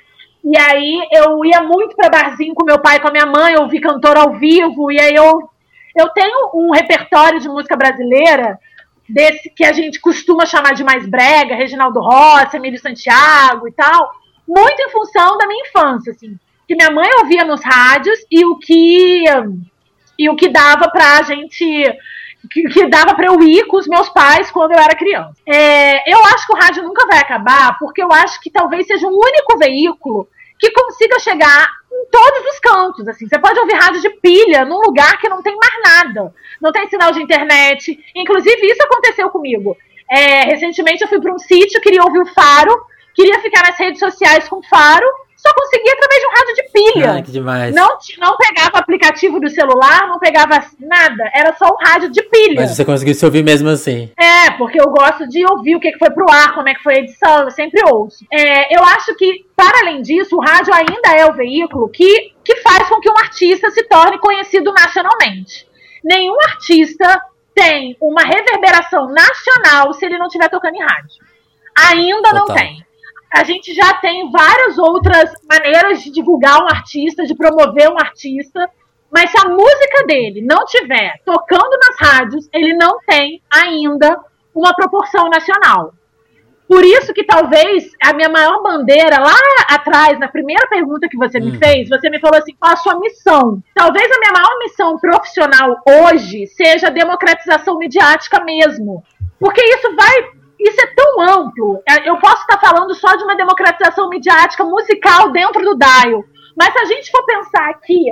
E 0.45 0.59
aí 0.59 1.09
eu 1.13 1.45
ia 1.45 1.63
muito 1.63 1.95
para 1.97 2.11
barzinho 2.11 2.55
com 2.55 2.65
meu 2.65 2.79
pai, 2.79 3.01
com 3.01 3.09
a 3.09 3.13
minha 3.13 3.25
mãe, 3.25 3.57
ouvir 3.57 3.81
cantor 3.81 4.17
ao 4.17 4.35
vivo, 4.35 4.91
e 4.91 5.01
aí 5.01 5.15
eu 5.15 5.49
eu 5.97 6.09
tenho 6.09 6.51
um 6.55 6.73
repertório 6.73 7.39
de 7.39 7.49
música 7.49 7.77
brasileira 7.77 8.59
desse 9.09 9.49
que 9.49 9.65
a 9.65 9.73
gente 9.73 10.01
costuma 10.01 10.45
chamar 10.45 10.75
de 10.75 10.83
mais 10.83 11.07
brega, 11.07 11.55
Reginaldo 11.55 12.01
Rossi, 12.01 12.57
Emílio 12.57 12.81
Santiago 12.81 13.69
e 13.69 13.73
tal, 13.73 14.11
muito 14.47 14.81
em 14.81 14.91
função 14.91 15.39
da 15.39 15.47
minha 15.47 15.63
infância, 15.69 16.11
assim, 16.11 16.37
que 16.67 16.75
minha 16.75 16.91
mãe 16.91 17.09
ouvia 17.21 17.45
nos 17.45 17.63
rádios 17.63 18.19
e 18.31 18.45
o 18.45 18.59
que 18.59 19.25
e 20.19 20.29
o 20.29 20.37
que 20.37 20.49
dava 20.49 20.91
pra 20.91 21.23
gente 21.23 21.85
que, 22.51 22.63
que 22.69 22.87
dava 22.87 23.15
para 23.15 23.27
eu 23.27 23.41
ir 23.43 23.67
com 23.67 23.77
os 23.77 23.87
meus 23.87 24.09
pais 24.09 24.51
quando 24.51 24.73
eu 24.73 24.79
era 24.79 24.97
criança. 24.97 25.35
É, 25.47 26.13
eu 26.13 26.19
acho 26.25 26.47
que 26.47 26.53
o 26.53 26.57
rádio 26.57 26.83
nunca 26.83 27.07
vai 27.07 27.19
acabar, 27.19 27.77
porque 27.79 28.03
eu 28.03 28.13
acho 28.13 28.41
que 28.41 28.51
talvez 28.51 28.87
seja 28.87 29.07
um 29.07 29.15
único 29.15 29.59
veículo 29.59 30.29
que 30.59 30.71
consiga 30.71 31.19
chegar 31.19 31.69
em 31.93 32.07
todos 32.11 32.53
os 32.53 32.59
cantos. 32.61 33.09
Assim, 33.09 33.29
você 33.29 33.39
pode 33.39 33.59
ouvir 33.59 33.75
rádio 33.75 34.01
de 34.01 34.11
pilha 34.11 34.65
num 34.65 34.81
lugar 34.81 35.19
que 35.19 35.29
não 35.29 35.43
tem 35.43 35.57
mais 35.57 35.75
nada, 35.83 36.35
não 36.61 36.73
tem 36.73 36.89
sinal 36.89 37.13
de 37.13 37.23
internet. 37.23 37.99
Inclusive 38.15 38.67
isso 38.67 38.83
aconteceu 38.83 39.29
comigo. 39.31 39.77
É, 40.11 40.45
recentemente 40.45 41.03
eu 41.03 41.09
fui 41.09 41.21
para 41.21 41.35
um 41.35 41.39
sítio, 41.39 41.81
queria 41.81 42.03
ouvir 42.03 42.21
o 42.21 42.27
Faro, 42.27 42.87
queria 43.15 43.41
ficar 43.41 43.63
nas 43.63 43.79
redes 43.79 43.99
sociais 43.99 44.49
com 44.49 44.57
o 44.57 44.63
Faro 44.63 45.07
só 45.47 45.53
conseguia 45.55 45.93
através 45.93 46.21
de 46.21 46.27
um 46.27 46.31
rádio 46.31 46.55
de 46.55 46.63
pilha. 46.73 47.23
Que 47.23 47.31
demais. 47.31 47.75
Não, 47.75 47.99
não 48.19 48.37
pegava 48.39 48.79
aplicativo 48.79 49.39
do 49.39 49.51
celular, 49.51 50.09
não 50.09 50.19
pegava 50.19 50.59
nada. 50.81 51.31
Era 51.35 51.55
só 51.55 51.67
um 51.67 51.77
rádio 51.77 52.11
de 52.11 52.23
pilha. 52.23 52.63
Mas 52.63 52.71
você 52.71 52.85
conseguiu 52.85 53.15
se 53.15 53.25
ouvir 53.27 53.45
mesmo 53.45 53.69
assim. 53.69 54.11
É, 54.17 54.53
porque 54.53 54.81
eu 54.81 54.87
gosto 54.87 55.29
de 55.29 55.45
ouvir 55.45 55.77
o 55.77 55.81
que 55.81 55.99
foi 55.99 56.11
pro 56.11 56.31
ar, 56.31 56.55
como 56.55 56.69
é 56.71 56.75
que 56.75 56.83
foi 56.83 56.95
a 56.95 56.99
edição, 57.01 57.43
eu 57.43 57.51
sempre 57.51 57.83
ouço. 57.87 58.25
É, 58.33 58.75
eu 58.75 58.83
acho 58.85 59.15
que, 59.17 59.45
para 59.55 59.81
além 59.81 60.01
disso, 60.01 60.35
o 60.35 60.41
rádio 60.41 60.73
ainda 60.73 61.11
é 61.15 61.27
o 61.27 61.35
veículo 61.35 61.91
que, 61.91 62.33
que 62.43 62.57
faz 62.63 62.89
com 62.89 62.99
que 63.01 63.11
um 63.11 63.19
artista 63.19 63.71
se 63.71 63.83
torne 63.85 64.19
conhecido 64.19 64.73
nacionalmente. 64.73 65.69
Nenhum 66.03 66.37
artista 66.41 67.21
tem 67.55 67.95
uma 68.01 68.23
reverberação 68.23 69.13
nacional 69.13 69.93
se 69.93 70.07
ele 70.07 70.17
não 70.17 70.27
estiver 70.27 70.49
tocando 70.49 70.75
em 70.75 70.83
rádio. 70.83 71.23
Ainda 71.77 72.31
Total. 72.31 72.47
não 72.47 72.55
tem 72.55 72.85
a 73.35 73.43
gente 73.43 73.75
já 73.75 73.95
tem 73.95 74.31
várias 74.31 74.79
outras 74.79 75.33
maneiras 75.51 76.03
de 76.03 76.11
divulgar 76.11 76.63
um 76.63 76.69
artista, 76.69 77.27
de 77.27 77.35
promover 77.35 77.91
um 77.91 77.99
artista, 77.99 78.71
Mas 79.11 79.31
se 79.31 79.39
a 79.39 79.49
música 79.49 80.07
dele 80.07 80.41
não 80.43 80.65
tiver 80.65 81.21
tocando 81.25 81.79
nas 81.79 82.11
rádios, 82.11 82.49
ele 82.53 82.75
não 82.75 82.99
tem 83.07 83.41
ainda 83.49 84.19
uma 84.53 84.75
proporção 84.75 85.29
nacional. 85.29 85.95
Por 86.67 86.85
isso 86.85 87.13
que 87.13 87.23
talvez 87.25 87.93
a 88.03 88.13
minha 88.13 88.29
maior 88.29 88.63
bandeira 88.63 89.21
lá 89.21 89.37
atrás, 89.69 90.19
na 90.19 90.29
primeira 90.29 90.67
pergunta 90.67 91.09
que 91.09 91.17
você 91.17 91.39
hum. 91.39 91.45
me 91.45 91.59
fez, 91.59 91.89
você 91.89 92.11
me 92.11 92.19
falou 92.19 92.39
assim: 92.39 92.57
qual 92.59 92.73
a 92.73 92.77
sua 92.77 92.99
missão? 92.99 93.63
Talvez 93.75 94.11
a 94.11 94.19
minha 94.19 94.33
maior 94.33 94.59
missão 94.59 94.99
profissional 94.99 95.77
hoje 95.87 96.47
seja 96.49 96.89
a 96.89 96.91
democratização 96.91 97.79
midiática 97.79 98.43
mesmo. 98.43 99.05
Porque 99.39 99.63
isso 99.63 99.95
vai. 99.95 100.44
Isso 100.65 100.81
é 100.81 100.87
tão 100.95 101.21
amplo. 101.21 101.83
É, 101.87 102.09
eu 102.09 102.17
posso 102.19 102.41
estar 102.41 102.59
falando 102.59 102.95
só 102.95 103.15
de 103.17 103.23
uma 103.23 103.37
democratização 103.37 104.09
midiática 104.09 104.65
musical 104.65 105.31
dentro 105.31 105.63
do 105.63 105.77
Dial. 105.77 106.25
Mas 106.57 106.73
se 106.73 106.79
a 106.79 106.85
gente 106.87 107.11
for 107.11 107.23
pensar 107.27 107.69
aqui 107.69 108.07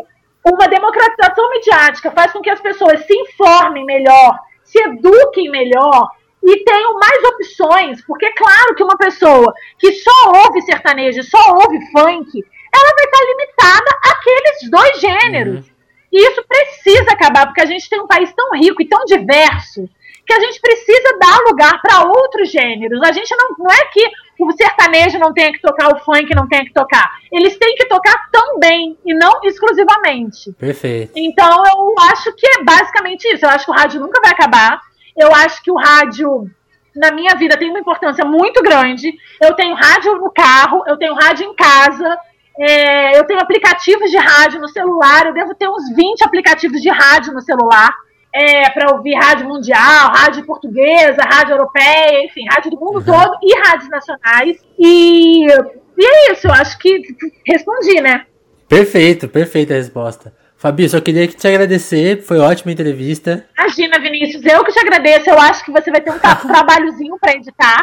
uma 0.45 0.69
democratização 0.69 1.49
midiática 1.51 2.11
faz 2.11 2.31
com 2.31 2.43
que 2.43 2.51
as 2.51 2.61
pessoas 2.61 3.07
se 3.07 3.15
informem 3.15 3.87
melhor, 3.87 4.39
se 4.65 4.79
eduquem 4.83 5.51
melhor 5.51 6.11
e 6.45 6.63
tenham 6.63 6.95
mais 6.99 7.25
opções, 7.25 8.05
porque 8.05 8.27
é 8.27 8.35
claro 8.35 8.75
que 8.75 8.85
uma 8.85 8.99
pessoa 8.99 9.55
que 9.79 9.93
só 9.93 10.33
ouve 10.45 10.61
sertanejo, 10.63 11.23
só 11.23 11.39
ouve 11.55 11.79
funk, 11.91 12.45
ela 12.75 12.95
vai 12.95 13.05
estar 13.05 13.25
limitada 13.25 13.99
àqueles 14.11 14.71
dois 14.71 15.01
gêneros. 15.01 15.67
Uhum. 15.67 15.73
E 16.13 16.29
isso 16.29 16.45
precisa 16.47 17.13
acabar, 17.13 17.47
porque 17.47 17.63
a 17.63 17.67
gente 17.67 17.89
tem 17.89 18.01
um 18.01 18.07
país 18.07 18.31
tão 18.35 18.51
rico 18.53 18.83
e 18.83 18.89
tão 18.89 19.05
diverso 19.07 19.89
que 20.27 20.33
a 20.33 20.41
gente 20.41 20.61
precisa 20.61 21.19
dar 21.19 21.39
lugar 21.49 21.81
para 21.83 22.05
outros 22.05 22.51
gêneros. 22.51 23.01
A 23.03 23.13
gente 23.13 23.35
não, 23.37 23.57
não 23.59 23.71
é 23.71 23.85
que 23.87 24.05
o 24.39 24.53
sertanejo 24.53 25.19
não 25.19 25.33
tenha 25.33 25.53
que 25.53 25.61
tocar, 25.61 25.93
o 25.93 25.99
funk 26.01 26.35
não 26.35 26.49
tenha 26.49 26.65
que 26.65 26.73
tocar. 26.73 27.11
Eles 27.31 27.57
têm 27.59 27.75
que 27.75 27.87
tocar 27.87 28.31
também 28.31 28.97
e 29.05 29.15
não 29.15 29.41
exclusivamente. 29.43 30.53
Perfeito. 30.53 31.13
Então 31.17 31.63
eu 31.67 31.95
acho 32.11 32.33
que 32.35 32.47
é 32.47 32.63
basicamente 32.63 33.25
isso. 33.29 33.45
Eu 33.45 33.51
acho 33.51 33.65
que 33.65 33.71
o 33.71 33.75
rádio 33.75 34.01
nunca 34.01 34.21
vai 34.23 34.33
acabar. 34.33 34.81
Eu 35.17 35.35
acho 35.35 35.63
que 35.63 35.71
o 35.71 35.77
rádio 35.77 36.51
na 36.95 37.11
minha 37.11 37.35
vida 37.35 37.57
tem 37.57 37.71
uma 37.71 37.81
importância 37.81 38.25
muito 38.25 38.63
grande. 38.63 39.13
Eu 39.41 39.55
tenho 39.55 39.75
rádio 39.75 40.15
no 40.17 40.31
carro, 40.31 40.83
eu 40.87 40.97
tenho 40.97 41.15
rádio 41.15 41.47
em 41.47 41.55
casa, 41.55 42.19
é, 42.59 43.19
eu 43.19 43.27
tenho 43.27 43.41
aplicativos 43.41 44.11
de 44.11 44.19
rádio 44.19 44.61
no 44.61 44.69
celular, 44.69 45.27
eu 45.27 45.35
devo 45.35 45.55
ter 45.55 45.69
uns 45.69 45.95
20 45.95 46.23
aplicativos 46.23 46.81
de 46.81 46.91
rádio 46.91 47.33
no 47.33 47.41
celular 47.41 47.93
é, 48.35 48.71
para 48.71 48.95
ouvir 48.95 49.15
rádio 49.15 49.47
mundial, 49.47 50.11
rádio 50.11 50.45
portuguesa, 50.47 51.23
rádio 51.23 51.53
europeia, 51.53 52.25
enfim, 52.25 52.45
rádio 52.49 52.71
do 52.71 52.81
mundo 52.81 52.99
uhum. 52.99 53.05
todo 53.05 53.39
e 53.43 53.59
rádios 53.59 53.91
nacionais. 53.91 54.57
E, 54.79 55.47
e 55.47 56.05
é 56.05 56.33
isso, 56.33 56.47
eu 56.47 56.53
acho 56.53 56.79
que 56.79 57.03
respondi, 57.47 58.01
né? 58.01 58.25
Perfeito, 58.69 59.29
perfeita 59.29 59.75
a 59.75 59.77
resposta. 59.77 60.33
Fabi, 60.57 60.89
só 60.89 61.01
queria 61.01 61.27
te 61.27 61.49
agradecer, 61.49 62.23
foi 62.23 62.39
ótima 62.39 62.71
entrevista. 62.71 63.45
Imagina, 63.59 63.99
Vinícius, 63.99 64.47
eu 64.47 64.65
que 64.65 64.73
te 64.73 64.79
agradeço. 64.79 65.29
Eu 65.29 65.37
acho 65.39 65.65
que 65.65 65.73
você 65.73 65.91
vai 65.91 66.01
ter 66.01 66.13
um 66.13 66.19
trabalhozinho 66.47 67.19
para 67.21 67.33
editar, 67.33 67.83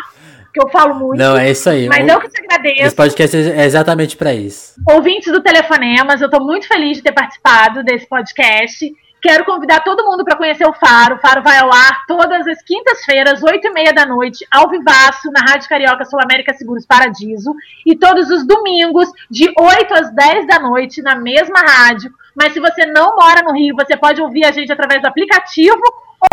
que 0.53 0.63
eu 0.63 0.69
falo 0.69 0.95
muito. 0.95 1.19
Não, 1.19 1.37
é 1.37 1.51
isso 1.51 1.69
aí. 1.69 1.89
Mas 1.89 2.07
eu 2.07 2.19
que 2.21 2.29
te 2.29 2.41
agradeço. 2.41 2.81
Esse 2.83 2.95
podcast 2.95 3.35
é 3.35 3.65
exatamente 3.65 4.15
para 4.15 4.33
isso. 4.33 4.75
Ouvintes 4.89 5.29
do 5.29 5.43
Telefonemas, 5.43 6.21
eu 6.21 6.27
estou 6.27 6.41
muito 6.41 6.69
feliz 6.69 6.95
de 6.95 7.03
ter 7.03 7.11
participado 7.11 7.83
desse 7.83 8.07
podcast. 8.07 8.89
Quero 9.21 9.43
convidar 9.43 9.81
todo 9.83 10.05
mundo 10.05 10.23
para 10.23 10.37
conhecer 10.37 10.65
o 10.65 10.73
Faro. 10.73 11.15
O 11.15 11.19
Faro 11.19 11.43
vai 11.43 11.57
ao 11.57 11.71
ar 11.71 12.05
todas 12.07 12.47
as 12.47 12.61
quintas-feiras, 12.63 13.43
oito 13.43 13.67
e 13.67 13.71
meia 13.71 13.91
da 13.91 14.05
noite, 14.05 14.45
ao 14.49 14.69
vivaço, 14.69 15.29
na 15.31 15.41
Rádio 15.41 15.67
Carioca 15.67 16.05
Sul 16.05 16.19
América 16.21 16.53
Seguros 16.53 16.85
Paradiso. 16.85 17.53
E 17.85 17.97
todos 17.97 18.29
os 18.29 18.47
domingos, 18.47 19.09
de 19.29 19.51
8 19.59 19.93
às 19.93 20.13
10 20.13 20.47
da 20.47 20.59
noite, 20.59 21.01
na 21.01 21.15
mesma 21.15 21.59
rádio. 21.59 22.11
Mas 22.33 22.53
se 22.53 22.61
você 22.61 22.85
não 22.85 23.15
mora 23.17 23.41
no 23.43 23.53
Rio, 23.53 23.75
você 23.75 23.97
pode 23.97 24.21
ouvir 24.21 24.45
a 24.45 24.51
gente 24.51 24.71
através 24.71 25.01
do 25.01 25.07
aplicativo 25.07 25.81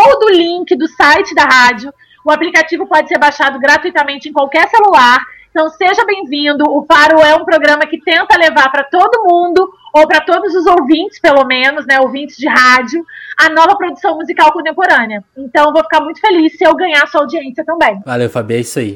ou 0.00 0.20
do 0.20 0.30
link 0.30 0.76
do 0.76 0.86
site 0.86 1.34
da 1.34 1.42
rádio. 1.42 1.92
O 2.24 2.30
aplicativo 2.30 2.86
pode 2.86 3.08
ser 3.08 3.18
baixado 3.18 3.58
gratuitamente 3.58 4.28
em 4.28 4.32
qualquer 4.32 4.68
celular. 4.68 5.18
Então 5.56 5.70
seja 5.70 6.04
bem-vindo. 6.04 6.64
O 6.68 6.84
Faro 6.84 7.18
é 7.18 7.34
um 7.34 7.42
programa 7.42 7.86
que 7.86 7.98
tenta 7.98 8.36
levar 8.36 8.70
para 8.70 8.84
todo 8.84 9.24
mundo, 9.24 9.66
ou 9.94 10.06
para 10.06 10.20
todos 10.20 10.54
os 10.54 10.66
ouvintes, 10.66 11.18
pelo 11.18 11.46
menos, 11.46 11.86
né, 11.86 11.98
ouvintes 11.98 12.36
de 12.36 12.46
rádio, 12.46 13.02
a 13.38 13.48
nova 13.48 13.74
produção 13.74 14.16
musical 14.16 14.52
contemporânea. 14.52 15.24
Então 15.34 15.72
vou 15.72 15.82
ficar 15.82 16.02
muito 16.02 16.20
feliz 16.20 16.58
se 16.58 16.62
eu 16.62 16.74
ganhar 16.74 17.06
sua 17.06 17.22
audiência 17.22 17.64
também. 17.64 17.98
Valeu, 18.04 18.28
Fabi, 18.28 18.56
é 18.56 18.60
isso 18.60 18.78
aí. 18.78 18.94